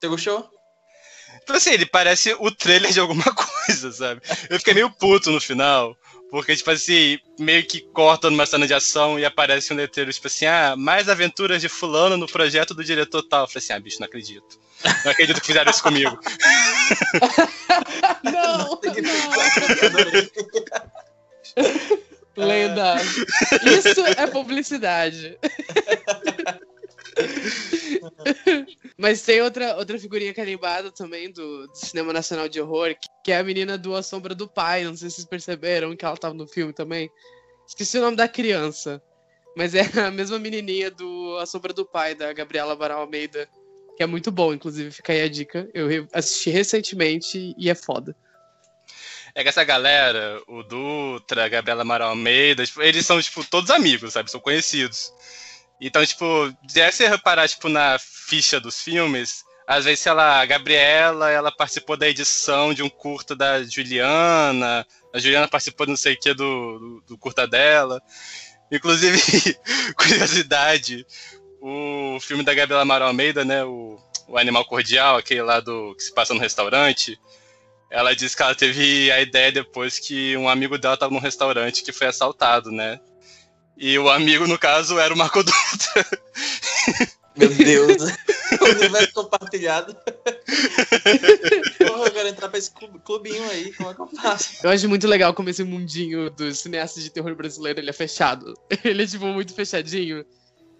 Você 0.00 0.08
gostou? 0.08 0.48
Então, 1.42 1.56
assim, 1.56 1.70
ele 1.70 1.86
parece 1.86 2.36
o 2.38 2.50
trailer 2.50 2.92
de 2.92 3.00
alguma 3.00 3.24
coisa, 3.34 3.90
sabe? 3.90 4.20
Eu 4.50 4.58
fiquei 4.58 4.74
meio 4.74 4.90
puto 4.90 5.30
no 5.30 5.40
final, 5.40 5.96
porque, 6.30 6.54
tipo 6.54 6.70
assim, 6.70 7.18
meio 7.38 7.66
que 7.66 7.80
corta 7.80 8.30
numa 8.30 8.46
cena 8.46 8.66
de 8.66 8.74
ação 8.74 9.18
e 9.18 9.24
aparece 9.24 9.72
um 9.72 9.76
letreiro, 9.76 10.12
tipo 10.12 10.26
assim, 10.26 10.46
ah, 10.46 10.74
mais 10.76 11.08
aventuras 11.08 11.62
de 11.62 11.68
fulano 11.68 12.16
no 12.16 12.26
projeto 12.26 12.74
do 12.74 12.84
diretor 12.84 13.22
tal. 13.22 13.44
Eu 13.44 13.48
falei 13.48 13.64
assim, 13.64 13.72
ah, 13.72 13.80
bicho, 13.80 13.98
não 13.98 14.06
acredito. 14.06 14.60
Não 15.04 15.10
acredito 15.10 15.40
que 15.40 15.46
fizeram 15.46 15.70
isso 15.70 15.82
comigo. 15.82 16.18
Não, 18.22 18.76
Tem 18.76 18.94
que 18.94 19.02
não. 19.02 19.12
Lenda. 22.44 22.96
Isso 23.64 24.06
é 24.06 24.26
publicidade. 24.26 25.38
Mas 28.96 29.22
tem 29.22 29.42
outra, 29.42 29.76
outra 29.76 29.98
figurinha 29.98 30.32
carimbada 30.32 30.90
também 30.90 31.30
do, 31.30 31.66
do 31.66 31.76
Cinema 31.76 32.12
Nacional 32.12 32.48
de 32.48 32.60
Horror, 32.60 32.94
que 33.24 33.32
é 33.32 33.38
a 33.38 33.44
menina 33.44 33.76
do 33.76 33.94
A 33.94 34.02
Sombra 34.02 34.34
do 34.34 34.48
Pai. 34.48 34.84
Não 34.84 34.96
sei 34.96 35.10
se 35.10 35.16
vocês 35.16 35.26
perceberam 35.26 35.96
que 35.96 36.04
ela 36.04 36.16
tava 36.16 36.34
no 36.34 36.46
filme 36.46 36.72
também. 36.72 37.10
Esqueci 37.66 37.98
o 37.98 38.02
nome 38.02 38.16
da 38.16 38.28
criança. 38.28 39.02
Mas 39.56 39.74
é 39.74 39.82
a 40.00 40.10
mesma 40.10 40.38
menininha 40.38 40.90
do 40.90 41.36
A 41.40 41.46
Sombra 41.46 41.72
do 41.72 41.84
Pai, 41.84 42.14
da 42.14 42.32
Gabriela 42.32 42.76
Baral 42.76 43.00
Almeida. 43.00 43.48
Que 43.96 44.04
é 44.04 44.06
muito 44.06 44.30
bom, 44.30 44.54
inclusive, 44.54 44.92
fica 44.92 45.12
aí 45.12 45.22
a 45.22 45.28
dica. 45.28 45.68
Eu 45.74 46.06
assisti 46.12 46.50
recentemente 46.50 47.54
e 47.58 47.68
é 47.68 47.74
foda. 47.74 48.14
É 49.34 49.42
que 49.42 49.48
essa 49.48 49.64
galera, 49.64 50.42
o 50.46 50.62
Dutra, 50.62 51.44
a 51.44 51.48
Gabriela 51.48 51.82
Amaral 51.82 52.10
Almeida, 52.10 52.64
tipo, 52.64 52.82
eles 52.82 53.06
são, 53.06 53.20
tipo, 53.20 53.44
todos 53.44 53.70
amigos, 53.70 54.12
sabe? 54.12 54.30
São 54.30 54.40
conhecidos. 54.40 55.12
Então, 55.80 56.04
tipo, 56.04 56.24
se 56.68 56.90
você 56.90 57.08
reparar, 57.08 57.48
tipo, 57.48 57.68
na 57.68 57.98
ficha 57.98 58.58
dos 58.58 58.82
filmes, 58.82 59.44
às 59.66 59.84
vezes, 59.84 60.00
sei 60.00 60.12
lá, 60.12 60.40
a 60.40 60.46
Gabriela, 60.46 61.30
ela 61.30 61.52
participou 61.52 61.96
da 61.96 62.08
edição 62.08 62.72
de 62.72 62.82
um 62.82 62.88
curta 62.88 63.36
da 63.36 63.62
Juliana, 63.62 64.86
a 65.14 65.18
Juliana 65.18 65.46
participou 65.46 65.86
de 65.86 65.90
não 65.92 65.96
sei 65.96 66.14
o 66.14 66.18
que 66.18 66.34
do, 66.34 66.78
do, 66.78 67.00
do 67.08 67.18
curta 67.18 67.46
dela. 67.46 68.02
Inclusive, 68.72 69.18
curiosidade, 69.96 71.06
o 71.60 72.18
filme 72.20 72.42
da 72.42 72.54
Gabriela 72.54 72.82
Amaral 72.82 73.08
Almeida, 73.08 73.44
né, 73.44 73.64
o, 73.64 73.98
o 74.26 74.38
Animal 74.38 74.64
Cordial, 74.64 75.16
aquele 75.16 75.42
lá 75.42 75.60
do 75.60 75.94
que 75.94 76.02
se 76.02 76.14
passa 76.14 76.34
no 76.34 76.40
restaurante, 76.40 77.18
ela 77.90 78.14
disse 78.14 78.36
que 78.36 78.42
ela 78.42 78.54
teve 78.54 79.10
a 79.10 79.20
ideia 79.20 79.50
depois 79.50 79.98
que 79.98 80.36
um 80.36 80.48
amigo 80.48 80.78
dela 80.78 80.94
estava 80.94 81.12
num 81.12 81.20
restaurante 81.20 81.82
que 81.82 81.92
foi 81.92 82.06
assaltado, 82.06 82.70
né? 82.70 83.00
E 83.76 83.98
o 83.98 84.10
amigo, 84.10 84.46
no 84.46 84.58
caso, 84.58 84.98
era 84.98 85.14
o 85.14 85.16
Marco 85.16 85.42
Dutra. 85.42 86.06
Meu 87.36 87.48
Deus. 87.48 88.02
o 88.60 88.64
universo 88.64 89.12
compartilhado. 89.14 89.96
Porra, 91.78 92.06
eu 92.06 92.10
quero 92.10 92.28
entrar 92.28 92.48
pra 92.48 92.58
esse 92.58 92.72
club- 92.72 93.00
clubinho 93.00 93.48
aí. 93.50 93.72
Como 93.74 93.90
é 93.90 93.94
que 93.94 94.00
eu 94.00 94.08
faço? 94.08 94.66
Eu 94.66 94.70
acho 94.70 94.88
muito 94.88 95.06
legal 95.06 95.32
como 95.32 95.48
esse 95.48 95.62
mundinho 95.62 96.28
dos 96.30 96.58
cineastas 96.58 97.04
de 97.04 97.10
terror 97.10 97.34
brasileiro 97.36 97.78
ele 97.78 97.90
é 97.90 97.92
fechado. 97.92 98.54
Ele 98.84 99.04
é, 99.04 99.06
tipo, 99.06 99.26
muito 99.26 99.54
fechadinho. 99.54 100.26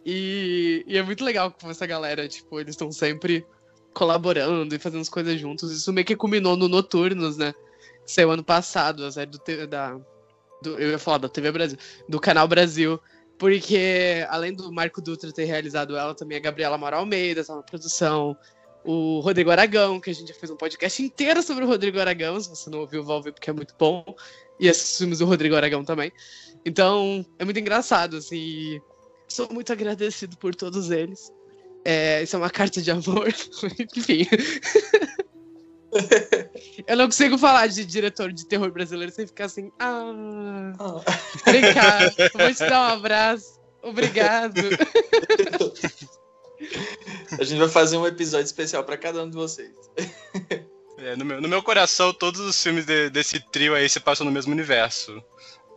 E, 0.04 0.84
e 0.86 0.98
é 0.98 1.02
muito 1.02 1.24
legal 1.24 1.52
com 1.52 1.70
essa 1.70 1.86
galera, 1.86 2.26
tipo, 2.26 2.58
eles 2.58 2.72
estão 2.72 2.90
sempre 2.90 3.46
colaborando 3.94 4.74
e 4.74 4.78
fazendo 4.78 5.00
as 5.00 5.08
coisas 5.08 5.38
juntos. 5.40 5.72
Isso 5.72 5.92
meio 5.92 6.06
que 6.06 6.16
culminou 6.16 6.56
no 6.56 6.68
Noturnos, 6.68 7.36
né? 7.36 7.52
Que 8.04 8.12
saiu 8.12 8.30
ano 8.30 8.44
passado, 8.44 9.04
a 9.04 9.12
série 9.12 9.30
do, 9.30 9.38
da, 9.66 9.98
do- 10.62 10.78
Eu 10.78 10.90
ia 10.90 10.98
falar 10.98 11.18
da 11.18 11.28
TV 11.28 11.50
Brasil, 11.52 11.78
do 12.08 12.20
Canal 12.20 12.46
Brasil. 12.48 13.00
Porque, 13.38 14.26
além 14.30 14.52
do 14.52 14.72
Marco 14.72 15.00
Dutra 15.00 15.30
ter 15.32 15.44
realizado 15.44 15.96
ela, 15.96 16.12
também 16.12 16.36
a 16.36 16.40
Gabriela 16.40 16.74
Amaral 16.74 17.00
Almeida 17.00 17.44
tá 17.44 17.54
na 17.54 17.62
produção. 17.62 18.36
O 18.84 19.20
Rodrigo 19.20 19.50
Aragão, 19.50 20.00
que 20.00 20.10
a 20.10 20.12
gente 20.12 20.28
já 20.28 20.34
fez 20.34 20.50
um 20.50 20.56
podcast 20.56 21.00
inteiro 21.02 21.40
sobre 21.42 21.64
o 21.64 21.68
Rodrigo 21.68 22.00
Aragão. 22.00 22.40
Se 22.40 22.48
você 22.48 22.68
não 22.68 22.80
ouviu, 22.80 23.04
vá 23.04 23.14
ouvir 23.14 23.32
porque 23.32 23.50
é 23.50 23.52
muito 23.52 23.74
bom. 23.78 24.04
E 24.58 24.68
assistimos 24.68 25.20
o 25.20 25.24
Rodrigo 25.26 25.54
Aragão 25.54 25.84
também. 25.84 26.10
Então, 26.64 27.24
é 27.38 27.44
muito 27.44 27.60
engraçado, 27.60 28.16
assim. 28.16 28.80
Sou 29.28 29.48
muito 29.52 29.72
agradecido 29.72 30.36
por 30.38 30.54
todos 30.54 30.90
eles. 30.90 31.30
É, 31.84 32.22
isso 32.22 32.36
é 32.36 32.38
uma 32.38 32.50
carta 32.50 32.82
de 32.82 32.90
amor. 32.90 33.28
Enfim. 33.96 34.26
Eu 36.86 36.96
não 36.96 37.06
consigo 37.06 37.38
falar 37.38 37.66
de 37.68 37.84
diretor 37.84 38.32
de 38.32 38.46
terror 38.46 38.70
brasileiro 38.70 39.12
sem 39.12 39.26
ficar 39.26 39.46
assim. 39.46 39.72
Ah, 39.78 40.12
cá, 41.74 42.00
vou 42.34 42.52
te 42.52 42.58
dar 42.58 42.90
um 42.90 42.94
abraço. 42.94 43.58
Obrigado. 43.82 44.60
A 47.40 47.44
gente 47.44 47.58
vai 47.58 47.68
fazer 47.68 47.96
um 47.96 48.06
episódio 48.06 48.46
especial 48.46 48.82
pra 48.84 48.96
cada 48.96 49.22
um 49.22 49.30
de 49.30 49.36
vocês. 49.36 49.72
É, 51.00 51.14
no, 51.14 51.24
meu, 51.24 51.40
no 51.40 51.46
meu 51.46 51.62
coração, 51.62 52.12
todos 52.12 52.40
os 52.40 52.60
filmes 52.60 52.84
de- 52.84 53.08
desse 53.08 53.38
trio 53.52 53.72
aí 53.72 53.88
se 53.88 54.00
passam 54.00 54.26
no 54.26 54.32
mesmo 54.32 54.50
universo. 54.52 55.22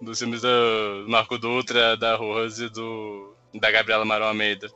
Dos 0.02 0.18
filmes 0.18 0.42
do 0.42 1.06
Marco 1.08 1.38
Dutra, 1.38 1.96
da 1.96 2.16
Rose 2.16 2.66
e 2.66 2.70
do, 2.70 3.32
da 3.54 3.70
Gabriela 3.70 4.02
Amaral 4.02 4.30
Almeida. 4.30 4.68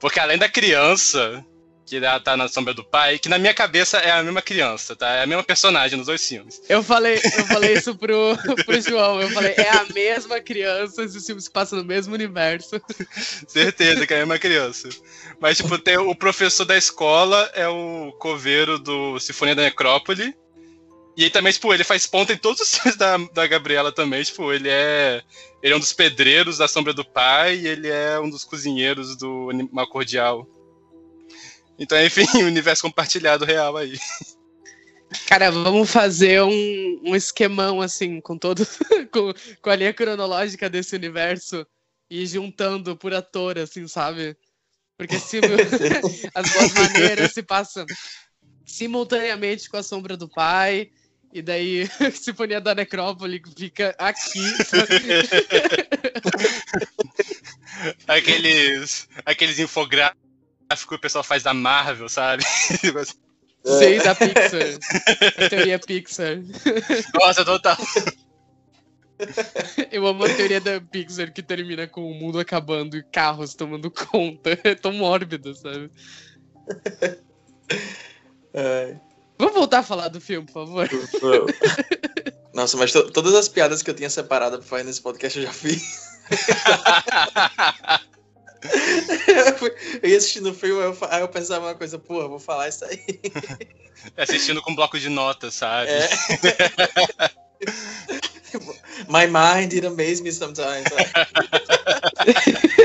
Porque 0.00 0.18
além 0.18 0.38
da 0.38 0.48
criança, 0.48 1.44
que 1.90 1.96
ela 1.96 2.20
tá 2.20 2.36
na 2.36 2.46
sombra 2.46 2.72
do 2.72 2.84
pai, 2.84 3.18
que 3.18 3.28
na 3.28 3.36
minha 3.36 3.52
cabeça 3.52 3.98
é 3.98 4.12
a 4.12 4.22
mesma 4.22 4.40
criança, 4.40 4.94
tá? 4.94 5.10
É 5.10 5.22
a 5.24 5.26
mesma 5.26 5.42
personagem 5.42 5.98
nos 5.98 6.06
dois 6.06 6.26
filmes. 6.26 6.62
Eu 6.68 6.84
falei, 6.84 7.16
eu 7.16 7.46
falei 7.46 7.74
isso 7.74 7.96
pro, 7.96 8.36
pro 8.64 8.80
João. 8.80 9.20
Eu 9.20 9.28
falei, 9.30 9.54
é 9.56 9.70
a 9.70 9.84
mesma 9.92 10.40
criança, 10.40 11.02
esses 11.02 11.26
filmes 11.26 11.44
se 11.44 11.50
passam 11.50 11.80
no 11.80 11.84
mesmo 11.84 12.14
universo. 12.14 12.80
Certeza 13.48 14.06
que 14.06 14.14
é 14.14 14.18
a 14.18 14.20
mesma 14.20 14.38
criança. 14.38 14.88
Mas, 15.40 15.56
tipo, 15.56 15.76
tem 15.78 15.98
o 15.98 16.14
professor 16.14 16.64
da 16.64 16.76
escola 16.76 17.50
é 17.54 17.66
o 17.66 18.12
coveiro 18.20 18.78
do 18.78 19.18
Sinfonia 19.18 19.56
da 19.56 19.62
Necrópole. 19.62 20.32
E 21.16 21.24
aí 21.24 21.30
também, 21.30 21.52
tipo, 21.52 21.74
ele 21.74 21.82
faz 21.82 22.06
ponta 22.06 22.32
em 22.32 22.38
todos 22.38 22.60
os 22.60 22.72
filmes 22.72 22.96
da, 22.96 23.16
da 23.34 23.46
Gabriela 23.48 23.90
também. 23.90 24.22
Tipo, 24.22 24.52
ele 24.52 24.68
é. 24.70 25.22
Ele 25.62 25.74
é 25.74 25.76
um 25.76 25.80
dos 25.80 25.92
pedreiros 25.92 26.58
da 26.58 26.66
Sombra 26.66 26.92
do 26.92 27.04
Pai 27.04 27.56
e 27.56 27.66
ele 27.66 27.88
é 27.88 28.18
um 28.18 28.30
dos 28.30 28.44
cozinheiros 28.44 29.16
do 29.16 29.50
Animal 29.50 29.88
Cordial. 29.88 30.48
Então, 31.78 32.02
enfim, 32.02 32.26
o 32.42 32.46
universo 32.46 32.82
compartilhado 32.82 33.44
real 33.44 33.76
aí. 33.76 33.98
Cara, 35.26 35.50
vamos 35.50 35.90
fazer 35.90 36.42
um, 36.42 37.00
um 37.04 37.16
esquemão, 37.16 37.80
assim, 37.80 38.20
com 38.20 38.38
todo. 38.38 38.66
com, 39.12 39.32
com 39.60 39.70
a 39.70 39.76
linha 39.76 39.92
cronológica 39.92 40.70
desse 40.70 40.94
universo 40.94 41.66
e 42.08 42.26
juntando 42.26 42.96
por 42.96 43.12
ator, 43.14 43.58
assim, 43.58 43.86
sabe? 43.88 44.36
Porque 44.96 45.18
se, 45.18 45.40
as 46.34 46.52
boas 46.52 46.74
maneiras 46.74 47.32
se 47.32 47.42
passam 47.42 47.86
simultaneamente 48.66 49.68
com 49.68 49.76
a 49.76 49.82
sombra 49.82 50.16
do 50.16 50.28
pai. 50.28 50.90
E 51.32 51.42
daí, 51.42 51.88
Sinfonia 52.12 52.60
da 52.60 52.74
Necrópole 52.74 53.40
fica 53.56 53.94
aqui. 53.98 54.40
Aqueles. 58.06 59.08
Aqueles 59.24 59.58
infográficos 59.58 60.20
que 60.88 60.94
o 60.94 60.98
pessoal 60.98 61.24
faz 61.24 61.42
da 61.42 61.54
Marvel, 61.54 62.08
sabe? 62.08 62.44
Sei 63.64 63.98
da 63.98 64.14
Pixar. 64.14 64.78
A 65.38 65.48
teoria 65.48 65.78
Pixar. 65.78 66.38
Nossa, 67.14 67.44
total. 67.44 67.76
Eu 69.92 70.06
amo 70.06 70.24
a 70.24 70.34
teoria 70.34 70.60
da 70.60 70.80
Pixar 70.80 71.32
que 71.32 71.42
termina 71.42 71.86
com 71.86 72.10
o 72.10 72.14
mundo 72.14 72.38
acabando 72.38 72.96
e 72.96 73.02
carros 73.02 73.54
tomando 73.54 73.90
conta. 73.90 74.58
É 74.64 74.74
tão 74.74 74.92
mórbido, 74.92 75.54
sabe? 75.54 75.90
Ai. 78.54 79.00
Vamos 79.40 79.54
voltar 79.54 79.78
a 79.78 79.82
falar 79.82 80.08
do 80.08 80.20
filme, 80.20 80.46
por 80.46 80.66
favor? 80.66 80.88
Nossa, 82.54 82.76
mas 82.76 82.92
to- 82.92 83.10
todas 83.10 83.34
as 83.34 83.48
piadas 83.48 83.82
que 83.82 83.90
eu 83.90 83.94
tinha 83.94 84.10
separado 84.10 84.58
pra 84.58 84.66
fazer 84.66 84.84
nesse 84.84 85.00
podcast 85.00 85.38
eu 85.38 85.44
já 85.46 85.52
fiz. 85.52 86.10
eu 90.02 90.10
ia 90.10 90.16
assistindo 90.18 90.50
o 90.50 90.54
filme, 90.54 90.82
aí 90.82 90.88
eu, 90.88 90.98
aí 91.10 91.20
eu 91.22 91.28
pensava 91.28 91.66
uma 91.66 91.74
coisa, 91.74 91.98
porra, 91.98 92.28
vou 92.28 92.38
falar 92.38 92.68
isso 92.68 92.84
aí. 92.84 93.00
Assistindo 94.16 94.60
com 94.62 94.72
um 94.72 94.74
bloco 94.74 94.98
de 94.98 95.08
notas, 95.08 95.54
sabe? 95.54 95.90
É. 95.90 96.08
My 99.08 99.26
mind 99.26 99.72
it 99.74 99.86
amazes 99.86 100.20
me 100.20 100.32
sometimes. 100.32 100.84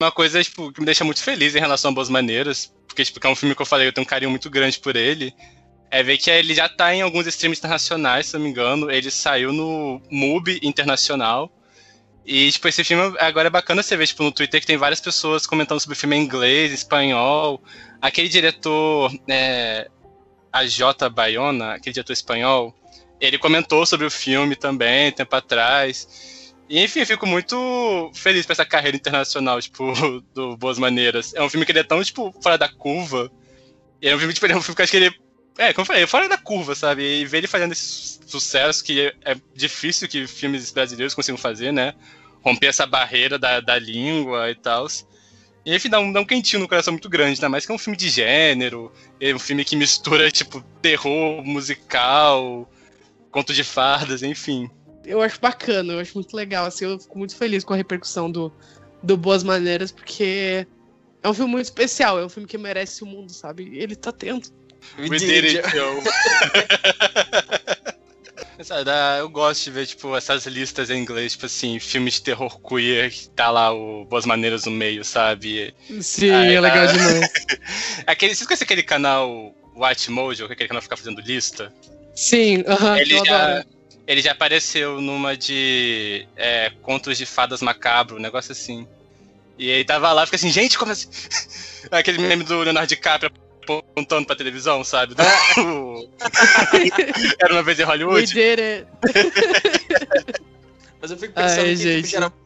Uma 0.00 0.12
coisa 0.12 0.42
tipo, 0.44 0.70
que 0.72 0.80
me 0.80 0.86
deixa 0.86 1.04
muito 1.04 1.22
feliz 1.22 1.54
em 1.54 1.58
relação 1.58 1.90
a 1.90 1.94
Boas 1.94 2.10
Maneiras, 2.10 2.72
porque 2.86 3.04
tipo, 3.04 3.24
é 3.26 3.30
um 3.30 3.36
filme 3.36 3.54
que 3.54 3.62
eu 3.62 3.66
falei, 3.66 3.88
eu 3.88 3.92
tenho 3.92 4.04
um 4.04 4.08
carinho 4.08 4.30
muito 4.30 4.50
grande 4.50 4.78
por 4.78 4.94
ele, 4.94 5.34
é 5.90 6.02
ver 6.02 6.18
que 6.18 6.30
ele 6.30 6.54
já 6.54 6.68
tá 6.68 6.94
em 6.94 7.00
alguns 7.00 7.26
streams 7.26 7.58
internacionais, 7.58 8.26
se 8.26 8.34
não 8.34 8.40
me 8.42 8.50
engano. 8.50 8.90
Ele 8.90 9.10
saiu 9.10 9.52
no 9.52 10.02
MUBI 10.10 10.60
Internacional. 10.62 11.50
E, 12.24 12.50
tipo, 12.50 12.66
esse 12.66 12.82
filme 12.82 13.16
agora 13.20 13.46
é 13.46 13.50
bacana 13.50 13.82
você 13.82 13.96
ver, 13.96 14.06
tipo, 14.06 14.22
no 14.22 14.32
Twitter 14.32 14.60
que 14.60 14.66
tem 14.66 14.76
várias 14.76 15.00
pessoas 15.00 15.46
comentando 15.46 15.80
sobre 15.80 15.96
o 15.96 15.98
filme 15.98 16.16
em 16.16 16.24
inglês, 16.24 16.72
espanhol. 16.72 17.62
Aquele 18.02 18.28
diretor, 18.28 19.12
é, 19.28 19.88
a 20.52 20.66
J. 20.66 21.08
Bayona, 21.08 21.74
aquele 21.74 21.94
diretor 21.94 22.12
espanhol, 22.12 22.74
ele 23.20 23.38
comentou 23.38 23.86
sobre 23.86 24.06
o 24.06 24.10
filme 24.10 24.56
também, 24.56 25.12
tempo 25.12 25.34
atrás. 25.36 26.35
E, 26.68 26.82
enfim, 26.82 27.00
eu 27.00 27.06
fico 27.06 27.26
muito 27.26 28.10
feliz 28.14 28.44
por 28.44 28.52
essa 28.52 28.64
carreira 28.64 28.96
internacional, 28.96 29.60
tipo, 29.60 29.92
do 30.34 30.56
Boas 30.56 30.78
Maneiras. 30.78 31.32
É 31.34 31.42
um 31.42 31.48
filme 31.48 31.64
que 31.64 31.72
ele 31.72 31.80
é 31.80 31.84
tão, 31.84 32.02
tipo, 32.02 32.34
fora 32.42 32.58
da 32.58 32.68
curva. 32.68 33.30
E 34.02 34.08
é 34.08 34.14
um 34.14 34.18
filme, 34.18 34.34
tipo, 34.34 34.46
é 34.46 34.56
um 34.56 34.62
filme 34.62 34.74
que 34.74 34.82
eu 34.82 34.84
acho 34.84 34.90
que 34.90 34.96
ele. 34.96 35.26
É, 35.58 35.72
como 35.72 35.82
eu 35.82 35.86
falei, 35.86 36.06
fora 36.06 36.28
da 36.28 36.36
curva, 36.36 36.74
sabe? 36.74 37.02
E 37.02 37.24
ver 37.24 37.38
ele 37.38 37.46
fazendo 37.46 37.72
esse 37.72 38.20
sucesso 38.26 38.84
que 38.84 39.14
é, 39.24 39.36
difícil 39.54 40.06
que 40.06 40.26
filmes 40.26 40.70
brasileiros 40.70 41.14
consigam 41.14 41.38
fazer, 41.38 41.72
né? 41.72 41.94
Romper 42.42 42.66
essa 42.66 42.84
barreira 42.84 43.38
da, 43.38 43.60
da 43.60 43.78
língua 43.78 44.50
e 44.50 44.54
tal. 44.54 44.86
E 45.64 45.74
enfim, 45.74 45.88
dá 45.88 45.98
um, 45.98 46.12
dá 46.12 46.20
um 46.20 46.24
quentinho 46.24 46.60
no 46.60 46.68
coração 46.68 46.92
muito 46.92 47.08
grande, 47.08 47.38
ainda 47.38 47.48
mais 47.48 47.64
que 47.64 47.72
é 47.72 47.74
um 47.74 47.78
filme 47.78 47.96
de 47.96 48.08
gênero, 48.08 48.92
é 49.20 49.34
um 49.34 49.38
filme 49.38 49.64
que 49.64 49.74
mistura, 49.74 50.30
tipo, 50.30 50.62
terror 50.80 51.42
musical, 51.44 52.70
conto 53.32 53.52
de 53.52 53.64
fardas, 53.64 54.22
enfim. 54.22 54.70
Eu 55.06 55.22
acho 55.22 55.40
bacana, 55.40 55.92
eu 55.94 56.00
acho 56.00 56.12
muito 56.14 56.34
legal, 56.34 56.66
assim, 56.66 56.84
eu 56.84 56.98
fico 56.98 57.18
muito 57.18 57.36
feliz 57.36 57.62
com 57.64 57.72
a 57.72 57.76
repercussão 57.76 58.30
do, 58.30 58.52
do 59.02 59.16
Boas 59.16 59.42
Maneiras, 59.42 59.92
porque 59.92 60.66
é 61.22 61.28
um 61.28 61.34
filme 61.34 61.52
muito 61.52 61.64
especial, 61.66 62.18
é 62.18 62.24
um 62.24 62.28
filme 62.28 62.48
que 62.48 62.58
merece 62.58 63.02
o 63.04 63.06
mundo, 63.06 63.32
sabe? 63.32 63.70
Ele 63.78 63.94
tá 63.96 64.10
tendo. 64.12 64.48
We 64.98 65.08
did 65.18 65.44
it, 65.56 65.68
Joe. 65.74 66.02
Dá- 68.84 69.16
Eu 69.18 69.28
gosto 69.28 69.64
de 69.64 69.70
ver, 69.70 69.86
tipo, 69.86 70.16
essas 70.16 70.46
listas 70.46 70.90
em 70.90 70.98
inglês, 71.00 71.32
tipo 71.32 71.46
assim, 71.46 71.78
filmes 71.78 72.14
de 72.14 72.22
terror 72.22 72.58
queer, 72.60 73.10
que 73.10 73.28
tá 73.30 73.50
lá 73.50 73.72
o 73.72 74.04
Boas 74.06 74.24
Maneiras 74.26 74.64
no 74.64 74.70
meio, 74.70 75.04
sabe? 75.04 75.74
Sim, 76.00 76.30
Ai, 76.30 76.54
é 76.56 76.60
legal 76.60 76.86
demais. 76.86 77.30
Aquele, 78.06 78.34
vocês 78.34 78.46
conhecem 78.46 78.64
aquele 78.64 78.82
canal 78.82 79.54
Watch 79.74 80.10
Mojo, 80.10 80.46
que 80.46 80.52
é 80.52 80.54
aquele 80.54 80.68
canal 80.68 80.80
que 80.80 80.86
fica 80.86 80.96
fazendo 80.96 81.20
lista? 81.20 81.72
Sim, 82.14 82.64
aham, 82.66 82.98
ele, 82.98 83.14
eu 83.14 83.24
já, 83.26 83.44
adoro. 83.44 83.68
Ele 84.06 84.22
já 84.22 84.32
apareceu 84.32 85.00
numa 85.00 85.36
de 85.36 86.26
é, 86.36 86.70
contos 86.82 87.18
de 87.18 87.26
fadas 87.26 87.60
macabro, 87.60 88.16
um 88.16 88.20
negócio 88.20 88.52
assim. 88.52 88.86
E 89.58 89.68
ele 89.70 89.84
tava 89.84 90.12
lá, 90.12 90.24
fica 90.26 90.36
assim, 90.36 90.50
gente, 90.50 90.78
como 90.78 90.92
assim? 90.92 91.08
Aquele 91.90 92.18
meme 92.18 92.44
do 92.44 92.60
Leonardo 92.60 92.88
DiCaprio 92.88 93.30
apontando 93.62 94.26
pra 94.26 94.36
televisão, 94.36 94.84
sabe? 94.84 95.14
Do- 95.14 95.22
Era 97.40 97.52
uma 97.52 97.62
vez 97.62 97.78
em 97.80 97.82
We 97.82 97.88
Hollywood. 97.88 98.32
did 98.32 98.60
it. 98.60 98.86
Mas 101.00 101.10
eu 101.10 101.16
fico 101.16 101.34
pensando 101.34 101.60
Ai, 101.60 101.74
que 101.74 101.76
tipo, 101.76 101.88
gente. 101.88 102.08
geralmente 102.08 102.36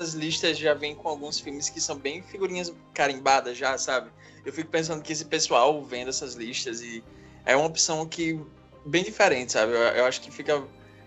as 0.00 0.14
listas 0.14 0.58
já 0.58 0.74
vêm 0.74 0.94
com 0.94 1.08
alguns 1.08 1.38
filmes 1.38 1.68
que 1.68 1.80
são 1.80 1.96
bem 1.96 2.22
figurinhas 2.22 2.72
carimbadas 2.94 3.56
já, 3.56 3.76
sabe? 3.78 4.10
Eu 4.44 4.52
fico 4.52 4.68
pensando 4.70 5.02
que 5.02 5.12
esse 5.12 5.24
pessoal 5.26 5.84
vendo 5.84 6.08
essas 6.08 6.34
listas 6.34 6.80
e 6.80 7.02
é 7.46 7.54
uma 7.54 7.66
opção 7.66 8.04
que 8.06 8.38
bem 8.84 9.04
diferente, 9.04 9.52
sabe? 9.52 9.72
Eu, 9.72 9.78
eu 9.78 10.04
acho 10.06 10.20
que 10.20 10.30
fica 10.30 10.62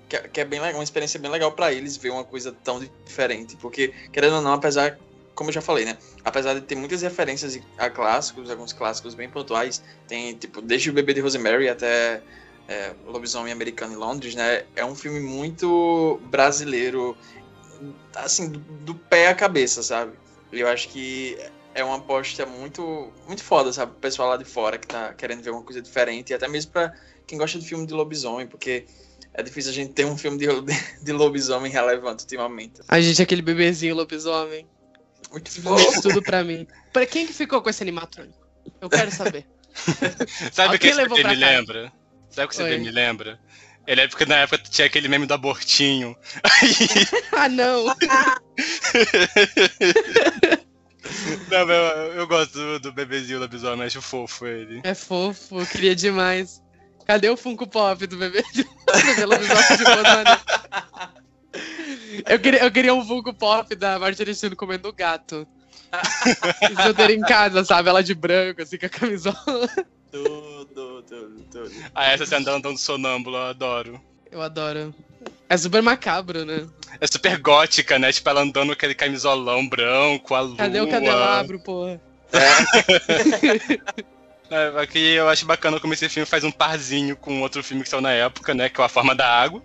que, 0.07 0.17
que 0.29 0.41
é 0.41 0.45
bem 0.45 0.59
legal, 0.59 0.79
uma 0.79 0.83
experiência 0.83 1.19
bem 1.19 1.31
legal 1.31 1.51
pra 1.51 1.71
eles 1.71 1.97
ver 1.97 2.11
uma 2.11 2.23
coisa 2.23 2.51
tão 2.63 2.79
diferente, 3.05 3.55
porque 3.57 3.93
querendo 4.11 4.35
ou 4.37 4.41
não, 4.41 4.53
apesar 4.53 4.97
como 5.35 5.49
eu 5.49 5.53
já 5.53 5.61
falei, 5.61 5.85
né? 5.85 5.97
Apesar 6.23 6.53
de 6.53 6.61
ter 6.61 6.75
muitas 6.75 7.01
referências 7.01 7.59
a 7.77 7.89
clássicos, 7.89 8.49
alguns 8.49 8.71
clássicos 8.71 9.13
bem 9.13 9.29
pontuais, 9.29 9.83
tem 10.07 10.33
tipo 10.35 10.61
desde 10.61 10.89
o 10.89 10.93
Bebê 10.93 11.13
de 11.13 11.19
Rosemary 11.19 11.67
até 11.67 12.21
é, 12.67 12.93
Lobisomem 13.05 13.51
Americano 13.51 13.93
em 13.93 13.97
Londres, 13.97 14.33
né? 14.33 14.63
É 14.75 14.83
um 14.83 14.95
filme 14.95 15.19
muito 15.19 16.19
brasileiro, 16.31 17.15
assim, 18.15 18.49
do, 18.49 18.59
do 18.59 18.95
pé 18.95 19.27
à 19.27 19.35
cabeça, 19.35 19.83
sabe? 19.83 20.13
Eu 20.51 20.67
acho 20.67 20.87
que 20.89 21.37
é 21.73 21.83
uma 21.83 21.97
aposta 21.97 22.45
muito, 22.45 23.11
muito 23.27 23.43
foda, 23.43 23.71
sabe? 23.73 23.91
O 23.91 23.95
pessoal 23.99 24.29
lá 24.29 24.37
de 24.37 24.45
fora 24.45 24.77
que 24.77 24.87
tá 24.87 25.13
querendo 25.13 25.43
ver 25.43 25.51
uma 25.51 25.63
coisa 25.63 25.81
diferente, 25.81 26.29
e 26.31 26.33
até 26.33 26.47
mesmo 26.47 26.71
pra 26.71 26.93
quem 27.27 27.37
gosta 27.37 27.59
de 27.59 27.67
filme 27.67 27.85
de 27.85 27.93
lobisomem, 27.93 28.47
porque 28.47 28.85
é 29.37 29.43
difícil 29.43 29.71
a 29.71 29.73
gente 29.73 29.93
ter 29.93 30.05
um 30.05 30.17
filme 30.17 30.37
de, 30.37 30.47
de 31.03 31.11
lobisomem 31.11 31.71
relevante 31.71 32.23
ultimamente. 32.23 32.81
A 32.87 32.99
gente, 33.01 33.21
aquele 33.21 33.41
bebezinho 33.41 33.95
lobisomem. 33.95 34.65
Muito 35.31 35.61
fofo. 35.61 36.01
tudo 36.01 36.21
pra 36.21 36.43
mim. 36.43 36.65
Pra 36.93 37.05
quem 37.05 37.27
que 37.27 37.33
ficou 37.33 37.61
com 37.61 37.69
esse 37.69 37.83
animatrônico? 37.83 38.39
Eu 38.79 38.89
quero 38.89 39.11
saber. 39.11 39.45
Sabe 40.53 40.77
o 40.77 40.79
que 40.79 40.87
esse 40.87 41.05
pra 41.09 41.29
me 41.29 41.35
lembra? 41.35 41.91
Sabe 42.29 42.45
o 42.45 42.49
que 42.49 42.57
bebê 42.57 42.77
me 42.77 42.91
lembra? 42.91 43.39
Ele 43.85 44.01
é 44.01 44.07
porque 44.07 44.25
na 44.25 44.37
época 44.37 44.57
tinha 44.57 44.87
aquele 44.87 45.07
meme 45.07 45.27
do 45.27 45.33
abortinho. 45.33 46.15
ah, 47.33 47.49
não! 47.49 47.85
Não, 51.49 51.69
eu, 51.69 52.13
eu 52.13 52.27
gosto 52.27 52.53
do, 52.53 52.79
do 52.79 52.91
bebezinho 52.93 53.39
lobisomem, 53.39 53.85
acho 53.85 54.01
fofo 54.01 54.47
ele. 54.47 54.81
É 54.83 54.95
fofo, 54.95 55.59
eu 55.59 55.67
queria 55.67 55.95
demais. 55.95 56.63
Cadê 57.05 57.29
o 57.29 57.37
Funko 57.37 57.67
Pop 57.67 58.05
do 58.07 58.17
bebê, 58.17 58.41
do 58.53 59.03
bebê 59.05 59.25
lobisomem 59.25 59.77
de 59.77 59.83
boa 59.83 60.03
maneira? 60.03 60.41
Eu 62.27 62.39
queria, 62.39 62.63
eu 62.63 62.71
queria 62.71 62.93
um 62.93 63.05
Funko 63.05 63.33
Pop 63.33 63.75
da 63.75 63.99
Marjorie 63.99 64.35
comendo 64.55 64.91
gato. 64.91 65.47
Isso 66.71 66.81
eu 66.81 66.93
ter 66.93 67.11
em 67.11 67.21
casa, 67.21 67.63
sabe? 67.63 67.89
Ela 67.89 68.03
de 68.03 68.13
branco, 68.13 68.61
assim, 68.61 68.77
com 68.77 68.85
a 68.85 68.89
camisola. 68.89 69.69
Tudo, 70.11 71.03
tudo, 71.03 71.45
tudo. 71.51 71.71
Ah, 71.93 72.11
essa 72.11 72.25
cena 72.25 72.43
dela 72.45 72.57
andando 72.57 72.77
sonâmbula, 72.77 73.37
eu 73.37 73.45
adoro. 73.47 74.01
Eu 74.31 74.41
adoro. 74.41 74.95
É 75.47 75.57
super 75.57 75.81
macabro, 75.81 76.43
né? 76.43 76.67
É 76.99 77.07
super 77.07 77.37
gótica, 77.39 77.99
né? 77.99 78.11
Tipo, 78.11 78.29
ela 78.29 78.41
andando 78.41 78.67
com 78.67 78.73
aquele 78.73 78.95
camisolão 78.95 79.67
branco, 79.67 80.33
a 80.33 80.41
lua. 80.41 80.57
Cadê 80.57 80.81
o 80.81 80.89
candelabro, 80.89 81.59
porra? 81.59 82.01
É, 82.33 83.79
aqui 84.79 84.99
eu 84.99 85.27
acho 85.27 85.45
bacana 85.45 85.79
como 85.79 85.93
esse 85.93 86.07
filme 86.09 86.25
faz 86.25 86.43
um 86.43 86.51
parzinho 86.51 87.15
com 87.15 87.41
outro 87.41 87.63
filme 87.63 87.83
que 87.83 87.89
saiu 87.89 88.01
na 88.01 88.11
época, 88.11 88.53
né? 88.53 88.69
Que 88.69 88.79
é 88.79 88.83
A 88.83 88.89
Forma 88.89 89.15
da 89.15 89.27
Água. 89.27 89.63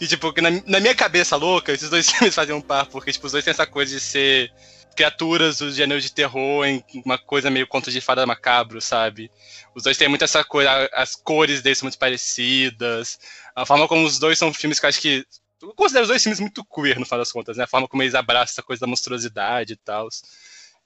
E, 0.00 0.06
tipo, 0.06 0.32
na, 0.40 0.50
na 0.66 0.80
minha 0.80 0.94
cabeça 0.94 1.36
louca, 1.36 1.72
esses 1.72 1.90
dois 1.90 2.08
filmes 2.10 2.34
fazem 2.34 2.54
um 2.54 2.60
par, 2.60 2.86
porque, 2.86 3.12
tipo, 3.12 3.26
os 3.26 3.32
dois 3.32 3.44
têm 3.44 3.50
essa 3.50 3.66
coisa 3.66 3.94
de 3.94 4.00
ser 4.00 4.52
criaturas 4.96 5.58
do 5.58 5.70
gênero 5.70 6.00
de 6.00 6.10
terror 6.10 6.64
em 6.64 6.82
uma 7.04 7.18
coisa 7.18 7.50
meio 7.50 7.66
conto 7.66 7.90
de 7.90 8.00
fada 8.00 8.26
macabro, 8.26 8.80
sabe? 8.80 9.30
Os 9.74 9.82
dois 9.82 9.96
têm 9.96 10.08
muito 10.08 10.24
essa 10.24 10.42
coisa, 10.42 10.88
as 10.94 11.14
cores 11.14 11.60
deles 11.60 11.78
são 11.78 11.86
muito 11.86 11.98
parecidas, 11.98 13.18
a 13.54 13.66
forma 13.66 13.86
como 13.86 14.06
os 14.06 14.18
dois 14.18 14.38
são 14.38 14.52
filmes 14.52 14.80
que 14.80 14.86
eu 14.86 14.88
acho 14.88 15.00
que. 15.00 15.26
Eu 15.60 15.74
considero 15.74 16.04
os 16.04 16.08
dois 16.08 16.22
filmes 16.22 16.40
muito 16.40 16.64
queer, 16.64 16.98
no 16.98 17.04
final 17.04 17.18
das 17.18 17.32
contas, 17.32 17.56
né? 17.56 17.64
A 17.64 17.66
forma 17.66 17.88
como 17.88 18.02
eles 18.02 18.14
abraçam 18.14 18.52
essa 18.52 18.62
coisa 18.62 18.80
da 18.80 18.86
monstruosidade 18.86 19.74
e 19.74 19.76
tal. 19.76 20.08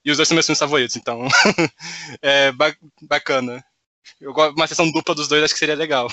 E 0.03 0.11
os 0.11 0.17
dois 0.17 0.27
são 0.27 0.35
meus 0.35 0.45
filmes 0.45 0.59
favoritos, 0.59 0.95
então. 0.95 1.27
é 2.21 2.51
ba- 2.51 2.75
bacana. 3.03 3.63
Eu 4.19 4.33
gosto 4.33 4.55
uma 4.55 4.67
sessão 4.67 4.91
dupla 4.91 5.13
dos 5.13 5.27
dois, 5.27 5.43
acho 5.43 5.53
que 5.53 5.59
seria 5.59 5.75
legal. 5.75 6.07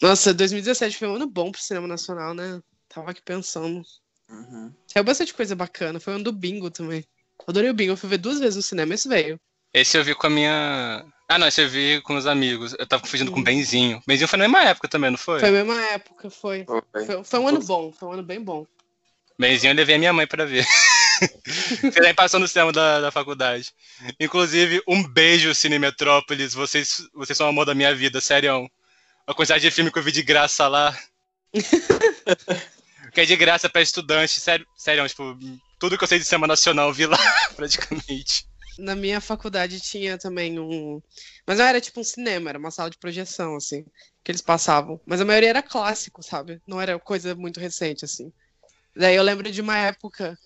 Nossa, 0.00 0.32
2017 0.34 0.96
foi 0.96 1.08
um 1.08 1.16
ano 1.16 1.26
bom 1.28 1.50
pro 1.50 1.60
cinema 1.60 1.86
nacional, 1.88 2.34
né? 2.34 2.60
Tava 2.88 3.10
aqui 3.10 3.22
pensando. 3.22 3.82
Uhum. 4.28 4.72
Saiu 4.86 5.04
bastante 5.04 5.34
coisa 5.34 5.54
bacana. 5.56 5.98
Foi 6.00 6.12
um 6.12 6.16
ano 6.16 6.24
do 6.24 6.32
bingo 6.32 6.70
também. 6.70 7.04
Adorei 7.46 7.70
o 7.70 7.74
bingo, 7.74 7.92
eu 7.92 7.96
fui 7.96 8.08
ver 8.08 8.18
duas 8.18 8.38
vezes 8.38 8.56
no 8.56 8.62
cinema, 8.62 8.94
esse 8.94 9.08
veio. 9.08 9.40
Esse 9.74 9.96
eu 9.96 10.04
vi 10.04 10.14
com 10.14 10.26
a 10.26 10.30
minha. 10.30 11.04
Ah, 11.28 11.38
não, 11.38 11.46
esse 11.48 11.62
eu 11.62 11.68
vi 11.68 12.00
com 12.02 12.14
os 12.14 12.26
amigos. 12.26 12.74
Eu 12.78 12.86
tava 12.86 13.02
confundindo 13.02 13.32
com 13.32 13.38
Hum. 13.38 13.42
o 13.42 13.44
Benzinho. 13.44 14.02
Benzinho 14.06 14.28
foi 14.28 14.38
na 14.38 14.44
mesma 14.44 14.62
época 14.68 14.86
também, 14.86 15.10
não 15.10 15.18
foi? 15.18 15.40
Foi 15.40 15.48
a 15.48 15.52
mesma 15.52 15.80
época, 15.82 16.30
foi. 16.30 16.64
Foi. 16.64 16.82
Foi, 17.06 17.24
foi 17.24 17.40
um 17.40 17.48
ano 17.48 17.60
bom, 17.60 17.92
foi 17.92 18.08
um 18.08 18.12
ano 18.12 18.22
bem 18.22 18.40
bom. 18.40 18.66
Benzinho 19.38 19.72
eu 19.72 19.76
levei 19.76 19.96
a 19.96 19.98
minha 19.98 20.12
mãe 20.12 20.26
pra 20.26 20.44
ver. 20.44 20.64
Você 21.82 22.00
nem 22.00 22.14
passou 22.14 22.40
no 22.40 22.48
cinema 22.48 22.72
da, 22.72 23.00
da 23.00 23.10
faculdade. 23.10 23.72
Inclusive, 24.18 24.82
um 24.86 25.02
beijo, 25.02 25.54
Cine 25.54 25.78
Metrópolis. 25.78 26.54
Vocês, 26.54 27.08
vocês 27.14 27.36
são 27.36 27.46
o 27.46 27.50
amor 27.50 27.66
da 27.66 27.74
minha 27.74 27.94
vida, 27.94 28.20
sério. 28.20 28.70
A 29.26 29.34
quantidade 29.34 29.62
de 29.62 29.70
filme 29.70 29.90
que 29.90 29.98
eu 29.98 30.02
vi 30.02 30.12
de 30.12 30.22
graça 30.22 30.68
lá. 30.68 30.96
que 33.12 33.20
é 33.20 33.24
de 33.24 33.36
graça 33.36 33.68
pra 33.68 33.82
estudante, 33.82 34.40
sério, 34.40 34.66
sério, 34.76 35.06
tipo, 35.06 35.36
tudo 35.78 35.98
que 35.98 36.04
eu 36.04 36.08
sei 36.08 36.18
de 36.18 36.24
cinema 36.24 36.46
nacional 36.46 36.88
eu 36.88 36.94
vi 36.94 37.06
lá, 37.06 37.18
praticamente. 37.54 38.46
Na 38.78 38.96
minha 38.96 39.20
faculdade 39.20 39.80
tinha 39.80 40.16
também 40.16 40.58
um. 40.58 41.00
Mas 41.46 41.58
não 41.58 41.64
era 41.66 41.80
tipo 41.80 42.00
um 42.00 42.04
cinema, 42.04 42.48
era 42.48 42.58
uma 42.58 42.70
sala 42.70 42.88
de 42.88 42.96
projeção, 42.96 43.56
assim, 43.56 43.84
que 44.24 44.32
eles 44.32 44.40
passavam. 44.40 44.98
Mas 45.04 45.20
a 45.20 45.26
maioria 45.26 45.50
era 45.50 45.62
clássico, 45.62 46.22
sabe? 46.22 46.60
Não 46.66 46.80
era 46.80 46.98
coisa 46.98 47.34
muito 47.34 47.60
recente, 47.60 48.04
assim. 48.04 48.32
Daí 48.96 49.14
eu 49.14 49.22
lembro 49.22 49.50
de 49.50 49.60
uma 49.60 49.76
época 49.76 50.38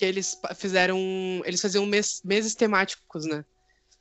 que 0.00 0.04
eles 0.06 0.34
fizeram. 0.56 0.98
Eles 1.44 1.60
faziam 1.60 1.84
mês, 1.84 2.22
meses 2.24 2.54
temáticos, 2.54 3.26
né? 3.26 3.44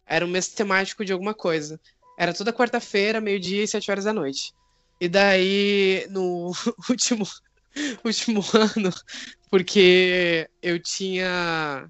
Era 0.07 0.25
um 0.25 0.29
mês 0.29 0.47
temático 0.47 1.03
de 1.03 1.11
alguma 1.11 1.33
coisa. 1.33 1.77
Era 2.17 2.33
toda 2.33 2.53
quarta-feira, 2.53 3.19
meio-dia 3.19 3.63
e 3.63 3.67
sete 3.67 3.91
horas 3.91 4.05
da 4.05 4.13
noite. 4.13 4.53
E 5.01 5.09
daí, 5.09 6.07
no 6.09 6.51
último, 6.89 7.27
último 8.03 8.41
ano, 8.53 8.93
porque 9.51 10.49
eu 10.61 10.81
tinha 10.81 11.85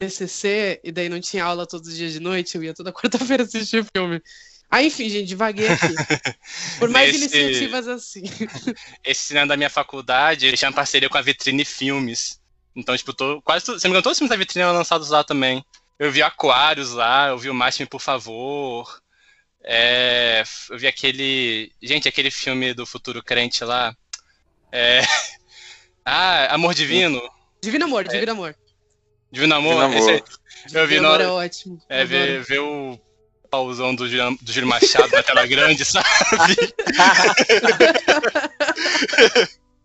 TCC 0.00 0.80
e 0.82 0.90
daí 0.90 1.08
não 1.08 1.20
tinha 1.20 1.44
aula 1.44 1.66
todos 1.66 1.88
os 1.88 1.96
dias 1.96 2.12
de 2.12 2.20
noite, 2.20 2.56
eu 2.56 2.64
ia 2.64 2.74
toda 2.74 2.92
quarta-feira 2.92 3.44
assistir 3.44 3.82
o 3.82 3.86
filme. 3.96 4.20
Ah, 4.68 4.82
enfim, 4.82 5.08
gente, 5.08 5.28
devaguei 5.28 5.68
aqui. 5.68 5.94
Por 6.80 6.88
mais 6.88 7.12
Nesse- 7.12 7.36
iniciativas 7.38 7.86
assim. 7.86 8.22
Esse 9.04 9.20
cinema 9.28 9.46
da 9.46 9.56
minha 9.56 9.70
faculdade, 9.70 10.46
ele 10.46 10.56
tinha 10.56 10.68
uma 10.68 10.74
parceria 10.74 11.08
com 11.08 11.18
a 11.18 11.22
Vitrine 11.22 11.64
Filmes. 11.64 12.41
Então, 12.74 12.96
tipo, 12.96 13.12
tô, 13.12 13.40
quase 13.42 13.64
se 13.64 13.70
não 13.70 13.76
me 13.76 13.88
engano, 13.88 14.02
todos 14.02 14.16
os 14.16 14.18
filmes 14.18 14.30
da 14.30 14.36
Vitrine 14.36 14.62
eram 14.62 14.72
lançados 14.74 15.10
lá 15.10 15.22
também. 15.22 15.64
Eu 15.98 16.10
vi 16.10 16.22
Aquários 16.22 16.92
lá, 16.92 17.28
eu 17.28 17.38
vi 17.38 17.50
o 17.50 17.54
Máximo, 17.54 17.88
por 17.88 18.00
favor. 18.00 19.00
É, 19.64 20.42
eu 20.70 20.78
vi 20.78 20.86
aquele. 20.86 21.70
Gente, 21.80 22.08
aquele 22.08 22.30
filme 22.30 22.74
do 22.74 22.84
futuro 22.86 23.22
crente 23.22 23.62
lá. 23.64 23.94
É, 24.72 25.02
ah, 26.04 26.54
Amor 26.54 26.74
Divino. 26.74 27.22
Divino 27.62 27.84
Amor, 27.84 28.08
Divino 28.08 28.32
Amor. 28.32 28.56
Divino 29.30 29.54
Amor. 29.54 29.74
Divino 29.74 29.98
Amor. 29.98 30.10
Esse 30.10 30.76
eu 30.76 30.86
vi 30.86 30.94
Divino 30.94 31.08
Amor 31.08 31.20
é 31.20 31.28
ótimo. 31.28 31.80
É, 31.88 32.02
Eu 32.02 32.06
ver, 32.06 32.42
ver 32.42 32.58
o 32.60 32.98
pauzão 33.50 33.94
do, 33.94 34.08
Jean- 34.08 34.34
do 34.40 34.50
Júlio 34.52 34.68
Machado 34.68 35.10
na 35.12 35.22
tela 35.22 35.46
grande, 35.46 35.84
sabe? 35.84 36.08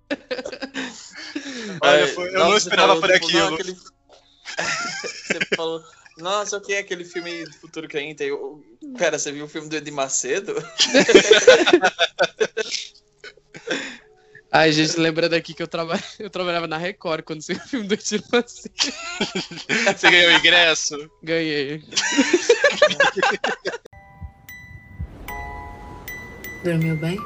Olha, 1.82 2.04
Ai, 2.04 2.08
foi- 2.08 2.28
eu 2.30 2.34
nossa, 2.34 2.44
não 2.46 2.52
você 2.52 2.58
esperava 2.58 2.88
falou, 2.88 3.02
por 3.02 3.12
tipo, 3.14 3.26
aquilo. 3.26 3.40
não, 3.46 3.54
aquele- 3.56 3.78
você 5.48 5.56
falou, 5.56 5.84
nossa, 6.18 6.58
o 6.58 6.62
que 6.62 6.74
é 6.74 6.80
aquele 6.80 7.04
filme 7.06 7.44
do 7.46 7.54
futuro 7.54 7.88
crente? 7.88 8.24
Aí 8.24 8.30
Eu... 8.30 8.64
Pera, 8.98 9.20
você 9.20 9.32
viu 9.32 9.46
o 9.46 9.50
filme 9.50 9.70
do 9.70 9.76
Edir 9.76 9.94
Macedo? 9.94 10.56
Ai, 14.52 14.72
gente, 14.72 14.98
lembrando 14.98 15.34
aqui 15.34 15.54
que 15.54 15.62
eu, 15.62 15.68
traba... 15.68 16.00
eu 16.18 16.30
trabalhava 16.30 16.66
na 16.68 16.78
Record 16.78 17.24
quando 17.24 17.42
saiu 17.42 17.58
o 17.60 17.68
filme 17.68 17.88
do 17.88 17.98
Tiro 17.98 18.24
assim. 18.34 18.70
Você 19.98 20.10
ganhou 20.10 20.32
o 20.32 20.36
ingresso? 20.38 21.12
Ganhei. 21.22 21.84
Dormiu 26.64 26.96
bem? 26.98 27.18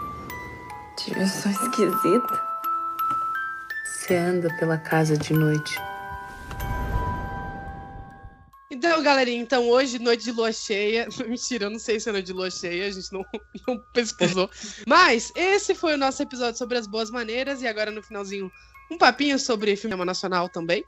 Tive 0.98 1.20
um 1.22 1.28
som 1.28 1.50
esquisito. 1.50 2.51
Você 4.12 4.18
anda 4.18 4.54
pela 4.58 4.78
casa 4.78 5.16
de 5.16 5.32
noite. 5.32 5.74
Então, 8.70 9.02
galerinha, 9.02 9.42
então 9.42 9.70
hoje, 9.70 10.00
noite 10.00 10.26
de 10.26 10.34
lua 10.34 10.52
cheia. 10.52 11.08
Mentira, 11.26 11.68
eu 11.68 11.70
não 11.70 11.80
sei 11.80 11.98
se 11.98 12.10
é 12.10 12.12
noite 12.12 12.26
de 12.26 12.34
lua 12.34 12.52
cheia, 12.52 12.88
a 12.88 12.92
gente 12.92 13.10
não, 13.14 13.26
não 13.66 13.80
pesquisou. 13.94 14.50
Mas 14.86 15.32
esse 15.34 15.74
foi 15.74 15.94
o 15.94 15.98
nosso 15.98 16.22
episódio 16.22 16.58
sobre 16.58 16.78
as 16.78 16.88
boas 16.88 17.10
maneiras. 17.10 17.62
E 17.62 17.68
agora, 17.68 17.90
no 17.90 18.04
finalzinho, 18.04 18.52
um 18.92 18.98
papinho 18.98 19.40
sobre 19.40 19.78
filme 19.78 19.96
nacional 20.04 20.50
também. 20.50 20.84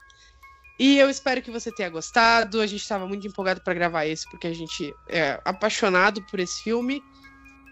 E 0.78 0.98
eu 0.98 1.08
espero 1.08 1.40
que 1.40 1.50
você 1.50 1.72
tenha 1.72 1.88
gostado. 1.88 2.60
A 2.60 2.66
gente 2.66 2.82
estava 2.82 3.06
muito 3.06 3.26
empolgado 3.26 3.62
para 3.62 3.72
gravar 3.72 4.04
esse, 4.04 4.28
porque 4.28 4.48
a 4.48 4.54
gente 4.54 4.94
é 5.08 5.40
apaixonado 5.46 6.20
por 6.26 6.40
esse 6.40 6.62
filme. 6.62 7.02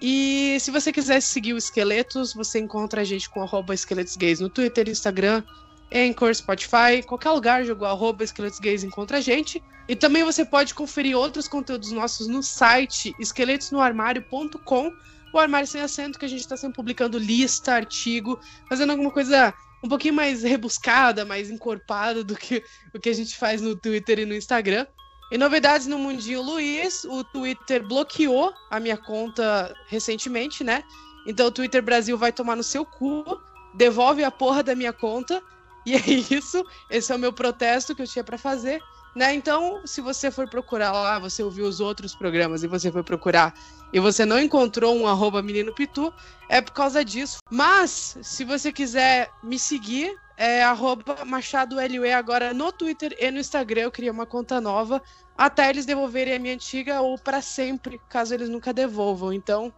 E 0.05 0.59
se 0.59 0.73
você 0.73 0.93
quiser 0.93 1.23
seguir 1.23 1.55
o 1.55 1.57
Esqueletos, 1.57 2.35
você 2.35 2.59
encontra 2.59 3.03
a 3.03 3.05
gente 3.05 3.31
com 3.31 3.41
arroba 3.41 3.73
Esqueletos 3.73 4.17
Gays 4.17 4.41
no 4.41 4.49
Twitter, 4.51 4.89
Instagram, 4.89 5.45
Anchor, 5.95 6.35
Spotify, 6.35 7.05
qualquer 7.07 7.31
lugar, 7.31 7.65
jogou 7.65 7.87
arroba 7.87 8.25
Esqueletos 8.25 8.59
Gays, 8.59 8.83
encontra 8.83 9.19
a 9.19 9.21
gente. 9.21 9.63
E 9.89 9.95
também 9.95 10.25
você 10.25 10.45
pode 10.45 10.75
conferir 10.75 11.17
outros 11.17 11.47
conteúdos 11.47 11.93
nossos 11.93 12.27
no 12.27 12.43
site 12.43 13.15
esqueletosnoarmário.com, 13.21 14.91
o 15.33 15.39
armário 15.39 15.69
sem 15.69 15.81
acento, 15.81 16.19
que 16.19 16.25
a 16.25 16.29
gente 16.29 16.41
está 16.41 16.57
sempre 16.57 16.75
publicando 16.75 17.17
lista, 17.17 17.73
artigo, 17.73 18.41
fazendo 18.69 18.91
alguma 18.91 19.13
coisa 19.13 19.55
um 19.85 19.89
pouquinho 19.89 20.15
mais 20.15 20.43
rebuscada, 20.43 21.25
mais 21.25 21.49
encorpada 21.49 22.25
do 22.25 22.35
que 22.35 22.61
o 22.93 22.99
que 22.99 23.09
a 23.09 23.15
gente 23.15 23.37
faz 23.37 23.61
no 23.61 23.77
Twitter 23.77 24.19
e 24.19 24.27
no 24.27 24.35
Instagram. 24.35 24.85
E 25.33 25.39
novidades 25.39 25.87
no 25.87 25.99
Mundinho 25.99 26.43
Luiz, 26.43 27.05
o 27.05 27.25
Twitter 27.25 27.83
bloqueou 27.83 28.53
a 28.71 28.79
minha 28.79 28.99
conta 28.99 29.75
recentemente, 29.87 30.63
né? 30.63 30.85
Então 31.27 31.47
o 31.47 31.51
Twitter 31.51 31.83
Brasil 31.83 32.19
vai 32.19 32.31
tomar 32.31 32.55
no 32.55 32.63
seu 32.63 32.85
cu, 32.85 33.25
devolve 33.73 34.23
a 34.23 34.31
porra 34.31 34.63
da 34.63 34.75
minha 34.75 34.93
conta. 34.93 35.43
E 35.87 35.95
é 35.95 36.07
isso, 36.07 36.63
esse 36.91 37.11
é 37.11 37.17
o 37.17 37.19
meu 37.19 37.33
protesto 37.33 37.95
que 37.95 38.03
eu 38.03 38.07
tinha 38.07 38.23
pra 38.23 38.37
fazer. 38.37 38.83
Né? 39.15 39.35
Então, 39.35 39.83
se 39.87 40.01
você 40.01 40.31
for 40.31 40.49
procurar 40.49 40.93
lá, 40.93 41.19
você 41.19 41.43
ouviu 41.43 41.67
os 41.67 41.81
outros 41.81 42.15
programas 42.15 42.63
e 42.63 42.67
você 42.67 42.91
foi 42.91 43.03
procurar 43.03 43.55
e 43.93 44.01
você 44.01 44.25
não 44.25 44.41
encontrou 44.41 44.97
um 44.97 45.07
arroba 45.07 45.43
menino 45.43 45.75
pitu, 45.75 46.13
é 46.49 46.63
por 46.63 46.73
causa 46.73 47.05
disso. 47.05 47.39
Mas, 47.51 48.17
se 48.23 48.43
você 48.45 48.73
quiser 48.73 49.29
me 49.43 49.59
seguir, 49.59 50.15
é 50.37 50.63
arroba 50.63 51.25
Machado 51.27 51.77
agora 52.17 52.55
no 52.55 52.73
Twitter 52.73 53.15
e 53.21 53.31
no 53.31 53.39
Instagram. 53.39 53.83
Eu 53.83 53.93
criei 53.93 54.11
uma 54.11 54.25
conta 54.25 54.61
nova 54.61 55.03
até 55.37 55.69
eles 55.69 55.87
devolverem 55.87 56.35
a 56.35 56.39
minha 56.39 56.55
antiga 56.55 57.01
ou 57.01 57.19
para 57.19 57.43
sempre, 57.43 58.01
caso 58.09 58.33
eles 58.33 58.49
nunca 58.49 58.73
devolvam. 58.73 59.33
Então, 59.33 59.73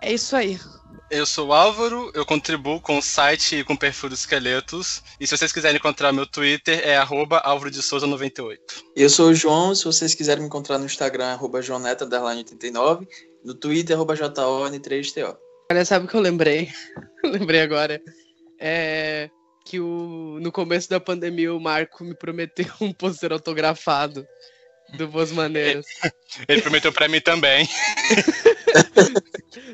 é 0.00 0.12
isso 0.12 0.36
aí. 0.36 0.60
Eu 1.08 1.24
sou 1.24 1.48
o 1.48 1.52
Álvaro, 1.52 2.10
eu 2.14 2.26
contribuo 2.26 2.80
com 2.80 2.98
o 2.98 3.02
site 3.02 3.56
e 3.56 3.64
com 3.64 3.74
o 3.74 3.78
perfil 3.78 4.08
do 4.08 4.14
Esqueletos. 4.16 5.04
E 5.20 5.26
se 5.26 5.36
vocês 5.36 5.52
quiserem 5.52 5.76
encontrar 5.76 6.12
meu 6.12 6.26
Twitter, 6.26 6.80
é 6.82 6.96
arroba 6.96 7.38
Álvaro 7.38 7.70
de 7.70 7.80
Souza 7.80 8.08
98. 8.08 8.84
Eu 8.96 9.08
sou 9.08 9.30
o 9.30 9.34
João, 9.34 9.72
se 9.72 9.84
vocês 9.84 10.14
quiserem 10.14 10.42
me 10.42 10.48
encontrar 10.48 10.78
no 10.78 10.84
Instagram, 10.84 11.26
arroba 11.26 11.60
joaneta89, 11.60 13.06
no 13.44 13.54
Twitter, 13.54 13.94
arroba 13.94 14.16
JON3TO. 14.16 15.36
Olha, 15.70 15.84
sabe 15.84 16.06
o 16.06 16.08
que 16.08 16.16
eu 16.16 16.20
lembrei? 16.20 16.70
lembrei 17.24 17.60
agora. 17.60 18.02
É 18.58 19.30
que 19.66 19.80
o, 19.80 20.38
no 20.40 20.52
começo 20.52 20.88
da 20.88 21.00
pandemia 21.00 21.52
o 21.52 21.60
Marco 21.60 22.04
me 22.04 22.14
prometeu 22.14 22.66
um 22.80 22.92
pôster 22.92 23.32
autografado 23.32 24.26
do 24.94 25.08
Boas 25.08 25.32
Maneiras. 25.32 25.86
Ele 26.48 26.62
prometeu 26.62 26.92
pra 26.92 27.08
mim 27.08 27.20
também. 27.20 27.68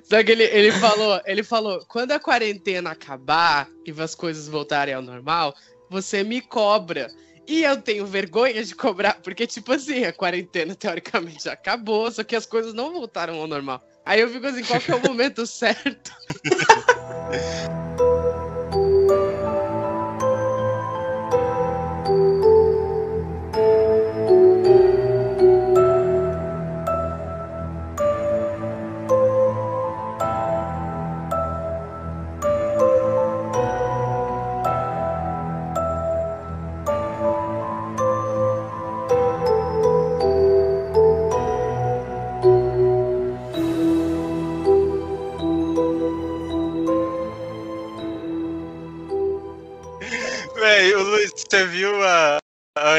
Só 0.05 0.23
que 0.23 0.31
ele, 0.31 0.45
ele 0.45 0.71
falou, 0.73 1.21
ele 1.27 1.43
falou, 1.43 1.85
quando 1.89 2.13
a 2.13 2.21
quarentena 2.21 2.91
acabar 2.91 3.69
e 3.85 3.91
as 4.01 4.15
coisas 4.15 4.47
voltarem 4.47 4.95
ao 4.95 5.03
normal, 5.03 5.53
você 5.91 6.23
me 6.23 6.41
cobra. 6.41 7.11
E 7.49 7.65
eu 7.65 7.83
tenho 7.83 8.07
vergonha 8.07 8.63
de 8.63 8.75
cobrar, 8.75 9.19
porque, 9.23 9.47
tipo 9.47 9.73
assim, 9.73 10.05
a 10.05 10.13
quarentena 10.13 10.77
teoricamente 10.77 11.45
já 11.45 11.55
acabou, 11.55 12.13
só 12.13 12.23
que 12.23 12.37
as 12.37 12.47
coisas 12.47 12.73
não 12.73 12.93
voltaram 12.93 13.41
ao 13.41 13.49
normal. 13.49 13.83
Aí 14.05 14.21
eu 14.21 14.29
fico 14.29 14.47
assim, 14.47 14.63
qual 14.63 14.81
que 14.81 14.93
é 14.93 14.95
o 14.95 15.03
momento 15.03 15.45
certo? 15.47 16.13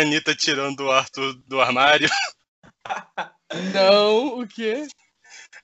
Anitta 0.04 0.36
tirando 0.36 0.82
o 0.82 0.92
Arthur 0.92 1.34
do 1.48 1.60
armário? 1.60 2.10
Não, 3.74 4.40
o 4.40 4.48
quê? 4.48 4.88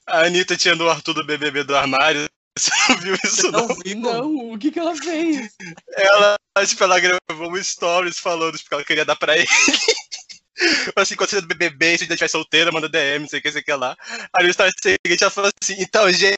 A 0.07 0.21
Anitta 0.21 0.57
tirando 0.57 0.81
o 0.81 0.89
Arthur 0.89 1.13
do 1.13 1.25
BBB 1.25 1.63
do 1.63 1.75
armário. 1.75 2.27
Você 2.57 2.71
não 2.89 2.97
viu 2.97 3.15
isso, 3.23 3.51
não? 3.51 3.67
Não 3.67 3.75
vi, 3.75 3.95
Não, 3.95 4.53
o 4.53 4.57
que 4.57 4.71
que 4.71 4.79
ela 4.79 4.95
fez? 4.95 5.49
Ela, 5.95 6.37
tipo, 6.65 6.83
ela 6.83 6.99
gravou 6.99 7.51
um 7.51 7.63
stories 7.63 8.19
falando 8.19 8.57
tipo, 8.57 8.69
que 8.69 8.75
ela 8.75 8.83
queria 8.83 9.05
dar 9.05 9.15
pra 9.15 9.37
ele. 9.37 9.47
assim, 10.95 11.15
quando 11.15 11.29
você 11.29 11.37
é 11.37 11.41
do 11.41 11.47
BBB, 11.47 11.97
se 11.97 12.03
ainda 12.03 12.15
estiver 12.15 12.27
solteira, 12.27 12.71
manda 12.71 12.89
DM, 12.89 13.21
não 13.21 13.29
sei 13.29 13.39
o 13.39 13.41
que, 13.41 13.51
sei 13.51 13.61
o 13.61 13.63
que 13.63 13.73
lá. 13.73 13.95
Aí 14.33 14.43
no 14.43 14.49
story 14.49 14.71
seguinte 14.81 15.23
ela 15.23 15.31
falou 15.31 15.51
assim, 15.61 15.75
então, 15.79 16.11
gente, 16.11 16.37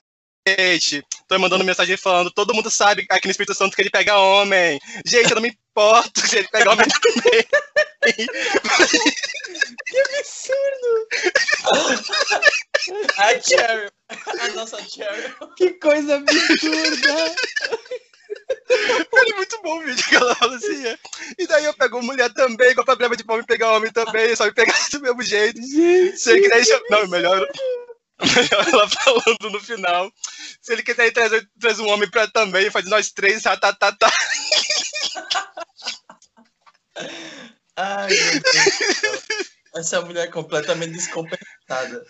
tô 1.28 1.40
mandando 1.40 1.64
mensagem 1.64 1.96
falando, 1.98 2.32
todo 2.32 2.54
mundo 2.54 2.70
sabe 2.70 3.06
aqui 3.10 3.28
no 3.28 3.32
Espírito 3.32 3.54
Santo 3.54 3.76
que 3.76 3.82
ele 3.82 3.90
pega 3.90 4.18
homem. 4.18 4.80
Gente, 5.06 5.30
eu 5.30 5.36
não 5.36 5.42
me 5.42 5.50
importo 5.50 6.22
se 6.22 6.38
ele 6.38 6.48
pega 6.50 6.72
homem 6.72 6.86
também. 6.88 7.48
A 13.18 13.40
Cheryl. 13.40 13.92
A 14.10 14.48
nossa 14.50 14.78
Cheryl. 14.84 15.36
Que 15.56 15.72
coisa 15.74 16.16
absurda! 16.16 17.36
Foi 19.10 19.26
muito 19.36 19.62
bom 19.62 19.78
o 19.78 19.82
vídeo 19.84 20.06
que 20.08 20.16
ela 20.16 20.34
fala 20.36 20.56
assim. 20.56 20.88
é. 20.88 20.98
E 21.38 21.46
daí 21.48 21.66
eu 21.66 21.74
pego 21.74 22.02
mulher 22.02 22.34
também, 22.34 22.74
com 22.74 22.84
problema 22.84 23.16
de 23.16 23.24
homem 23.28 23.46
pegar 23.46 23.74
homem 23.74 23.92
também, 23.92 24.36
só 24.36 24.46
me 24.46 24.54
pegar 24.54 24.74
do 24.92 25.02
mesmo 25.02 25.22
jeito. 25.22 25.62
Gente, 25.62 26.42
quiser 26.42 26.66
chamar. 26.66 26.90
Não, 26.90 27.08
melhor. 27.08 27.48
Ela 28.72 28.88
falando 28.90 29.50
no 29.52 29.60
final. 29.60 30.12
Se 30.62 30.74
ele 30.74 30.84
quiser 30.84 31.08
ir 31.08 31.12
trazer, 31.12 31.48
trazer 31.60 31.82
um 31.82 31.90
homem 31.90 32.10
pra 32.10 32.28
também, 32.28 32.70
faz 32.70 32.86
nós 32.86 33.12
três, 33.12 33.44
tá, 33.44 33.58
tá, 33.58 33.74
tá, 33.74 33.92
tá. 33.92 34.12
Ai, 37.76 38.10
meu 38.10 38.42
Deus. 38.42 39.24
Essa 39.76 40.02
mulher 40.02 40.28
é 40.28 40.32
completamente 40.32 40.94
descompensada. 40.94 42.06